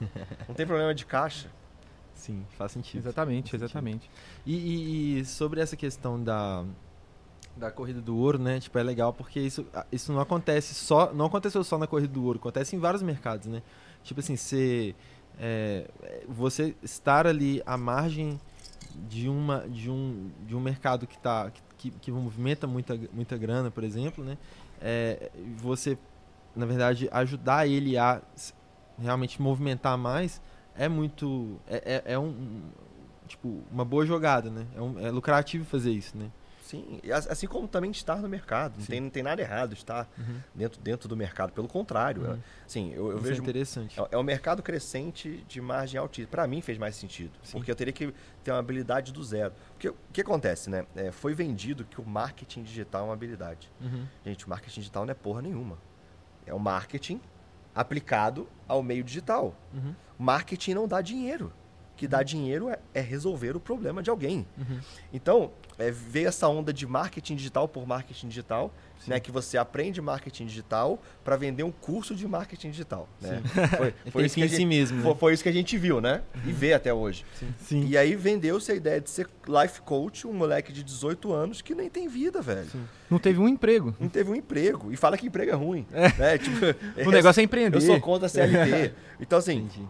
Não 0.48 0.54
tem 0.54 0.64
problema 0.64 0.94
de 0.94 1.04
caixa. 1.04 1.48
Sim, 2.14 2.46
faz 2.56 2.70
sentido. 2.70 3.00
Exatamente, 3.02 3.50
Faz 3.50 3.60
sentido. 3.60 3.64
exatamente. 3.64 4.10
E, 4.46 4.54
e- 4.56 5.18
e 5.20 5.24
sobre 5.24 5.60
essa 5.60 5.76
questão 5.76 6.22
da, 6.22 6.64
da 7.56 7.70
corrida 7.70 8.00
do 8.00 8.16
ouro, 8.16 8.38
né? 8.38 8.58
Tipo, 8.60 8.78
é 8.78 8.82
legal 8.82 9.12
porque 9.12 9.40
isso, 9.40 9.66
isso 9.90 10.12
não 10.12 10.20
acontece 10.20 10.74
só. 10.74 11.12
Não 11.12 11.26
aconteceu 11.26 11.62
só 11.62 11.78
na 11.78 11.86
corrida 11.86 12.12
do 12.12 12.24
ouro, 12.24 12.38
acontece 12.38 12.74
em 12.74 12.78
vários 12.78 13.02
mercados, 13.02 13.46
né? 13.46 13.62
Tipo 14.02 14.20
assim, 14.20 14.36
você, 14.36 14.94
é, 15.38 15.88
você 16.28 16.74
estar 16.82 17.26
ali 17.26 17.62
à 17.64 17.76
margem 17.76 18.40
de, 19.08 19.28
uma, 19.28 19.60
de, 19.68 19.90
um, 19.90 20.30
de 20.46 20.56
um 20.56 20.60
mercado 20.60 21.06
que, 21.06 21.18
tá, 21.18 21.52
que, 21.78 21.90
que 21.90 22.10
movimenta 22.10 22.66
muita, 22.66 22.98
muita 23.12 23.36
grana, 23.36 23.70
por 23.70 23.84
exemplo, 23.84 24.24
né? 24.24 24.36
É, 24.80 25.30
você, 25.58 25.96
na 26.56 26.66
verdade, 26.66 27.08
ajudar 27.12 27.66
ele 27.66 27.96
a 27.96 28.20
realmente 28.98 29.40
movimentar 29.40 29.96
mais 29.96 30.40
é 30.74 30.88
muito. 30.88 31.60
É, 31.68 32.02
é, 32.06 32.12
é 32.14 32.18
um. 32.18 32.62
tipo, 33.28 33.62
uma 33.70 33.84
boa 33.84 34.04
jogada, 34.06 34.50
né? 34.50 34.66
É, 34.74 34.80
um- 34.80 34.98
é 34.98 35.10
lucrativo 35.10 35.64
fazer 35.64 35.92
isso, 35.92 36.16
né? 36.16 36.30
Sim, 36.72 37.00
as- 37.12 37.26
assim 37.26 37.46
como 37.46 37.68
também 37.68 37.90
estar 37.90 38.16
no 38.16 38.28
mercado. 38.30 38.72
Não 38.76 38.80
Sim. 38.80 38.86
tem, 38.92 39.00
não 39.02 39.10
tem 39.10 39.22
nada 39.22 39.42
errado 39.42 39.74
estar 39.74 40.08
dentro, 40.54 40.80
dentro 40.80 41.06
do 41.06 41.14
mercado. 41.14 41.52
Pelo 41.52 41.68
contrário, 41.68 42.22
Uhum. 42.22 42.32
é- 42.32 42.38
assim, 42.66 42.92
eu, 42.94 43.10
eu 43.10 43.18
isso 43.18 43.26
é 43.26 43.28
vejo 43.28 43.42
interessante. 43.42 44.00
É, 44.00 44.08
é 44.12 44.16
um 44.18 44.22
mercado 44.22 44.62
crescente 44.62 45.44
de 45.46 45.60
margem 45.60 46.00
altíssima. 46.00 46.30
Para 46.30 46.46
mim 46.46 46.62
fez 46.62 46.78
mais 46.78 46.96
sentido, 46.96 47.32
Sim. 47.42 47.52
porque 47.58 47.70
eu 47.70 47.76
teria 47.76 47.92
que 47.92 48.14
ter 48.42 48.50
uma 48.52 48.58
habilidade 48.60 49.12
do 49.12 49.22
zero. 49.22 49.52
Porque 49.74 49.90
o 49.90 49.96
que 50.12 50.22
acontece, 50.22 50.70
né? 50.70 50.86
É, 50.96 51.12
foi 51.12 51.34
vendido 51.34 51.84
que 51.84 52.00
o 52.00 52.06
marketing 52.06 52.62
digital 52.62 53.02
é 53.02 53.04
uma 53.04 53.12
habilidade. 53.14 53.70
Uhum. 53.78 54.06
Gente, 54.24 54.46
o 54.46 54.48
marketing 54.48 54.80
digital 54.80 55.04
não 55.04 55.10
é 55.12 55.14
porra 55.14 55.42
nenhuma. 55.42 55.76
É 56.46 56.54
o 56.54 56.58
marketing 56.58 57.20
aplicado 57.74 58.48
ao 58.66 58.82
meio 58.82 59.04
digital. 59.04 59.54
Uhum. 59.74 59.94
Marketing 60.18 60.74
não 60.74 60.88
dá 60.88 61.00
dinheiro. 61.00 61.52
Que 62.02 62.08
dá 62.08 62.20
dinheiro 62.20 62.68
é, 62.68 62.80
é 62.92 63.00
resolver 63.00 63.54
o 63.54 63.60
problema 63.60 64.02
de 64.02 64.10
alguém. 64.10 64.44
Uhum. 64.58 64.80
Então, 65.12 65.52
é, 65.78 65.88
veio 65.88 66.26
essa 66.26 66.48
onda 66.48 66.72
de 66.72 66.84
marketing 66.84 67.36
digital 67.36 67.68
por 67.68 67.86
marketing 67.86 68.26
digital, 68.26 68.74
né, 69.06 69.20
que 69.20 69.30
você 69.30 69.56
aprende 69.56 70.00
marketing 70.00 70.46
digital 70.46 71.00
para 71.22 71.36
vender 71.36 71.62
um 71.62 71.70
curso 71.70 72.12
de 72.16 72.26
marketing 72.26 72.70
digital. 72.70 73.08
Né? 73.20 73.40
Foi, 73.76 73.94
foi 74.10 74.24
isso 74.26 74.34
que 74.34 74.42
a 74.42 74.46
em 74.46 74.48
si 74.48 74.56
gente- 74.56 74.66
mesmo, 74.66 74.96
né? 74.96 75.02
foi, 75.04 75.14
foi 75.14 75.32
isso 75.34 75.44
que 75.44 75.48
a 75.48 75.52
gente 75.52 75.78
viu, 75.78 76.00
né? 76.00 76.22
E 76.44 76.50
vê 76.50 76.72
até 76.72 76.92
hoje. 76.92 77.24
Sim. 77.58 77.86
E 77.86 77.96
aí 77.96 78.16
vendeu-se 78.16 78.72
a 78.72 78.74
ideia 78.74 79.00
de 79.00 79.08
ser 79.08 79.28
life 79.46 79.80
coach, 79.82 80.26
um 80.26 80.32
moleque 80.32 80.72
de 80.72 80.82
18 80.82 81.32
anos 81.32 81.62
que 81.62 81.72
nem 81.72 81.88
tem 81.88 82.08
vida, 82.08 82.42
velho. 82.42 82.68
Sim. 82.68 82.82
Não 83.08 83.20
teve 83.20 83.38
um 83.38 83.46
emprego. 83.46 83.94
Não 84.00 84.08
teve 84.08 84.28
um 84.28 84.34
emprego. 84.34 84.90
E 84.90 84.96
fala 84.96 85.16
que 85.16 85.28
emprego 85.28 85.52
é 85.52 85.54
ruim. 85.54 85.86
Né? 86.18 86.38
Tipo, 86.42 86.66
O 87.08 87.12
negócio 87.12 87.38
é 87.40 87.44
empreender. 87.44 87.76
Eu 87.76 87.80
sou 87.80 88.00
contra 88.00 88.26
a 88.26 88.28
CLT. 88.28 88.92
Então, 89.20 89.38
assim, 89.38 89.58
Entendi. 89.58 89.86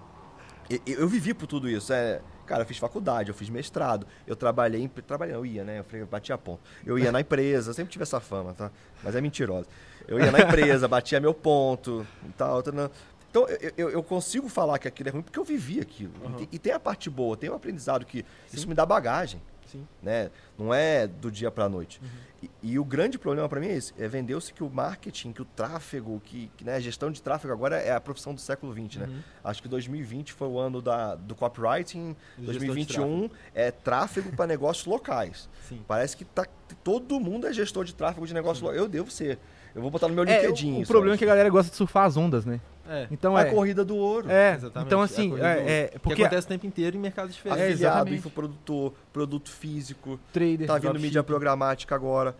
Eu, 0.71 0.81
eu 0.87 1.09
vivi 1.09 1.33
por 1.35 1.47
tudo 1.47 1.69
isso. 1.69 1.93
É, 1.93 2.21
cara, 2.47 2.63
eu 2.63 2.67
fiz 2.67 2.79
faculdade, 2.79 3.29
eu 3.31 3.35
fiz 3.35 3.49
mestrado, 3.51 4.07
eu 4.27 4.35
trabalhei, 4.37 4.83
em- 4.83 4.89
trabalhei, 4.89 5.35
eu 5.35 5.45
ia, 5.47 5.65
né? 5.65 5.79
Eu 5.81 5.85
falei, 5.85 6.05
batia 6.05 6.37
ponto. 6.39 6.61
Eu 6.85 6.99
ia 6.99 7.11
na 7.13 7.21
empresa, 7.21 7.73
sempre 7.73 7.93
tive 7.93 8.03
essa 8.03 8.21
fama, 8.21 8.53
tá? 8.53 8.71
Mas 9.03 9.15
é 9.15 9.21
mentirosa. 9.21 9.67
Eu 10.09 10.19
ia 10.19 10.31
na 10.33 10.41
empresa, 10.41 10.89
batia 10.89 11.21
meu 11.21 11.33
ponto 11.35 12.07
e 12.29 12.33
tal. 12.33 12.63
tal, 12.63 12.75
não. 12.75 12.91
Então, 13.31 13.47
eu, 13.49 13.73
eu- 13.79 13.91
eu 13.91 14.03
consigo 14.03 14.49
falar 14.49 14.79
que 14.79 14.87
aquilo 14.87 15.09
é 15.09 15.13
ruim 15.13 15.23
porque 15.23 15.39
eu 15.39 15.45
vivi 15.45 15.81
aquilo. 15.81 16.13
E 16.25 16.33
tem- 16.37 16.49
E, 16.53 16.59
tem 16.59 16.73
a 16.73 16.81
parte 16.81 17.09
boa, 17.09 17.37
tem 17.37 17.49
o 17.49 17.55
aprendizado 17.55 18.05
que 18.05 18.25
isso 18.53 18.69
me 18.69 18.75
dá 18.75 18.85
bagagem, 18.85 19.41
Sim. 19.73 19.87
né? 20.03 20.31
Não 20.59 20.73
é 20.73 21.07
do 21.07 21.31
dia 21.31 21.51
para 21.51 21.69
noite. 21.69 22.01
E, 22.43 22.51
e 22.63 22.79
o 22.79 22.85
grande 22.85 23.19
problema 23.19 23.49
para 23.49 23.59
mim 23.61 23.69
é 23.69 23.77
esse, 23.77 23.93
é 23.99 24.07
vendeu-se 24.07 24.53
que 24.53 24.63
o 24.63 24.69
marketing, 24.71 25.33
que 25.33 25.41
o 25.43 25.45
tráfego, 25.45 26.21
que, 26.25 26.51
que, 26.57 26.65
né, 26.65 26.75
a 26.77 26.81
gestão 26.81 27.11
de 27.11 27.23
tráfego 27.23 27.53
agora 27.53 27.77
é 27.79 27.93
a 27.93 28.01
profissão 28.01 28.35
do 28.35 28.41
século 28.41 28.73
XX, 28.73 28.97
né? 29.01 29.07
Uhum. 29.07 29.21
Acho 29.45 29.63
que 29.63 29.69
2020 29.69 30.33
foi 30.33 30.49
o 30.49 30.59
ano 30.59 30.83
da, 30.83 31.15
do 31.15 31.35
copywriting, 31.35 32.17
Do 32.37 32.53
gestor 32.53 32.61
de 32.61 32.67
2021 32.67 33.31
é 33.55 33.71
tráfego 33.71 34.35
para 34.37 34.47
negócios 34.47 34.87
locais. 34.87 35.49
Sim. 35.69 35.81
Parece 35.87 36.17
que 36.17 36.25
tá, 36.25 36.47
todo 36.85 37.19
mundo 37.21 37.47
é 37.47 37.53
gestor 37.53 37.85
de 37.85 37.95
tráfego 37.95 38.27
de 38.27 38.35
negócio 38.35 38.65
local. 38.65 38.79
Eu 38.79 38.89
devo 38.89 39.11
ser. 39.11 39.39
Eu 39.75 39.81
vou 39.81 39.91
botar 39.91 40.09
no 40.09 40.15
meu 40.15 40.25
É, 40.25 40.43
LinkedIn. 40.43 40.81
o, 40.81 40.83
o 40.83 40.87
problema 40.87 41.13
eu 41.13 41.15
é 41.15 41.19
que 41.19 41.25
a 41.25 41.29
galera 41.29 41.49
gosta 41.49 41.71
de 41.71 41.77
surfar 41.77 42.05
as 42.05 42.17
ondas, 42.17 42.45
né? 42.45 42.61
É. 42.93 43.09
Então 43.11 43.37
acho. 43.37 43.47
é. 43.47 43.51
A 43.51 43.55
corrida 43.55 43.85
do 43.85 43.97
ouro. 43.97 44.31
É, 44.31 44.55
Exatamente. 44.55 44.87
então 44.87 45.01
a 45.01 45.05
assim, 45.05 45.35
é, 45.41 45.85
é, 45.85 45.89
Que 45.89 45.99
porque 45.99 46.23
acontece 46.23 46.47
o 46.47 46.49
tempo 46.49 46.67
inteiro 46.67 46.97
em 46.97 47.01
mercados 47.01 47.35
diferentes. 47.35 47.63
É, 47.63 47.69
Afiliado, 47.73 47.95
exatamente. 47.97 48.19
infoprodutor, 48.19 48.93
produto 49.13 49.51
físico. 49.51 50.21
trader, 50.33 50.67
Tá 50.67 50.79
vindo 50.79 51.01
mídia 51.01 51.23
programática 51.23 51.95
agora. 51.95 52.37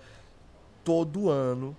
Todo 0.85 1.31
ano 1.31 1.77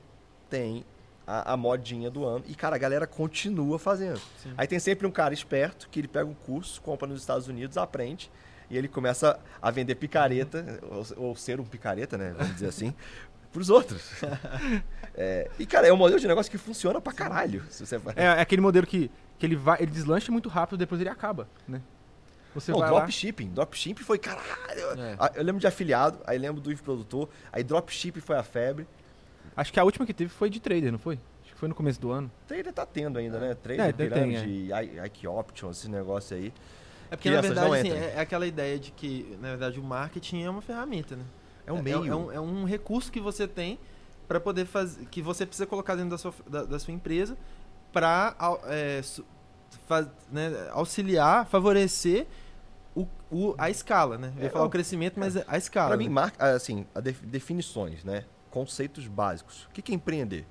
tem 0.50 0.84
a, 1.28 1.54
a 1.54 1.58
modinha 1.58 2.10
do 2.10 2.26
ano. 2.26 2.44
E, 2.48 2.56
cara, 2.56 2.76
a 2.76 2.80
galera 2.80 3.08
continua 3.08 3.80
fazendo. 3.80 4.20
Sim. 4.42 4.54
Aí 4.58 4.68
tem 4.68 4.80
sempre 4.80 5.08
um 5.08 5.12
cara 5.12 5.34
esperto 5.34 5.88
que 5.90 6.00
ele 6.00 6.08
pega 6.08 6.26
um 6.26 6.34
curso, 6.34 6.82
compra 6.82 7.08
nos 7.08 7.22
Estados 7.22 7.48
Unidos, 7.48 7.78
aprende. 7.78 8.30
E 8.70 8.78
ele 8.78 8.88
começa 8.88 9.40
a 9.62 9.70
vender 9.70 9.96
picareta, 9.96 10.80
ou, 10.90 11.28
ou 11.28 11.36
ser 11.36 11.60
um 11.60 11.66
picareta, 11.66 12.18
né? 12.18 12.34
Vamos 12.38 12.54
dizer 12.54 12.68
assim, 12.68 12.94
pros 13.54 13.70
outros. 13.70 14.02
É, 15.16 15.48
e, 15.60 15.66
cara, 15.68 15.86
é 15.88 15.94
um 15.94 15.96
modelo 15.96 16.20
de 16.20 16.28
negócio 16.28 16.52
que 16.52 16.58
funciona 16.58 17.00
pra 17.00 17.14
caralho. 17.14 17.64
Se 17.70 17.86
você 17.86 18.00
vai... 18.00 18.16
É, 18.18 18.24
é 18.24 18.42
aquele 18.42 18.64
modelo 18.64 18.88
que, 18.88 19.12
que 19.38 19.46
ele 19.46 19.56
vai, 19.56 19.78
ele 19.80 19.92
deslancha 19.92 20.32
muito 20.32 20.50
rápido, 20.50 20.76
depois 20.80 21.00
ele 21.00 21.10
acaba, 21.10 21.48
né? 21.68 21.80
Você 22.56 22.72
Não, 22.72 22.80
vai 22.80 22.90
lá, 22.90 23.02
dropshipping. 23.02 23.50
Dropshipping 23.50 24.02
foi 24.04 24.18
caralho. 24.18 25.00
É. 25.00 25.16
Ah, 25.20 25.32
Eu 25.36 25.44
lembro 25.44 25.62
de 25.62 25.68
afiliado, 25.68 26.18
aí 26.26 26.40
lembro 26.40 26.60
do 26.60 26.72
infoprodutor, 26.72 27.30
aí 27.52 27.64
dropshipping 27.64 28.22
foi 28.22 28.36
a 28.38 28.42
febre. 28.42 28.88
acho 29.56 29.72
que 29.72 29.80
a 29.80 29.84
última 29.84 30.04
que 30.04 30.16
teve 30.16 30.32
foi 30.32 30.50
de 30.50 30.60
trader, 30.60 30.92
não 30.92 30.98
foi? 30.98 31.20
Acho 31.44 31.54
que 31.54 31.60
foi 31.60 31.70
no 31.70 31.76
começo 31.76 32.02
do 32.02 32.10
ano. 32.12 32.32
Trader 32.48 32.74
tá 32.74 32.84
tendo 32.84 33.20
ainda, 33.20 33.38
né? 33.38 33.54
Trader, 33.54 33.86
É, 33.90 33.94
pirâmide, 33.94 34.72
I- 34.74 35.00
Ike 35.06 35.28
Option, 35.28 35.70
esse 35.70 35.88
negócio 35.92 36.36
aí. 36.36 36.52
É 37.12 37.16
porque, 37.16 37.30
na 37.30 37.40
verdade, 37.40 37.76
assim, 37.76 37.92
é, 37.92 38.14
é 38.16 38.20
aquela 38.20 38.48
ideia 38.48 38.80
de 38.80 38.90
que, 38.92 39.38
na 39.40 39.50
verdade, 39.50 39.80
o 39.80 39.84
marketing 39.84 40.42
é 40.42 40.50
uma 40.50 40.62
ferramenta, 40.64 41.16
né? 41.16 41.24
É 41.66 41.72
um 41.74 41.82
meio. 41.82 42.06
É, 42.06 42.16
um, 42.16 42.32
é 42.32 42.40
um 42.40 42.64
recurso 42.66 43.12
que 43.12 43.20
você 43.20 43.48
tem 43.48 43.80
para 44.28 44.40
poder 44.40 44.66
fazer, 44.66 45.06
que 45.08 45.22
você 45.22 45.46
precisa 45.46 45.66
colocar 45.68 45.96
dentro 45.96 46.12
da 46.12 46.18
sua, 46.18 46.34
da, 46.50 46.64
da 46.64 46.80
sua 46.80 46.94
empresa 46.94 47.38
para 47.92 48.36
auxiliar, 50.72 51.46
favorecer 51.48 52.28
o, 52.96 53.08
o- 53.32 53.56
a 53.58 53.70
escala, 53.70 54.18
né? 54.18 54.32
Eu 54.38 54.42
ia 54.44 54.48
É, 54.48 54.50
falar 54.50 54.64
eu- 54.66 54.68
o 54.68 54.72
crescimento, 54.72 55.20
mas 55.20 55.36
a 55.36 55.58
escala. 55.58 55.98
Mim, 55.98 56.06
né? 56.06 56.10
mar- 56.12 56.34
assim, 56.40 56.86
a 56.94 57.00
def- 57.00 57.22
definições, 57.24 58.04
né? 58.04 58.26
Conceitos 58.52 59.08
básicos. 59.08 59.66
O 59.66 59.70
que 59.72 59.92
é 59.92 59.96
empreender? 59.96 60.46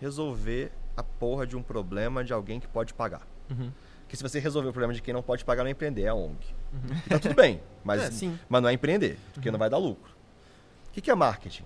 Resolver 0.00 0.72
a 0.96 1.02
porra 1.02 1.46
de 1.46 1.56
um 1.56 1.62
problema 1.62 2.22
de 2.22 2.32
alguém 2.32 2.60
que 2.60 2.68
pode 2.68 2.92
pagar. 2.92 3.22
Uhum. 3.50 3.72
Porque 4.02 4.16
se 4.16 4.22
você 4.22 4.38
resolver 4.38 4.68
o 4.68 4.72
problema 4.72 4.92
de 4.92 5.00
quem 5.00 5.14
não 5.14 5.22
pode 5.22 5.44
pagar, 5.44 5.62
não 5.62 5.68
é 5.68 5.72
empreender, 5.72 6.02
é 6.02 6.12
ONG. 6.12 6.46
E 7.06 7.08
tá 7.08 7.18
tudo 7.18 7.34
bem, 7.34 7.60
mas, 7.82 8.22
É, 8.22 8.30
mas 8.48 8.62
não 8.62 8.68
é 8.68 8.72
empreender, 8.74 9.18
porque 9.32 9.50
não 9.50 9.58
vai 9.58 9.70
dar 9.70 9.78
lucro. 9.78 10.13
O 10.94 10.96
que 10.96 11.00
que 11.00 11.10
é 11.10 11.14
marketing? 11.16 11.64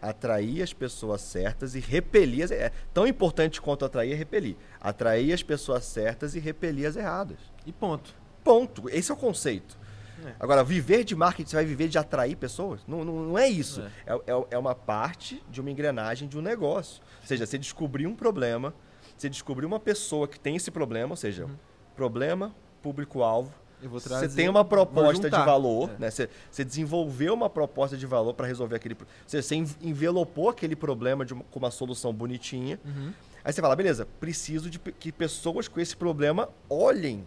Atrair 0.00 0.62
as 0.62 0.72
pessoas 0.72 1.20
certas 1.20 1.74
e 1.74 1.78
repelir 1.78 2.42
as... 2.42 2.50
É 2.50 2.72
tão 2.94 3.06
importante 3.06 3.60
quanto 3.60 3.84
atrair 3.84 4.12
é 4.12 4.14
repelir. 4.14 4.56
Atrair 4.80 5.34
as 5.34 5.42
pessoas 5.42 5.84
certas 5.84 6.34
e 6.34 6.38
repelir 6.38 6.88
as 6.88 6.96
erradas. 6.96 7.36
E 7.66 7.72
ponto. 7.72 8.14
Ponto. 8.42 8.88
Esse 8.88 9.10
é 9.10 9.14
o 9.14 9.16
conceito. 9.18 9.78
É. 10.24 10.32
Agora, 10.40 10.64
viver 10.64 11.04
de 11.04 11.14
marketing, 11.14 11.50
você 11.50 11.56
vai 11.56 11.66
viver 11.66 11.88
de 11.88 11.98
atrair 11.98 12.34
pessoas? 12.34 12.80
Não, 12.88 13.04
não, 13.04 13.26
não 13.26 13.38
é 13.38 13.46
isso. 13.46 13.82
É. 14.06 14.14
É. 14.14 14.14
É, 14.14 14.46
é 14.52 14.58
uma 14.58 14.74
parte 14.74 15.44
de 15.50 15.60
uma 15.60 15.70
engrenagem 15.70 16.26
de 16.26 16.38
um 16.38 16.40
negócio. 16.40 17.02
Ou 17.20 17.26
seja, 17.26 17.44
você 17.44 17.58
descobrir 17.58 18.06
um 18.06 18.16
problema, 18.16 18.72
você 19.18 19.28
descobrir 19.28 19.66
uma 19.66 19.78
pessoa 19.78 20.26
que 20.26 20.40
tem 20.40 20.56
esse 20.56 20.70
problema, 20.70 21.10
ou 21.10 21.16
seja, 21.16 21.46
problema, 21.94 22.56
público-alvo. 22.80 23.52
Você 23.82 24.28
tem 24.28 24.48
uma 24.48 24.64
proposta 24.64 25.28
de 25.28 25.36
valor, 25.36 25.90
É. 25.90 25.98
né? 25.98 26.10
Você, 26.10 26.28
você 26.50 26.64
desenvolveu 26.64 27.34
uma 27.34 27.50
proposta 27.50 27.96
de 27.96 28.06
valor 28.06 28.32
para 28.34 28.46
resolver 28.46 28.76
aquele. 28.76 28.96
Você, 29.26 29.42
você 29.42 29.54
en- 29.54 29.66
envelopou 29.82 30.48
aquele 30.48 30.74
problema 30.74 31.24
de 31.24 31.34
uma- 31.34 31.44
com 31.44 31.58
uma 31.58 31.70
solução 31.70 32.12
bonitinha. 32.12 32.80
Uhum. 32.84 33.12
Aí 33.44 33.52
você 33.52 33.60
fala, 33.60 33.76
beleza, 33.76 34.06
preciso 34.18 34.68
de 34.70 34.78
que 34.78 35.12
pessoas 35.12 35.68
com 35.68 35.78
esse 35.78 35.94
problema 35.96 36.48
olhem 36.68 37.24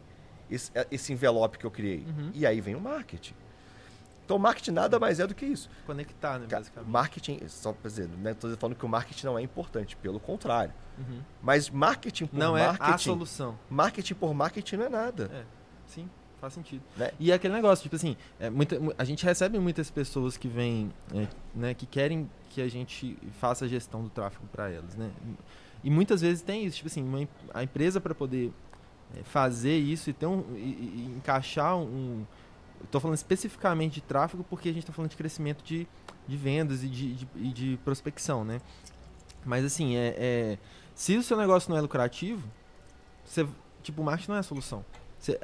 esse, 0.50 0.72
eh, 0.74 0.88
esse 0.92 1.14
envelope 1.14 1.58
que 1.60 1.66
eu 1.66 1.72
criei. 1.72 2.04
Uhum. 2.08 2.32
E 2.34 2.46
aí 2.46 2.60
vem 2.60 2.76
o 2.76 2.82
marketing. 2.82 3.36
Então, 4.26 4.38
marketing 4.38 4.72
nada 4.72 5.00
mais 5.00 5.20
é 5.20 5.26
do 5.26 5.34
que 5.34 5.46
isso. 5.46 5.70
Conectar, 5.88 6.38
né, 6.38 6.46
Ca- 6.48 6.58
basicamente. 6.58 6.92
Marketing, 6.92 7.40
só 7.48 7.72
pra 7.74 7.90
dizer, 7.90 8.08
não 8.16 8.32
estou 8.32 8.56
falando 8.58 8.76
que 8.76 8.86
o 8.86 8.90
marketing 8.90 9.26
não 9.26 9.40
é 9.40 9.42
importante, 9.42 9.96
pelo 9.98 10.20
contrário. 10.20 10.74
Uhum. 11.00 11.22
Mas 11.42 11.70
marketing 11.70 12.26
por 12.28 12.38
Não 12.38 12.56
é 12.58 12.68
marketing, 12.68 12.92
a 12.92 12.98
solução. 12.98 13.60
marketing 13.70 14.14
por 14.16 14.34
marketing 14.34 14.76
não 14.76 14.86
é 14.86 14.90
nada. 14.90 15.32
É, 15.34 15.44
sim, 15.88 16.08
faz 16.40 16.54
sentido. 16.54 16.82
Né? 16.98 17.12
E 17.20 17.32
é 17.32 17.36
aquele 17.36 17.54
negócio, 17.54 17.84
tipo 17.84 17.96
assim, 17.96 18.16
é, 18.40 18.50
muita, 18.50 18.80
mu- 18.80 18.94
a 18.98 19.04
gente 19.04 19.24
recebe 19.26 19.60
muitas 19.60 19.90
pessoas 19.92 20.38
que 20.38 20.48
vêm, 20.48 20.92
é, 21.14 21.28
né, 21.54 21.74
que 21.74 21.86
querem 21.86 22.30
que 22.50 22.62
a 22.62 22.68
gente 22.68 23.18
faça 23.40 23.66
a 23.66 23.68
gestão 23.68 24.02
do 24.04 24.10
tráfego 24.10 24.46
para 24.52 24.70
elas, 24.70 24.96
né? 24.96 25.12
E 25.84 25.90
muitas 25.90 26.22
vezes 26.22 26.42
tem 26.42 26.66
isso, 26.66 26.78
tipo 26.78 26.88
assim, 26.88 27.04
uma 27.04 27.28
a 27.54 27.64
empresa 27.64 28.02
para 28.02 28.14
poder 28.16 28.52
é, 29.18 29.24
fazer 29.24 29.78
isso 29.78 30.10
e 30.10 30.14
ter 30.14 30.26
um 30.26 30.44
e, 30.56 30.60
e- 30.60 31.14
encaixar 31.18 31.78
um, 31.78 32.26
tô 32.92 33.00
falando 33.00 33.16
especificamente 33.18 33.96
de 33.96 34.02
tráfego 34.02 34.44
porque 34.50 34.70
a 34.70 34.74
gente 34.74 34.84
está 34.84 34.94
falando 34.94 35.12
de 35.12 35.18
crescimento 35.18 35.64
de, 35.64 35.88
de 36.28 36.38
vendas 36.38 36.84
e 36.84 36.88
de, 36.88 37.14
de, 37.16 37.28
e 37.36 37.48
de 37.50 37.80
prospecção, 37.86 38.44
né? 38.44 38.60
Mas 39.46 39.64
assim, 39.64 39.96
é, 39.96 40.16
é, 40.18 40.58
se 40.96 41.16
o 41.18 41.24
seu 41.24 41.38
negócio 41.38 41.70
não 41.70 41.78
é 41.78 41.82
lucrativo, 41.82 42.46
você, 43.24 43.48
tipo, 43.84 44.02
o 44.02 44.06
marketing 44.06 44.30
não 44.32 44.36
é 44.38 44.40
a 44.40 44.44
solução. 44.44 44.84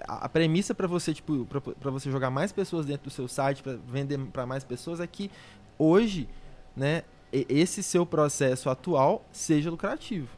A, 0.07 0.29
premissa 0.29 0.73
para 0.73 0.87
você, 0.87 1.13
tipo, 1.13 1.45
para 1.45 1.91
você 1.91 2.09
jogar 2.09 2.29
mais 2.29 2.51
pessoas 2.51 2.85
dentro 2.85 3.05
do 3.05 3.09
seu 3.09 3.27
site, 3.27 3.61
para 3.61 3.77
vender 3.87 4.17
para 4.31 4.45
mais 4.45 4.63
pessoas, 4.63 4.99
é 4.99 5.07
que 5.07 5.29
hoje, 5.77 6.29
né, 6.75 7.03
esse 7.31 7.83
seu 7.83 8.05
processo 8.05 8.69
atual 8.69 9.25
seja 9.31 9.69
lucrativo, 9.69 10.29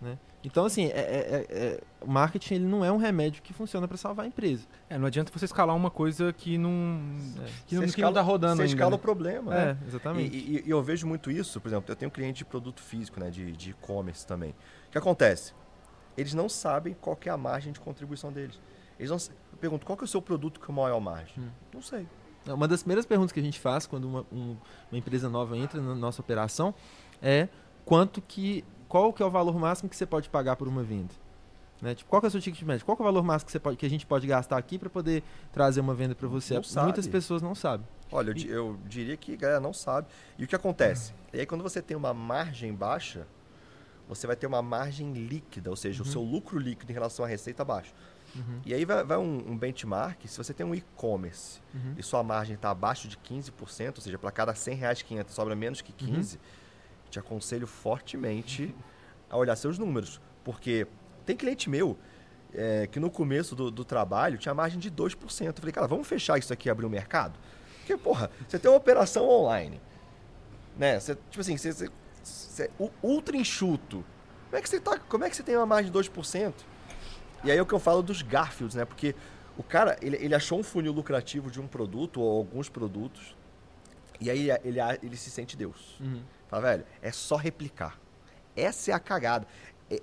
né? 0.00 0.18
Então, 0.44 0.64
assim, 0.66 0.86
é, 0.86 0.88
é- 0.88 1.46
é- 1.50 1.56
é- 1.56 1.80
o 2.00 2.10
marketing 2.10 2.54
ele 2.54 2.64
não 2.64 2.84
é 2.84 2.90
um 2.90 2.96
remédio 2.96 3.40
que 3.44 3.52
funciona 3.52 3.86
para 3.86 3.96
salvar 3.96 4.24
a 4.24 4.28
empresa. 4.28 4.66
É, 4.90 4.98
não 4.98 5.06
adianta 5.06 5.30
você 5.32 5.44
escalar 5.44 5.74
uma 5.76 5.88
coisa 5.88 6.32
que 6.32 6.58
não. 6.58 7.00
É. 7.40 7.48
Que 7.68 7.76
não, 7.76 7.82
Você 7.86 7.94
que 7.94 8.02
não 8.02 8.12
tá 8.12 8.20
rodando 8.20 8.56
Você 8.56 8.62
ainda. 8.62 8.74
escala 8.74 8.90
né? 8.90 8.96
o 8.96 8.98
problema. 8.98 9.50
né? 9.54 9.78
É, 9.80 9.86
exatamente. 9.88 10.36
E, 10.36 10.56
e- 10.56 10.64
e 10.66 10.70
eu 10.70 10.82
vejo 10.82 11.06
muito 11.06 11.30
isso, 11.30 11.60
por 11.60 11.68
exemplo, 11.68 11.84
eu 11.92 11.94
tenho 11.94 12.10
cliente 12.10 12.38
de 12.38 12.44
produto 12.44 12.82
físico, 12.82 13.20
né, 13.20 13.30
de 13.30 13.52
de 13.52 13.70
e-commerce 13.70 14.26
também. 14.26 14.50
O 14.88 14.90
que 14.90 14.98
acontece? 14.98 15.54
Eles 16.16 16.34
não 16.34 16.48
sabem 16.48 16.94
qual 17.00 17.14
que 17.14 17.28
é 17.28 17.32
a 17.32 17.36
margem 17.36 17.72
de 17.72 17.78
contribuição 17.78 18.32
deles. 18.32 18.60
Eles 19.02 19.10
não, 19.10 19.34
eu 19.52 19.58
pergunto, 19.58 19.84
qual 19.84 19.96
que 19.96 20.04
é 20.04 20.06
o 20.06 20.08
seu 20.08 20.22
produto 20.22 20.60
com 20.60 20.72
maior 20.72 21.00
margem? 21.00 21.34
Hum. 21.38 21.48
Não 21.74 21.82
sei. 21.82 22.06
Uma 22.46 22.66
das 22.66 22.82
primeiras 22.82 23.04
perguntas 23.06 23.32
que 23.32 23.38
a 23.40 23.42
gente 23.42 23.58
faz 23.60 23.86
quando 23.86 24.04
uma, 24.06 24.26
um- 24.32 24.56
uma 24.90 24.98
empresa 24.98 25.28
nova 25.28 25.56
entra 25.56 25.80
na 25.80 25.94
nossa 25.94 26.20
operação 26.20 26.74
é 27.20 27.48
quanto 27.84 28.20
que 28.22 28.64
qual 28.88 29.12
que 29.12 29.22
é 29.22 29.26
o 29.26 29.30
valor 29.30 29.58
máximo 29.58 29.88
que 29.88 29.96
você 29.96 30.04
pode 30.04 30.28
pagar 30.28 30.56
por 30.56 30.68
uma 30.68 30.82
venda. 30.82 31.14
Né? 31.80 31.94
Tipo, 31.94 32.10
qual 32.10 32.20
que 32.20 32.26
é 32.26 32.28
o 32.28 32.30
seu 32.30 32.40
ticket 32.40 32.62
médio? 32.62 32.84
Qual 32.84 32.94
que 32.96 33.02
é 33.02 33.04
o 33.04 33.06
valor 33.06 33.24
máximo 33.24 33.46
que, 33.46 33.52
você 33.52 33.58
pode, 33.58 33.76
que 33.76 33.86
a 33.86 33.90
gente 33.90 34.04
pode 34.06 34.26
gastar 34.26 34.56
aqui 34.56 34.78
para 34.78 34.90
poder 34.90 35.22
trazer 35.52 35.80
uma 35.80 35.94
venda 35.94 36.14
para 36.14 36.28
você? 36.28 36.54
Não 36.54 36.62
sabe. 36.62 36.86
Muitas 36.86 37.06
pessoas 37.08 37.40
não 37.42 37.54
sabem. 37.54 37.86
Olha, 38.12 38.32
eu, 38.36 38.36
eu 38.48 38.78
diria 38.86 39.16
que 39.16 39.32
a 39.32 39.36
galera 39.36 39.60
não 39.60 39.72
sabe. 39.72 40.06
E 40.38 40.44
o 40.44 40.46
que 40.48 40.54
acontece? 40.54 41.12
E 41.32 41.40
aí, 41.40 41.46
quando 41.46 41.62
você 41.62 41.80
tem 41.82 41.96
uma 41.96 42.12
margem 42.14 42.72
baixa, 42.74 43.26
você 44.08 44.26
vai 44.26 44.36
ter 44.36 44.46
uma 44.46 44.60
margem 44.62 45.12
líquida, 45.12 45.70
ou 45.70 45.76
seja, 45.76 46.02
o 46.02 46.06
seu 46.06 46.22
lucro 46.22 46.58
líquido 46.58 46.92
em 46.92 46.94
relação 46.94 47.24
à 47.24 47.28
receita 47.28 47.64
baixo. 47.64 47.92
Uhum. 48.34 48.60
E 48.64 48.72
aí 48.72 48.84
vai, 48.84 49.04
vai 49.04 49.18
um, 49.18 49.50
um 49.52 49.56
benchmark, 49.58 50.26
se 50.26 50.36
você 50.38 50.54
tem 50.54 50.64
um 50.64 50.74
e-commerce 50.74 51.60
Uhum. 51.74 51.94
e 51.98 52.02
sua 52.02 52.22
margem 52.22 52.54
está 52.54 52.70
abaixo 52.70 53.06
de 53.08 53.16
15%, 53.18 53.96
ou 53.96 54.00
seja, 54.02 54.18
para 54.18 54.30
cada 54.30 54.54
100 54.54 54.74
reais 54.76 55.02
que 55.02 55.14
entra 55.14 55.32
sobra 55.32 55.54
menos 55.54 55.80
que 55.82 55.92
15, 55.92 56.38
te 57.10 57.18
aconselho 57.18 57.66
fortemente 57.66 58.74
a 59.28 59.36
olhar 59.36 59.54
seus 59.56 59.78
números. 59.78 60.20
Porque 60.44 60.86
tem 61.26 61.36
cliente 61.36 61.68
meu 61.68 61.96
é, 62.54 62.86
que 62.86 62.98
no 63.00 63.10
começo 63.10 63.54
do, 63.54 63.70
do 63.70 63.84
trabalho 63.84 64.38
tinha 64.38 64.54
margem 64.54 64.78
de 64.78 64.90
2%. 64.90 65.46
Eu 65.46 65.52
falei, 65.54 65.72
cara, 65.72 65.86
vamos 65.86 66.06
fechar 66.08 66.38
isso 66.38 66.52
aqui 66.52 66.68
e 66.68 66.70
abrir 66.70 66.86
o 66.86 66.90
mercado? 66.90 67.38
Porque, 67.78 67.96
porra, 67.96 68.30
você 68.48 68.58
tem 68.58 68.70
uma 68.70 68.76
operação 68.76 69.28
online, 69.28 69.80
né? 70.76 70.98
Você, 71.00 71.14
tipo 71.14 71.40
assim, 71.40 71.56
você, 71.56 71.72
você, 71.72 71.90
você- 72.22 72.70
u- 72.78 72.90
ultra 73.02 73.36
enxuto. 73.36 74.04
Como 74.48 74.56
é, 74.58 74.62
que 74.62 74.68
você 74.68 74.80
tá, 74.80 74.98
como 74.98 75.24
é 75.24 75.30
que 75.30 75.36
você 75.36 75.42
tem 75.42 75.56
uma 75.56 75.66
margem 75.66 75.90
de 75.90 75.98
2%? 75.98 76.52
E 77.44 77.50
aí 77.50 77.58
é 77.58 77.62
o 77.62 77.66
que 77.66 77.74
eu 77.74 77.78
falo 77.80 78.02
dos 78.02 78.22
Garfields, 78.22 78.74
né? 78.74 78.84
Porque 78.84 79.14
o 79.56 79.62
cara, 79.62 79.96
ele, 80.00 80.16
ele 80.16 80.34
achou 80.34 80.58
um 80.58 80.62
funil 80.62 80.92
lucrativo 80.92 81.50
de 81.50 81.60
um 81.60 81.66
produto 81.66 82.20
ou 82.20 82.38
alguns 82.38 82.68
produtos, 82.68 83.36
e 84.20 84.30
aí 84.30 84.48
ele, 84.50 84.60
ele, 84.64 84.80
ele 85.02 85.16
se 85.16 85.30
sente 85.30 85.56
Deus. 85.56 85.98
Uhum. 86.00 86.22
Fala, 86.48 86.62
velho, 86.62 86.84
é 87.00 87.10
só 87.10 87.36
replicar. 87.36 87.98
Essa 88.56 88.92
é 88.92 88.94
a 88.94 89.00
cagada. 89.00 89.46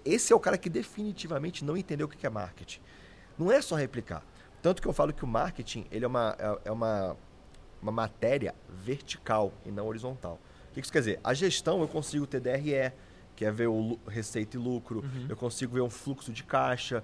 Esse 0.06 0.34
é 0.34 0.36
o 0.36 0.40
cara 0.40 0.58
que 0.58 0.70
definitivamente 0.70 1.64
não 1.64 1.78
entendeu 1.78 2.06
o 2.08 2.10
que 2.10 2.26
é 2.26 2.30
marketing. 2.30 2.82
Não 3.38 3.52
é 3.52 3.62
só 3.62 3.76
replicar. 3.76 4.24
Tanto 4.62 4.82
que 4.82 4.88
eu 4.88 4.94
falo 4.94 5.14
que 5.14 5.24
o 5.24 5.28
marketing 5.28 5.86
ele 5.90 6.04
é 6.04 6.08
uma, 6.08 6.36
é- 6.38 6.60
é 6.66 6.72
uma, 6.72 7.16
uma 7.82 7.92
matéria 7.92 8.54
vertical 8.84 9.54
e 9.66 9.72
não 9.72 9.88
horizontal. 9.88 10.38
O 10.70 10.74
que 10.74 10.82
que 10.82 10.86
isso 10.86 10.92
quer 10.92 11.00
dizer? 11.00 11.20
A 11.24 11.34
gestão 11.34 11.80
eu 11.82 11.88
consigo 11.88 12.28
ter 12.28 12.40
DRE, 12.42 12.92
que 13.40 13.46
é 13.46 13.52
ver 13.52 13.68
o 13.68 13.98
receita 14.06 14.58
e 14.58 14.60
lucro, 14.60 15.02
eu 15.30 15.38
consigo 15.38 15.74
ver 15.76 15.80
um 15.80 15.90
fluxo 15.90 16.34
de 16.34 16.44
caixa, 16.44 17.02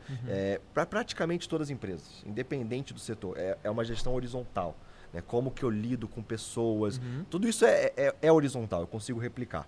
para 0.74 0.86
praticamente 0.86 1.48
todas 1.48 1.68
as 1.68 1.72
empresas, 1.72 2.22
independente 2.26 2.94
do 2.94 3.00
setor. 3.00 3.38
É, 3.38 3.58
é 3.64 3.72
uma 3.72 3.86
gestão 3.86 4.14
horizontal. 4.14 4.76
Né? 5.14 5.24
Como 5.26 5.50
que 5.50 5.64
eu 5.64 5.70
lido 5.70 6.10
com 6.10 6.22
pessoas, 6.22 7.00
tudo 7.30 7.48
isso 7.48 7.64
é, 7.64 7.94
é, 7.96 8.16
é 8.22 8.30
horizontal, 8.30 8.82
eu 8.82 8.88
consigo 8.88 9.18
replicar. 9.18 9.66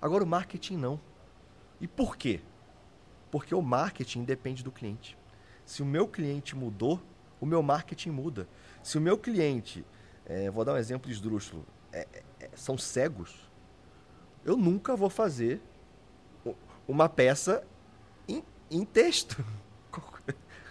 Agora 0.00 0.24
o 0.24 0.26
marketing 0.26 0.76
não. 0.76 1.00
E 1.80 1.86
por 1.86 2.16
quê? 2.16 2.40
Porque 3.30 3.54
o 3.54 3.62
marketing 3.62 4.24
depende 4.24 4.64
do 4.64 4.72
cliente. 4.72 5.16
Se 5.64 5.84
o 5.84 5.86
meu 5.86 6.08
cliente 6.08 6.56
mudou, 6.56 7.00
o 7.40 7.46
meu 7.46 7.62
marketing 7.62 8.10
muda. 8.10 8.48
Se 8.82 8.98
o 8.98 9.00
meu 9.00 9.16
cliente, 9.16 9.84
eh, 10.26 10.50
vou 10.50 10.64
dar 10.64 10.72
um 10.72 10.78
exemplo 10.78 11.08
esdrúxulo, 11.12 11.64
é- 11.92 12.08
é- 12.40 12.50
são 12.56 12.76
cegos, 12.76 13.48
eu 14.44 14.56
nunca 14.56 14.96
vou 14.96 15.08
fazer 15.08 15.62
uma 16.88 17.08
peça 17.08 17.62
em, 18.28 18.42
em 18.70 18.84
texto. 18.84 19.44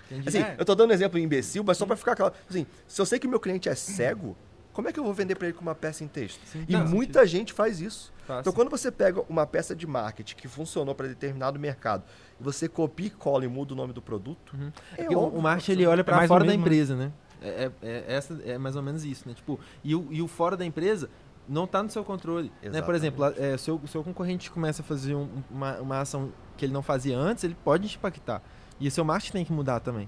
Entendi. 0.09 0.27
Assim, 0.27 0.39
É. 0.39 0.55
eu 0.57 0.65
tô 0.65 0.75
dando 0.75 0.89
um 0.89 0.93
exemplo 0.93 1.17
imbecil, 1.17 1.63
mas 1.63 1.77
só 1.77 1.85
pra 1.85 1.95
ficar 1.95 2.15
claro. 2.15 2.33
Assim, 2.49 2.65
se 2.87 2.99
eu 3.01 3.05
sei 3.05 3.17
que 3.17 3.27
o 3.27 3.29
meu 3.29 3.39
cliente 3.39 3.69
é 3.69 3.75
cego, 3.75 4.35
como 4.73 4.89
é 4.89 4.91
que 4.93 4.99
eu 4.99 5.03
vou 5.05 5.13
vender 5.13 5.35
pra 5.35 5.47
ele 5.47 5.55
com 5.55 5.61
uma 5.61 5.73
peça 5.75 6.03
em 6.03 6.07
texto? 6.07 6.41
Sim, 6.45 6.65
e 6.67 6.73
faz 6.73 6.89
muita 6.89 7.25
gente 7.25 7.53
faz 7.53 7.79
isso. 7.79 8.11
Faz 8.27 8.41
Então, 8.41 8.51
sim. 8.51 8.55
quando 8.57 8.69
você 8.69 8.91
pega 8.91 9.21
uma 9.29 9.45
peça 9.47 9.73
de 9.73 9.87
marketing 9.87 10.35
que 10.35 10.47
funcionou 10.49 10.93
para 10.93 11.07
determinado 11.07 11.57
mercado, 11.57 12.03
e 12.39 12.43
você 12.43 12.67
copia 12.67 13.07
e 13.07 13.09
cola 13.09 13.45
e 13.45 13.47
muda 13.47 13.73
o 13.73 13.75
nome 13.75 13.93
do 13.93 14.01
produto, 14.01 14.53
Uhum. 14.53 14.71
é 14.97 15.03
É 15.03 15.15
óbvio 15.17 15.39
o 15.39 15.41
marketing 15.41 15.71
ele 15.71 15.85
olha 15.85 16.01
É 16.01 16.03
para 16.03 16.17
mais 16.17 16.27
fora 16.27 16.43
da 16.43 16.51
menos, 16.51 16.65
empresa, 16.65 16.95
né? 16.95 17.11
É, 17.41 17.47
é- 17.47 17.71
é- 17.81 18.05
essa 18.07 18.39
é 18.45 18.57
mais 18.57 18.75
ou 18.75 18.83
menos 18.83 19.03
isso, 19.05 19.27
né? 19.27 19.33
Tipo, 19.33 19.59
e 19.83 19.95
o, 19.95 20.07
e 20.11 20.21
o 20.21 20.27
fora 20.27 20.57
da 20.57 20.65
empresa 20.65 21.09
não 21.51 21.65
está 21.65 21.83
no 21.83 21.89
seu 21.89 22.03
controle. 22.03 22.51
Né? 22.63 22.81
Por 22.81 22.95
exemplo, 22.95 23.25
é, 23.37 23.57
seu, 23.57 23.79
seu 23.87 24.03
concorrente 24.03 24.49
começa 24.49 24.81
a 24.81 24.85
fazer 24.85 25.15
um- 25.15 25.27
uma, 25.51 25.77
uma 25.81 25.99
ação 25.99 26.31
que 26.57 26.65
ele 26.65 26.73
não 26.73 26.81
fazia 26.81 27.17
antes, 27.17 27.43
ele 27.43 27.55
pode 27.63 27.89
te 27.89 27.97
impactar. 27.97 28.41
E 28.79 28.87
o 28.87 28.91
seu 28.91 29.03
marketing 29.03 29.33
tem 29.33 29.45
que 29.45 29.51
mudar 29.51 29.79
também. 29.81 30.07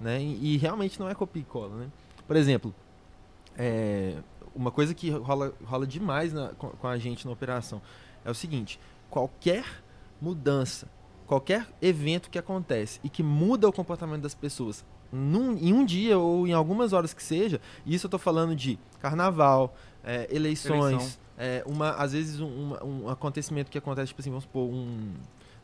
Né? 0.00 0.20
E, 0.20 0.54
e 0.54 0.56
realmente 0.58 1.00
não 1.00 1.08
é 1.08 1.14
copia 1.14 1.40
e 1.42 1.44
cola, 1.44 1.76
né? 1.76 1.86
Por 2.26 2.36
exemplo, 2.36 2.74
é, 3.56 4.16
uma 4.54 4.70
coisa 4.70 4.94
que 4.94 5.10
rola, 5.10 5.52
rola 5.64 5.86
demais 5.86 6.32
na- 6.32 6.48
com, 6.50 6.68
com 6.70 6.86
a 6.88 6.98
gente 6.98 7.24
na 7.26 7.32
operação 7.32 7.80
é 8.24 8.30
o 8.30 8.34
seguinte: 8.34 8.78
qualquer 9.10 9.64
mudança, 10.20 10.88
qualquer 11.26 11.66
evento 11.80 12.30
que 12.30 12.38
acontece 12.38 13.00
e 13.02 13.08
que 13.08 13.22
muda 13.22 13.68
o 13.68 13.72
comportamento 13.72 14.22
das 14.22 14.34
pessoas 14.34 14.84
num- 15.12 15.56
em 15.58 15.72
um 15.72 15.84
dia 15.84 16.18
ou 16.18 16.46
em 16.46 16.52
algumas 16.52 16.92
horas 16.92 17.12
que 17.12 17.22
seja, 17.22 17.60
e 17.84 17.94
isso 17.94 18.06
eu 18.06 18.10
tô 18.10 18.18
falando 18.18 18.54
de 18.56 18.78
carnaval, 19.00 19.74
é, 20.04 20.26
eleições, 20.34 21.18
é, 21.38 21.62
uma, 21.66 21.90
às 21.92 22.12
vezes 22.12 22.40
um, 22.40 22.46
uma- 22.48 22.84
um 22.84 23.08
acontecimento 23.08 23.70
que 23.70 23.78
acontece, 23.78 24.08
tipo 24.08 24.20
assim, 24.20 24.30
vamos 24.30 24.44
supor, 24.44 24.68
um. 24.68 25.12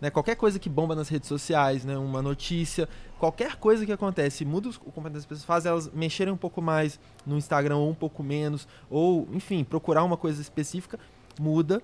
Né, 0.01 0.11
qualquer 0.11 0.37
coisa 0.37 0.61
que 0.61 0.69
bomba 0.69 0.95
nas 0.95 1.09
redes 1.09 1.29
sociais, 1.29 1.85
né, 1.85 1.99
uma 1.99 2.23
notícia, 2.23 2.89
qualquer 3.19 3.57
coisa 3.57 3.85
que 3.85 3.91
acontece, 3.91 4.45
muda 4.45 4.69
o 4.69 4.73
comportamento 4.73 5.15
das 5.15 5.27
pessoas, 5.27 5.45
faz 5.45 5.67
elas 5.67 5.91
mexerem 5.93 6.33
um 6.33 6.37
pouco 6.37 6.63
mais 6.63 7.01
no 7.27 7.37
Instagram 7.37 7.79
ou 7.79 7.91
um 7.91 7.95
pouco 7.95 8.23
menos, 8.23 8.69
ou, 8.89 9.29
enfim, 9.33 9.65
procurar 9.65 10.05
uma 10.05 10.17
coisa 10.17 10.41
específica, 10.41 11.01
muda 11.41 11.83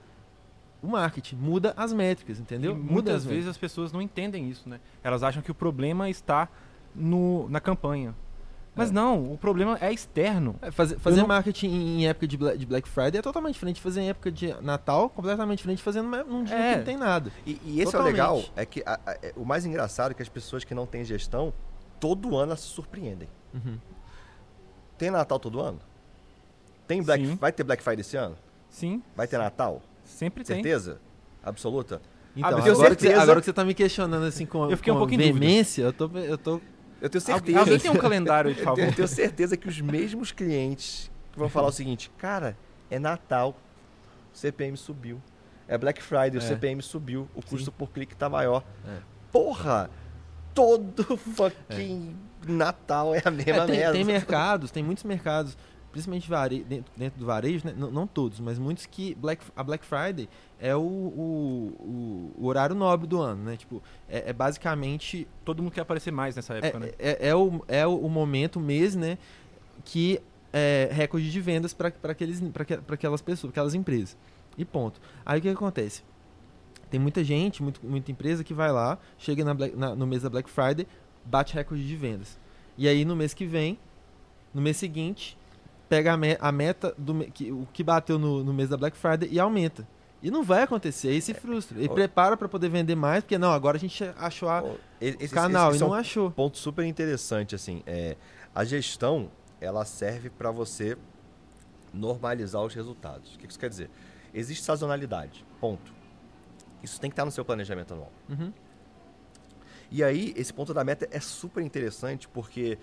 o 0.80 0.86
marketing, 0.86 1.34
muda 1.36 1.74
as 1.76 1.92
métricas, 1.92 2.38
entendeu? 2.38 2.70
E 2.70 2.74
muda 2.76 2.92
muitas 2.92 3.14
as 3.16 3.24
vezes 3.24 3.48
as 3.48 3.58
pessoas 3.58 3.90
não 3.90 4.00
entendem 4.00 4.48
isso, 4.48 4.68
né? 4.68 4.78
Elas 5.02 5.24
acham 5.24 5.42
que 5.42 5.50
o 5.50 5.54
problema 5.54 6.08
está 6.08 6.48
no, 6.94 7.48
na 7.48 7.58
campanha. 7.58 8.14
Mas 8.76 8.90
É. 8.90 8.92
não, 8.92 9.32
o 9.32 9.38
problema 9.38 9.78
é 9.80 9.92
externo. 9.92 10.56
É, 10.60 10.70
fazer 10.70 10.98
fazer 10.98 11.20
não- 11.20 11.28
marketing 11.28 11.68
em 11.68 12.08
época 12.08 12.26
de 12.26 12.36
Black, 12.36 12.58
de 12.58 12.66
Black 12.66 12.88
Friday 12.88 13.18
é 13.18 13.22
totalmente 13.22 13.54
diferente 13.54 13.76
de 13.76 13.82
fazer 13.82 14.00
em 14.00 14.08
época 14.08 14.32
de 14.32 14.52
Natal, 14.62 15.08
completamente 15.08 15.58
diferente 15.58 15.78
de 15.78 15.84
fazer 15.84 16.02
num 16.02 16.42
dia 16.42 16.56
É. 16.56 16.72
que 16.72 16.78
não 16.78 16.84
tem 16.84 16.96
nada. 16.96 17.30
E, 17.46 17.60
e 17.64 17.80
esse 17.80 17.92
Totalmente. 17.92 18.18
é 18.18 18.22
o 18.24 18.34
legal, 18.36 18.44
é 18.56 18.66
que 18.66 18.82
a- 18.84 18.98
a- 19.06 19.12
é- 19.22 19.32
o 19.36 19.44
mais 19.44 19.64
engraçado 19.64 20.10
é 20.10 20.14
que 20.14 20.22
as 20.22 20.28
pessoas 20.28 20.64
que 20.64 20.74
não 20.74 20.86
têm 20.86 21.04
gestão, 21.04 21.52
todo 22.00 22.36
ano 22.36 22.50
elas 22.50 22.60
se 22.60 22.66
surpreendem. 22.68 23.28
Uhum. 23.54 23.78
Tem 24.98 25.10
Natal 25.10 25.38
todo 25.38 25.60
ano? 25.60 25.78
Tem 26.86 27.02
Black, 27.02 27.24
Sim. 27.26 27.36
vai 27.36 27.52
ter 27.52 27.62
Black 27.64 27.82
Friday 27.82 28.00
esse 28.00 28.16
ano? 28.16 28.36
Sim, 28.68 29.02
Vai 29.16 29.26
ter 29.28 29.38
Natal? 29.38 29.80
sempre 30.04 30.42
tem. 30.44 30.56
Certeza? 30.56 31.00
Absoluta? 31.42 32.02
Então, 32.36 32.48
tenho 32.50 32.62
agora, 32.62 32.62
que 32.72 32.76
você, 32.76 32.88
certeza- 33.06 33.22
agora 33.22 33.40
que 33.40 33.44
você 33.46 33.52
tá 33.52 33.64
me 33.64 33.74
questionando 33.74 34.24
assim 34.24 34.44
com, 34.44 34.68
Eu 34.68 34.76
fiquei 34.76 34.92
um 34.92 34.96
com 34.96 35.00
pouco 35.02 35.14
em 35.14 35.18
dúvida. 35.18 35.38
veemência, 35.38 35.82
eu 35.82 35.92
tô, 35.92 36.10
eu 36.18 36.36
tô 36.36 36.60
Eu 37.04 37.10
tenho 37.10 37.20
certeza. 37.20 37.58
Alguém 37.58 37.78
tem 37.78 37.90
um 37.90 37.96
calendário, 37.96 38.50
Eu 38.56 38.56
favor? 38.56 38.76
tenho, 38.76 38.88
eu 38.88 38.94
tenho 38.94 39.08
certeza 39.08 39.56
que 39.58 39.68
os 39.68 39.78
mesmos 39.80 40.32
clientes 40.32 41.10
vão 41.36 41.48
falar 41.50 41.68
o 41.68 41.72
seguinte, 41.72 42.10
cara, 42.16 42.56
é 42.90 42.98
Natal, 42.98 43.54
o 44.32 44.36
CPM 44.36 44.74
subiu. 44.76 45.20
É 45.68 45.76
Black 45.76 46.02
Friday, 46.02 46.36
o 46.36 46.38
É. 46.38 46.40
CPM 46.40 46.80
subiu, 46.82 47.28
o 47.34 47.42
custo 47.42 47.70
por 47.70 47.90
clique 47.90 48.16
tá 48.16 48.28
maior. 48.28 48.64
É. 48.86 48.98
Porra! 49.30 49.90
Todo 50.54 51.16
fucking 51.18 52.16
Natal 52.46 53.14
é 53.14 53.20
a 53.24 53.30
mesma 53.30 53.64
É, 53.64 53.66
tem, 53.66 53.76
merda. 53.76 53.92
tem 53.92 54.04
mercados, 54.04 54.70
tem 54.70 54.82
muitos 54.82 55.04
mercados, 55.04 55.56
principalmente 55.94 56.64
dentro, 56.64 56.92
dentro 56.96 57.18
do 57.20 57.24
varejo, 57.26 57.64
né? 57.66 57.72
não, 57.76 57.90
não 57.90 58.06
todos, 58.06 58.40
mas 58.40 58.58
muitos 58.58 58.84
que 58.84 59.14
Black, 59.14 59.44
a 59.56 59.62
Black 59.62 59.84
Friday 59.86 60.28
é 60.60 60.74
o, 60.74 60.80
o, 60.80 62.32
o- 62.38 62.46
horário 62.46 62.74
nobre 62.74 63.06
do 63.06 63.20
ano, 63.20 63.44
né? 63.44 63.56
Tipo, 63.56 63.82
é, 64.08 64.30
é 64.30 64.32
basicamente 64.32 65.26
Todo 65.44 65.62
mundo 65.62 65.72
quer 65.72 65.82
aparecer 65.82 66.10
mais 66.10 66.34
nessa 66.36 66.54
época, 66.54 66.78
né? 66.80 66.90
é, 66.98 67.26
é, 67.26 67.28
é 67.28 67.34
o, 67.34 67.64
é 67.68 67.86
o 67.86 68.08
momento, 68.08 68.56
o 68.56 68.60
mês, 68.60 68.94
né? 68.96 69.18
Que 69.84 70.20
é 70.52 70.88
recorde 70.92 71.30
de 71.30 71.40
vendas 71.40 71.72
para 71.74 71.88
aquelas 72.90 73.22
pessoas, 73.22 73.50
aquelas 73.52 73.74
empresas. 73.74 74.16
E 74.58 74.64
ponto. 74.64 75.00
Aí 75.24 75.38
o 75.38 75.42
que, 75.42 75.48
que 75.48 75.54
acontece? 75.54 76.02
Tem 76.90 77.00
muita 77.00 77.24
gente, 77.24 77.62
muito, 77.62 77.80
muita 77.84 78.10
empresa 78.12 78.44
que 78.44 78.54
vai 78.54 78.70
lá, 78.70 78.98
chega 79.18 79.44
na 79.44 79.52
Black- 79.54 79.76
na- 79.76 79.94
no 79.94 80.06
mês 80.06 80.22
da 80.22 80.30
Black 80.30 80.48
Friday, 80.50 80.86
bate 81.24 81.54
recorde 81.54 81.86
de 81.86 81.96
vendas. 81.96 82.38
E 82.78 82.86
aí 82.88 83.04
no 83.04 83.14
mês 83.16 83.34
que 83.34 83.44
vem, 83.46 83.78
no 84.52 84.60
mês 84.62 84.76
seguinte, 84.76 85.36
pega 85.88 86.12
a, 86.12 86.16
me- 86.16 86.36
a 86.40 86.50
meta 86.52 86.94
do 86.98 87.24
que, 87.26 87.50
o 87.52 87.66
que 87.72 87.82
bateu 87.84 88.18
no, 88.18 88.42
no 88.44 88.52
mês 88.54 88.68
da 88.68 88.76
Black 88.76 88.96
Friday 88.96 89.28
e 89.30 89.38
aumenta. 89.38 89.86
E 90.22 90.30
não 90.30 90.42
vai 90.42 90.62
acontecer, 90.62 91.08
aí 91.08 91.20
se 91.20 91.34
frustra. 91.34 91.82
E 91.82 91.86
prepara 91.88 92.34
para 92.36 92.48
poder 92.48 92.70
vender 92.70 92.94
mais, 92.94 93.22
porque 93.22 93.36
não, 93.36 93.52
agora 93.52 93.76
a 93.76 93.80
gente 93.80 94.02
achou 94.16 94.48
a, 94.48 94.64
esse- 95.00 95.16
o 95.18 95.22
esse- 95.22 95.34
canal 95.34 95.70
esse 95.70 95.80
e 95.80 95.82
é 95.82 95.84
um 95.86 95.88
não 95.90 95.94
achou. 95.94 96.30
ponto 96.30 96.56
super 96.56 96.84
interessante 96.84 97.54
assim 97.54 97.82
é 97.86 98.16
a 98.54 98.64
gestão 98.64 99.30
ela 99.60 99.84
serve 99.84 100.30
para 100.30 100.50
você 100.50 100.96
normalizar 101.92 102.62
os 102.62 102.74
resultados 102.74 103.34
o 103.34 103.38
que 103.38 103.46
isso 103.46 103.58
quer 103.58 103.68
dizer 103.68 103.90
existe 104.32 104.64
sazonalidade 104.64 105.44
ponto 105.60 105.92
isso 106.82 107.00
tem 107.00 107.08
que 107.10 107.12
estar 107.12 107.24
no 107.24 107.30
seu 107.30 107.44
planejamento 107.44 107.92
anual 107.94 108.10
Uhum. 108.28 108.52
E 109.90 110.02
aí, 110.02 110.32
esse 110.36 110.52
ponto 110.52 110.74
da 110.74 110.82
meta 110.82 111.06
é 111.12 111.20
super 111.20 111.62
interessante 111.62 112.26
porque 112.28 112.78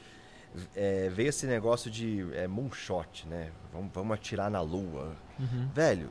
é, 0.76 1.10
veio 1.10 1.30
esse 1.30 1.46
negócio 1.46 1.90
de 1.90 2.28
é, 2.34 2.48
moonshot, 2.48 3.28
né? 3.28 3.52
Vamos, 3.72 3.92
vamos 3.94 4.14
atirar 4.14 4.50
na 4.50 4.62
lua. 4.62 5.16
Uhum. 5.40 5.70
Velho, 5.74 6.10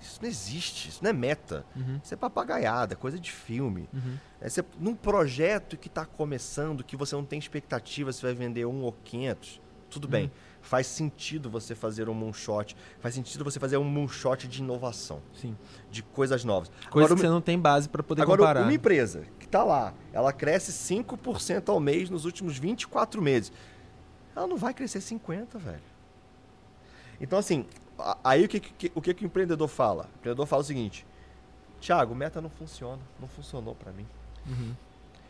isso 0.00 0.18
não 0.20 0.28
existe, 0.28 0.88
isso 0.88 1.02
não 1.02 1.10
é 1.10 1.12
meta. 1.12 1.64
Uhum. 1.74 2.00
Isso 2.02 2.12
é 2.12 2.16
papagaiada, 2.16 2.96
coisa 2.96 3.18
de 3.18 3.30
filme. 3.30 3.88
Uhum. 3.92 4.16
É 4.40 4.48
você, 4.48 4.64
num 4.78 4.94
projeto 4.94 5.76
que 5.76 5.88
está 5.88 6.04
começando, 6.04 6.84
que 6.84 6.96
você 6.96 7.14
não 7.14 7.24
tem 7.24 7.38
expectativa 7.38 8.12
se 8.12 8.22
vai 8.22 8.34
vender 8.34 8.66
um 8.66 8.82
ou 8.82 8.92
500, 9.04 9.60
tudo 9.90 10.08
bem. 10.08 10.30
Faz 10.60 10.86
sentido 10.86 11.48
você 11.50 11.74
fazer 11.74 12.08
um 12.08 12.14
moonshot. 12.14 12.74
Faz 12.98 13.14
sentido 13.14 13.44
você 13.44 13.60
fazer 13.60 13.76
um 13.76 13.84
moonshot 13.84 14.48
de 14.48 14.60
inovação, 14.60 15.22
Sim. 15.32 15.56
de 15.90 16.02
coisas 16.02 16.42
novas. 16.42 16.68
Coisa 16.90 17.06
Agora, 17.06 17.14
que 17.14 17.20
você 17.20 17.28
não 17.28 17.40
tem 17.40 17.58
base 17.58 17.88
para 17.88 18.02
poder 18.02 18.22
Agora, 18.22 18.38
comparar. 18.38 18.62
uma 18.62 18.72
empresa 18.72 19.24
que 19.38 19.44
está 19.44 19.62
lá, 19.62 19.94
ela 20.12 20.32
cresce 20.32 20.72
5% 20.72 21.68
ao 21.68 21.78
mês 21.78 22.10
nos 22.10 22.24
últimos 22.24 22.58
24 22.58 23.22
meses. 23.22 23.52
Ela 24.34 24.46
não 24.46 24.56
vai 24.56 24.74
crescer 24.74 25.00
50, 25.00 25.58
velho. 25.58 25.80
Então, 27.20 27.38
assim, 27.38 27.66
aí 28.22 28.44
o 28.44 28.48
que, 28.48 28.60
que- 28.60 28.92
o 28.94 29.00
que, 29.00 29.14
que 29.14 29.24
o 29.24 29.26
empreendedor 29.26 29.68
fala? 29.68 30.04
O 30.14 30.18
empreendedor 30.18 30.46
fala 30.46 30.62
o 30.62 30.64
seguinte: 30.64 31.06
Tiago, 31.80 32.14
meta 32.14 32.40
não 32.40 32.50
funciona. 32.50 33.00
Não 33.20 33.28
funcionou 33.28 33.74
para 33.74 33.92
mim. 33.92 34.06
Uhum. 34.46 34.74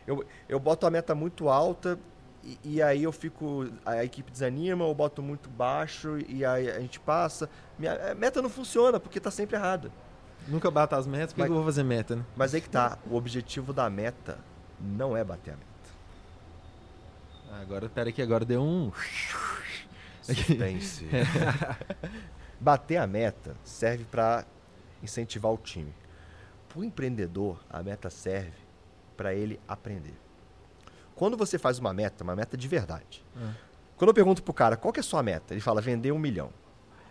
Eu, 0.07 0.25
eu 0.49 0.59
boto 0.59 0.85
a 0.85 0.91
meta 0.91 1.13
muito 1.15 1.49
alta 1.49 1.97
e, 2.43 2.57
e 2.63 2.81
aí 2.81 3.03
eu 3.03 3.11
fico. 3.11 3.69
A 3.85 4.03
equipe 4.03 4.31
desanima, 4.31 4.83
eu 4.85 4.93
boto 4.93 5.21
muito 5.21 5.49
baixo 5.49 6.17
e 6.27 6.43
aí 6.45 6.69
a 6.69 6.79
gente 6.79 6.99
passa. 6.99 7.49
Minha 7.77 8.11
a 8.11 8.15
meta 8.15 8.41
não 8.41 8.49
funciona 8.49 8.99
porque 8.99 9.17
está 9.19 9.29
sempre 9.31 9.55
errada. 9.55 9.91
Nunca 10.47 10.69
bata 10.69 10.95
as 10.95 11.07
metas, 11.07 11.33
por 11.33 11.43
que 11.43 11.49
eu 11.51 11.55
vou 11.55 11.65
fazer 11.65 11.83
meta, 11.83 12.15
né? 12.17 12.25
Mas 12.35 12.53
aí 12.53 12.61
que 12.61 12.69
tá. 12.69 12.99
O 13.09 13.15
objetivo 13.15 13.73
da 13.73 13.89
meta 13.89 14.37
não 14.79 15.17
é 15.17 15.23
bater 15.23 15.51
a 15.51 15.57
meta. 15.57 15.74
Agora, 17.51 17.89
pera 17.89 18.11
que 18.11 18.21
agora 18.21 18.45
deu 18.45 18.61
um... 18.61 18.91
Suspense. 20.21 21.05
Bater 22.59 22.97
a 22.97 23.05
meta 23.05 23.55
serve 23.63 24.05
para 24.05 24.45
incentivar 25.03 25.51
o 25.51 25.57
time. 25.57 25.93
Para 26.67 26.79
o 26.79 26.83
empreendedor, 26.83 27.59
a 27.69 27.83
meta 27.83 28.09
serve 28.09 28.57
para 29.15 29.33
ele 29.33 29.59
aprender. 29.67 30.15
Quando 31.15 31.37
você 31.37 31.57
faz 31.57 31.79
uma 31.79 31.93
meta, 31.93 32.23
uma 32.23 32.35
meta 32.35 32.57
de 32.57 32.67
verdade. 32.67 33.23
Ah. 33.37 33.53
Quando 33.95 34.09
eu 34.09 34.13
pergunto 34.13 34.43
pro 34.43 34.53
cara 34.53 34.75
qual 34.75 34.91
que 34.91 34.99
é 34.99 35.01
a 35.01 35.03
sua 35.03 35.23
meta, 35.23 35.53
ele 35.53 35.61
fala 35.61 35.79
vender 35.79 36.11
um 36.11 36.19
milhão. 36.19 36.51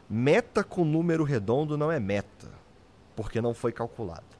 Meta 0.08 0.62
com 0.62 0.84
número 0.84 1.24
redondo 1.24 1.78
não 1.78 1.90
é 1.90 1.98
meta, 1.98 2.50
porque 3.16 3.40
não 3.40 3.54
foi 3.54 3.72
calculado. 3.72 4.34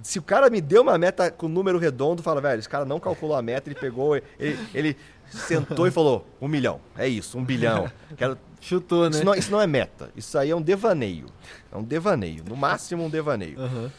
Se 0.00 0.18
o 0.18 0.22
cara 0.22 0.48
me 0.48 0.60
deu 0.60 0.82
uma 0.82 0.96
meta 0.96 1.30
com 1.30 1.48
número 1.48 1.78
redondo, 1.78 2.22
fala, 2.22 2.40
velho, 2.40 2.58
esse 2.58 2.68
cara 2.68 2.84
não 2.84 3.00
calculou 3.00 3.36
a 3.36 3.42
meta, 3.42 3.68
ele 3.68 3.78
pegou, 3.78 4.16
ele, 4.16 4.58
ele 4.72 4.96
sentou 5.36 5.86
e 5.86 5.90
falou, 5.90 6.26
um 6.40 6.48
milhão, 6.48 6.80
é 6.96 7.08
isso, 7.08 7.38
um 7.38 7.44
bilhão. 7.44 7.90
Quero... 8.16 8.38
Chutou, 8.60 9.10
né? 9.10 9.16
Isso, 9.16 9.24
não, 9.24 9.34
isso 9.34 9.50
não 9.50 9.60
é 9.60 9.66
meta, 9.66 10.10
isso 10.14 10.38
aí 10.38 10.50
é 10.50 10.54
um 10.56 10.62
devaneio. 10.62 11.26
É 11.72 11.76
um 11.76 11.82
devaneio, 11.82 12.44
no 12.48 12.56
máximo 12.56 13.04
um 13.04 13.10
devaneio. 13.10 13.60
Aham. 13.60 13.90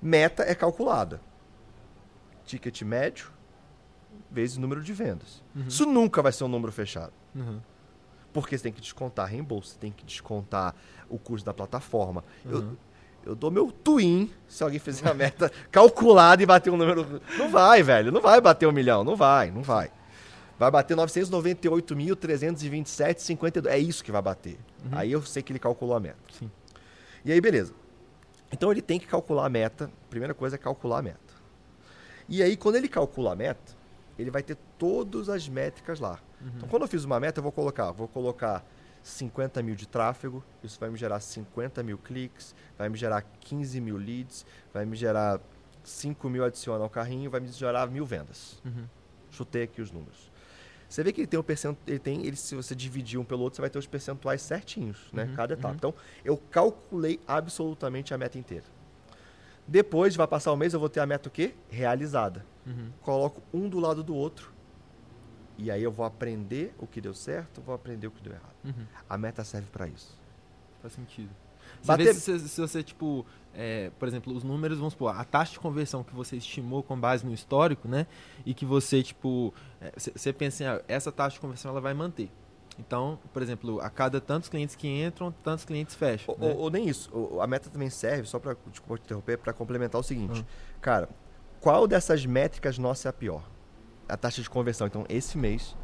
Meta 0.00 0.42
é 0.42 0.54
calculada. 0.54 1.20
Ticket 2.44 2.82
médio 2.82 3.30
vezes 4.30 4.56
número 4.56 4.82
de 4.82 4.92
vendas. 4.92 5.42
Uhum. 5.54 5.66
Isso 5.68 5.84
nunca 5.86 6.22
vai 6.22 6.32
ser 6.32 6.44
um 6.44 6.48
número 6.48 6.72
fechado. 6.72 7.12
Uhum. 7.34 7.60
Porque 8.32 8.56
você 8.56 8.62
tem 8.64 8.72
que 8.72 8.80
descontar 8.80 9.28
reembolso, 9.28 9.68
você 9.72 9.78
tem 9.78 9.92
que 9.92 10.04
descontar 10.04 10.74
o 11.08 11.18
custo 11.18 11.44
da 11.44 11.52
plataforma. 11.52 12.24
Eu, 12.44 12.58
Uhum. 12.60 12.76
eu 13.26 13.34
dou 13.34 13.50
meu 13.50 13.70
twin 13.70 14.30
se 14.48 14.64
alguém 14.64 14.78
fizer 14.78 15.08
a 15.08 15.12
meta 15.14 15.52
calculada 15.70 16.42
e 16.42 16.46
bater 16.46 16.70
um 16.70 16.78
número. 16.78 17.20
Não 17.38 17.50
vai, 17.50 17.82
velho. 17.82 18.10
Não 18.10 18.22
vai 18.22 18.40
bater 18.40 18.66
um 18.66 18.72
milhão. 18.72 19.04
Não 19.04 19.14
vai, 19.16 19.50
não 19.50 19.62
vai. 19.62 19.90
Vai 20.58 20.70
bater 20.70 20.96
998.327,52. 20.96 23.66
É 23.66 23.78
isso 23.78 24.04
que 24.04 24.12
vai 24.12 24.22
bater. 24.22 24.58
Aí 24.90 25.12
eu 25.12 25.22
sei 25.22 25.42
que 25.42 25.52
ele 25.52 25.58
calculou 25.58 25.96
a 25.96 26.00
meta. 26.00 26.18
Sim. 26.38 26.50
E 27.24 27.32
aí, 27.32 27.40
beleza. 27.40 27.72
Então 28.52 28.70
ele 28.70 28.82
tem 28.82 28.98
que 28.98 29.06
calcular 29.06 29.46
a 29.46 29.48
meta. 29.48 29.90
Primeira 30.10 30.34
coisa 30.34 30.56
é 30.56 30.58
calcular 30.58 30.98
a 30.98 31.02
meta. 31.02 31.32
E 32.28 32.42
aí, 32.42 32.56
quando 32.56 32.76
ele 32.76 32.88
calcula 32.88 33.32
a 33.32 33.36
meta, 33.36 33.74
ele 34.18 34.30
vai 34.30 34.42
ter 34.42 34.56
todas 34.78 35.28
as 35.28 35.48
métricas 35.48 36.00
lá. 36.00 36.18
Então, 36.56 36.68
quando 36.68 36.82
eu 36.82 36.88
fiz 36.88 37.04
uma 37.04 37.20
meta, 37.20 37.38
eu 37.38 37.42
vou 37.42 37.52
colocar, 37.52 37.92
vou 37.92 38.08
colocar 38.08 38.64
50 39.02 39.62
mil 39.62 39.74
de 39.74 39.86
tráfego, 39.86 40.42
isso 40.62 40.78
vai 40.78 40.90
me 40.90 40.96
gerar 40.96 41.20
50 41.20 41.82
mil 41.82 41.98
cliques, 41.98 42.54
vai 42.78 42.88
me 42.88 42.96
gerar 42.96 43.22
15 43.22 43.80
mil 43.80 43.96
leads, 43.96 44.46
vai 44.72 44.84
me 44.84 44.96
gerar 44.96 45.40
5 45.84 46.28
mil 46.28 46.44
adiciona 46.44 46.82
ao 46.82 46.90
carrinho, 46.90 47.30
vai 47.30 47.40
me 47.40 47.48
gerar 47.48 47.86
mil 47.88 48.06
vendas. 48.06 48.60
Uhum. 48.64 48.86
Chutei 49.30 49.64
aqui 49.64 49.80
os 49.80 49.90
números. 49.90 50.30
Você 50.92 51.02
vê 51.02 51.10
que 51.10 51.22
ele 51.22 51.26
tem 51.26 51.40
o 51.40 51.42
percent... 51.42 51.74
ele 51.86 51.98
tem, 51.98 52.26
ele, 52.26 52.36
se 52.36 52.54
você 52.54 52.74
dividir 52.74 53.18
um 53.18 53.24
pelo 53.24 53.42
outro, 53.42 53.56
você 53.56 53.62
vai 53.62 53.70
ter 53.70 53.78
os 53.78 53.86
percentuais 53.86 54.42
certinhos, 54.42 55.08
né? 55.10 55.24
Uhum, 55.24 55.34
Cada 55.34 55.54
etapa. 55.54 55.68
uhum. 55.68 55.74
Então, 55.74 55.94
eu 56.22 56.36
calculei 56.36 57.18
absolutamente 57.26 58.12
a 58.12 58.18
meta 58.18 58.38
inteira. 58.38 58.66
Depois, 59.66 60.14
vai 60.14 60.26
passar 60.26 60.52
o 60.52 60.56
mês, 60.56 60.74
eu 60.74 60.80
vou 60.80 60.90
ter 60.90 61.00
a 61.00 61.06
meta 61.06 61.30
o 61.30 61.32
quê? 61.32 61.54
Realizada. 61.70 62.44
Uhum. 62.66 62.90
Coloco 63.00 63.40
um 63.54 63.70
do 63.70 63.80
lado 63.80 64.02
do 64.02 64.14
outro. 64.14 64.52
E 65.56 65.70
aí 65.70 65.82
eu 65.82 65.90
vou 65.90 66.04
aprender 66.04 66.74
o 66.78 66.86
que 66.86 67.00
deu 67.00 67.14
certo, 67.14 67.62
vou 67.62 67.74
aprender 67.74 68.06
o 68.06 68.10
que 68.10 68.22
deu 68.22 68.34
errado. 68.34 68.54
Uhum. 68.62 68.84
A 69.08 69.16
meta 69.16 69.42
serve 69.44 69.68
para 69.72 69.88
isso. 69.88 70.14
Faz 70.82 70.92
sentido. 70.92 71.30
Bater- 71.86 72.14
se, 72.14 72.38
você- 72.38 72.48
se 72.48 72.60
você, 72.60 72.82
tipo, 72.82 73.26
é, 73.54 73.90
por 73.98 74.06
exemplo, 74.08 74.32
os 74.34 74.44
números, 74.44 74.78
vamos 74.78 74.92
supor, 74.94 75.14
a 75.18 75.24
taxa 75.24 75.52
de 75.52 75.60
conversão 75.60 76.02
que 76.04 76.14
você 76.14 76.36
estimou 76.36 76.82
com 76.82 76.98
base 76.98 77.24
no 77.26 77.32
histórico, 77.32 77.88
né? 77.88 78.06
E 78.46 78.54
que 78.54 78.64
você, 78.64 79.02
tipo, 79.02 79.52
é, 79.80 79.92
você 79.96 80.12
você 80.14 80.32
pensa, 80.32 80.62
em, 80.64 80.66
ah, 80.66 80.82
essa 80.88 81.10
taxa 81.12 81.34
de 81.34 81.40
conversão 81.40 81.70
ela 81.70 81.80
vai 81.80 81.92
manter. 81.94 82.30
Então, 82.78 83.18
por 83.34 83.42
exemplo, 83.42 83.80
a 83.80 83.90
cada 83.90 84.18
tantos 84.20 84.48
clientes 84.48 84.74
que 84.74 84.88
entram, 84.88 85.30
tantos 85.44 85.64
clientes 85.64 85.94
fecham. 85.94 86.34
Ou, 86.34 86.40
né? 86.40 86.54
ou- 86.54 86.60
ou 86.62 86.70
nem 86.70 86.88
isso. 86.88 87.10
O- 87.14 87.40
a 87.42 87.46
meta 87.46 87.68
também 87.68 87.90
serve, 87.90 88.26
só 88.26 88.38
para 88.38 88.54
te 88.54 88.80
interromper, 89.04 89.36
para 89.38 89.52
complementar 89.52 90.00
o 90.00 90.04
seguinte. 90.04 90.44
Cara, 90.80 91.08
qual 91.60 91.86
dessas 91.86 92.24
métricas 92.24 92.78
nossa 92.78 93.08
é 93.08 93.10
a 93.10 93.12
pior? 93.12 93.42
A 94.08 94.16
taxa 94.16 94.40
de 94.40 94.48
conversão. 94.48 94.86
Então, 94.86 95.04
esse 95.08 95.36
mês, 95.36 95.76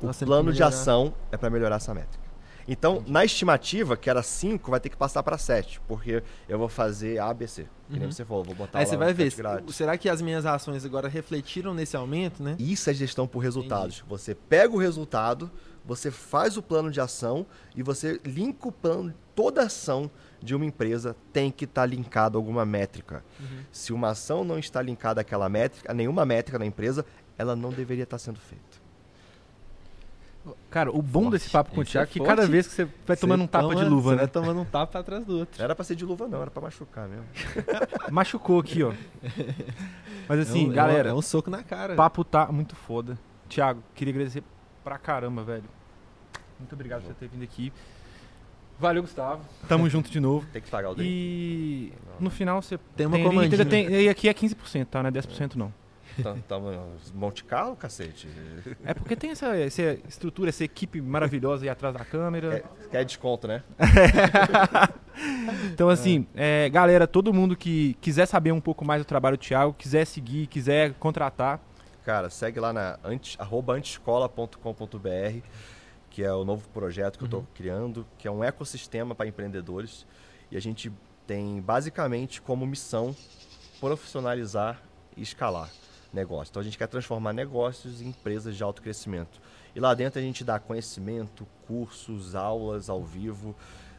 o 0.00 0.06
Nós 0.06 0.16
temos 0.16 0.18
que 0.18 0.24
plano 0.26 0.50
de 0.52 0.62
ação 0.62 1.12
é 1.30 1.36
para 1.36 1.50
melhorar 1.50 1.76
essa 1.76 1.92
métrica. 1.92 2.29
Então, 2.68 3.02
na 3.06 3.24
estimativa, 3.24 3.96
que 3.96 4.08
era 4.08 4.22
5, 4.22 4.70
vai 4.70 4.80
ter 4.80 4.88
que 4.88 4.96
passar 4.96 5.22
para 5.22 5.36
7, 5.38 5.80
porque 5.88 6.22
eu 6.48 6.58
vou 6.58 6.68
fazer 6.68 7.18
ABC. 7.18 7.66
Que 7.88 7.94
nem 7.98 8.04
Uhum. 8.04 8.12
você 8.12 8.24
falou, 8.24 8.44
vou 8.44 8.54
botar 8.54 8.78
Aí 8.78 8.86
você 8.86 8.96
vai 8.96 9.12
ver, 9.12 9.34
grátis. 9.34 9.74
será 9.74 9.98
que 9.98 10.08
as 10.08 10.22
minhas 10.22 10.46
ações 10.46 10.84
agora 10.84 11.08
refletiram 11.08 11.74
nesse 11.74 11.96
aumento, 11.96 12.42
né? 12.42 12.54
Isso 12.58 12.88
é 12.88 12.94
gestão 12.94 13.26
por 13.26 13.40
resultados. 13.40 14.04
Você 14.08 14.34
pega 14.34 14.72
o 14.72 14.78
resultado, 14.78 15.50
você 15.84 16.10
faz 16.10 16.56
o 16.56 16.62
plano 16.62 16.90
de 16.90 17.00
ação 17.00 17.44
e 17.74 17.82
você 17.82 18.20
linka 18.24 18.68
o 18.68 18.72
plano. 18.72 19.12
Toda 19.34 19.62
ação 19.62 20.08
de 20.40 20.54
uma 20.54 20.64
empresa 20.64 21.16
tem 21.32 21.50
que 21.50 21.64
estar 21.64 21.84
linkada 21.86 22.36
a 22.36 22.38
alguma 22.38 22.64
métrica. 22.64 23.24
Uhum. 23.40 23.46
Se 23.72 23.92
uma 23.92 24.10
ação 24.10 24.44
não 24.44 24.58
está 24.58 24.80
linkada 24.80 25.20
àquela 25.20 25.48
métrica, 25.48 25.90
a 25.90 25.94
nenhuma 25.94 26.24
métrica 26.24 26.58
na 26.58 26.66
empresa, 26.66 27.04
ela 27.36 27.56
não 27.56 27.70
deveria 27.70 28.04
estar 28.04 28.18
sendo 28.18 28.38
feita. 28.38 28.69
Cara, 30.70 30.90
o 30.90 31.02
bom 31.02 31.22
Forte. 31.22 31.32
desse 31.32 31.50
papo 31.50 31.70
com 31.72 31.80
o 31.80 31.82
Esse 31.82 31.92
Thiago 31.92 32.06
é 32.06 32.10
é 32.10 32.12
que 32.12 32.18
forte. 32.18 32.28
cada 32.28 32.46
vez 32.46 32.66
que 32.66 32.72
você 32.74 32.88
vai 33.06 33.16
tomando 33.16 33.42
um 33.42 33.46
tapa 33.46 33.68
toma- 33.68 33.82
de 33.84 33.88
luva, 33.88 34.10
né? 34.12 34.16
Vai 34.18 34.28
tomando 34.28 34.60
um 34.60 34.64
tapa 34.64 34.98
atrás 34.98 35.24
do 35.24 35.38
outro. 35.38 35.58
Não 35.58 35.64
era 35.64 35.74
pra 35.74 35.84
ser 35.84 35.94
de 35.96 36.04
luva, 36.04 36.28
não, 36.28 36.40
era 36.42 36.50
pra 36.50 36.62
machucar 36.62 37.08
mesmo. 37.08 37.24
Machucou 38.10 38.60
aqui, 38.60 38.82
ó. 38.82 38.92
Mas 40.28 40.40
assim, 40.40 40.60
É 40.60 40.62
um- 40.62 40.66
é 40.66 40.70
um- 40.70 40.74
galera, 40.74 41.08
É 41.10 41.14
um 41.14 41.22
soco 41.22 41.50
na 41.50 41.62
cara. 41.62 41.94
papo 41.94 42.24
tá 42.24 42.50
muito 42.52 42.74
foda. 42.76 43.18
Thiago, 43.48 43.82
queria 43.94 44.12
agradecer 44.12 44.42
pra 44.84 44.96
caramba, 44.98 45.42
velho. 45.42 45.64
Muito 46.58 46.72
obrigado 46.74 47.02
por 47.02 47.08
você 47.08 47.14
ter 47.14 47.28
vindo 47.28 47.42
aqui. 47.42 47.72
Valeu, 48.78 49.02
Gustavo. 49.02 49.42
Tamo 49.68 49.88
junto 49.90 50.10
de 50.10 50.18
novo. 50.20 50.46
Tem 50.52 50.62
que 50.62 50.70
pagar 50.70 50.90
o 50.90 50.94
drink. 50.94 51.06
E 51.10 51.92
no 52.18 52.30
final 52.30 52.62
você 52.62 52.78
Tem 52.96 53.06
uma 53.06 53.16
ali, 53.16 53.24
comandinha. 53.24 53.52
ainda 53.60 53.64
tem- 53.70 53.90
E 53.90 54.08
aqui 54.08 54.28
é 54.28 54.32
15%, 54.32 54.86
tá? 54.86 55.02
Não 55.02 55.08
é 55.08 55.10
10% 55.10 55.54
não. 55.56 55.72
Tamo- 56.22 56.42
Tamo 56.48 56.96
Monte 57.14 57.44
Carlo, 57.44 57.76
cacete. 57.76 58.28
É 58.84 58.92
porque 58.94 59.14
tem 59.16 59.30
essa, 59.30 59.56
essa 59.56 59.82
estrutura, 60.08 60.48
essa 60.50 60.64
equipe 60.64 61.00
maravilhosa 61.00 61.64
aí 61.64 61.68
atrás 61.68 61.94
da 61.94 62.04
câmera. 62.04 62.60
Quer, 62.60 62.88
quer 62.90 63.04
desconto, 63.04 63.46
né? 63.48 63.62
Então, 65.72 65.88
assim, 65.90 66.26
é, 66.34 66.68
galera, 66.70 67.06
todo 67.06 67.32
mundo 67.34 67.54
que 67.56 67.94
quiser 68.00 68.24
saber 68.26 68.52
um 68.52 68.60
pouco 68.60 68.84
mais 68.86 69.02
do 69.02 69.04
trabalho 69.04 69.36
do 69.36 69.40
Thiago, 69.40 69.74
quiser 69.74 70.06
seguir, 70.06 70.46
quiser 70.46 70.94
contratar, 70.94 71.60
Cara, 72.04 72.30
segue 72.30 72.58
lá 72.58 72.72
na 72.72 72.98
antes, 73.04 73.36
arroba 73.38 73.74
antescola.com.br, 73.74 75.38
que 76.08 76.22
é 76.24 76.32
o 76.32 76.44
novo 76.44 76.66
projeto 76.70 77.18
que 77.18 77.24
eu 77.24 77.26
estou 77.26 77.46
criando, 77.54 78.06
que 78.16 78.26
é 78.26 78.30
um 78.30 78.42
ecossistema 78.42 79.14
para 79.14 79.26
empreendedores. 79.26 80.06
E 80.50 80.56
a 80.56 80.60
gente 80.60 80.90
tem 81.26 81.60
basicamente 81.60 82.40
como 82.40 82.66
missão 82.66 83.14
profissionalizar 83.78 84.80
e 85.14 85.22
escalar 85.22 85.68
negócios. 86.12 86.50
Então 86.50 86.60
a 86.60 86.64
gente 86.64 86.76
quer 86.78 86.88
transformar 86.88 87.32
negócios 87.32 88.00
em 88.02 88.08
empresas 88.08 88.56
de 88.56 88.62
alto 88.62 88.82
crescimento. 88.82 89.40
E 89.74 89.80
lá 89.80 89.94
dentro 89.94 90.18
a 90.18 90.22
gente 90.22 90.42
dá 90.44 90.58
conhecimento, 90.58 91.46
cursos, 91.66 92.34
aulas 92.34 92.88
ao 92.90 93.02
vivo, 93.04 93.54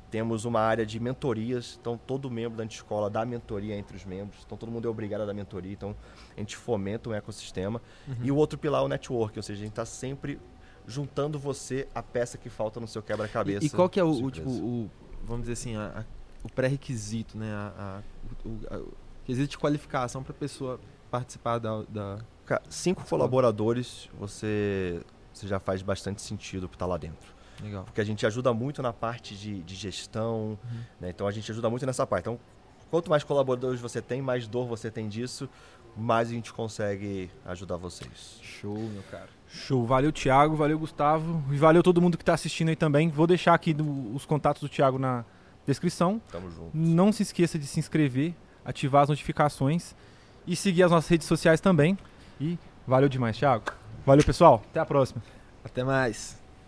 Temos 0.09 0.43
uma 0.43 0.59
área 0.59 0.85
de 0.85 0.99
mentorias, 0.99 1.77
então 1.79 1.97
todo 1.97 2.29
membro 2.29 2.57
da 2.57 2.65
escola 2.65 3.09
dá 3.09 3.23
mentoria 3.25 3.77
entre 3.77 3.95
os 3.95 4.03
membros, 4.03 4.43
então 4.45 4.57
todo 4.57 4.69
mundo 4.69 4.85
é 4.85 4.91
obrigado 4.91 5.21
a 5.21 5.25
dar 5.25 5.33
mentoria, 5.33 5.71
então 5.71 5.95
a 6.35 6.39
gente 6.41 6.57
fomenta 6.57 7.09
um 7.09 7.13
ecossistema. 7.13 7.81
Uhum. 8.05 8.15
E 8.21 8.29
o 8.29 8.35
outro 8.35 8.59
pilar 8.59 8.81
é 8.81 8.85
o 8.85 8.89
network, 8.89 9.39
ou 9.39 9.41
seja, 9.43 9.59
a 9.61 9.63
gente 9.63 9.71
está 9.71 9.85
sempre 9.85 10.37
juntando 10.85 11.39
você 11.39 11.87
a 11.95 12.03
peça 12.03 12.37
que 12.37 12.49
falta 12.49 12.77
no 12.81 12.89
seu 12.89 13.01
quebra-cabeça. 13.01 13.63
E, 13.63 13.67
e 13.67 13.69
qual 13.69 13.87
que 13.87 14.01
é 14.01 14.03
o, 14.03 14.09
o, 14.25 14.29
tipo, 14.29 14.49
o, 14.49 14.91
vamos 15.23 15.43
dizer 15.43 15.53
assim, 15.53 15.77
a- 15.77 15.99
a- 15.99 16.05
o 16.43 16.49
pré-requisito, 16.49 17.37
né? 17.37 17.49
A, 17.49 18.01
o, 18.43 18.49
o 18.49 18.93
quesito 19.23 19.47
de 19.51 19.57
qualificação 19.57 20.21
para 20.21 20.33
a 20.33 20.37
pessoa 20.37 20.77
participar 21.11 21.59
da, 21.59 21.83
da- 21.89 22.17
Cinco 22.69 23.05
colaboradores, 23.07 24.09
você, 24.19 25.01
você 25.31 25.47
já 25.47 25.59
faz 25.59 25.81
bastante 25.81 26.21
sentido 26.21 26.67
para 26.67 26.75
estar 26.75 26.85
lá 26.85 26.97
dentro. 26.97 27.31
Legal. 27.63 27.83
Porque 27.85 28.01
a 28.01 28.03
gente 28.03 28.25
ajuda 28.25 28.53
muito 28.53 28.81
na 28.81 28.91
parte 28.91 29.35
de, 29.35 29.61
de 29.61 29.75
gestão, 29.75 30.57
né? 30.99 31.09
então 31.11 31.27
a 31.27 31.31
gente 31.31 31.49
ajuda 31.51 31.69
muito 31.69 31.85
nessa 31.85 32.05
parte. 32.05 32.23
Então, 32.23 32.39
quanto 32.89 33.09
mais 33.09 33.23
colaboradores 33.23 33.79
você 33.79 34.01
tem, 34.01 34.21
mais 34.21 34.47
dor 34.47 34.65
você 34.67 34.91
tem 34.91 35.07
disso, 35.07 35.47
mais 35.95 36.29
a 36.29 36.31
gente 36.31 36.51
consegue 36.51 37.29
ajudar 37.45 37.77
vocês. 37.77 38.39
Show, 38.41 38.75
meu 38.77 39.03
cara. 39.09 39.29
Show. 39.47 39.85
Valeu, 39.85 40.11
Thiago. 40.11 40.55
Valeu, 40.55 40.77
Gustavo. 40.79 41.43
E 41.53 41.57
valeu 41.57 41.83
todo 41.83 42.01
mundo 42.01 42.17
que 42.17 42.23
está 42.23 42.33
assistindo 42.33 42.69
aí 42.69 42.75
também. 42.75 43.09
Vou 43.09 43.27
deixar 43.27 43.53
aqui 43.53 43.73
do- 43.73 44.13
os 44.15 44.25
contatos 44.25 44.61
do 44.61 44.67
Thiago 44.69 44.97
na 44.97 45.23
descrição. 45.65 46.21
Tamo 46.31 46.49
junto. 46.51 46.71
Não 46.73 47.11
se 47.13 47.23
esqueça 47.23 47.57
de 47.59 47.67
se 47.67 47.79
inscrever, 47.79 48.33
ativar 48.65 49.03
as 49.03 49.09
notificações 49.09 49.95
e 50.45 50.55
seguir 50.55 50.83
as 50.83 50.91
nossas 50.91 51.09
redes 51.09 51.27
sociais 51.27 51.61
também. 51.61 51.97
E 52.39 52.57
valeu 52.87 53.09
demais, 53.09 53.37
Thiago. 53.37 53.65
Valeu, 54.05 54.23
pessoal. 54.23 54.63
Até 54.69 54.79
a 54.79 54.85
próxima. 54.85 55.21
Até 55.63 55.83
mais. 55.83 56.40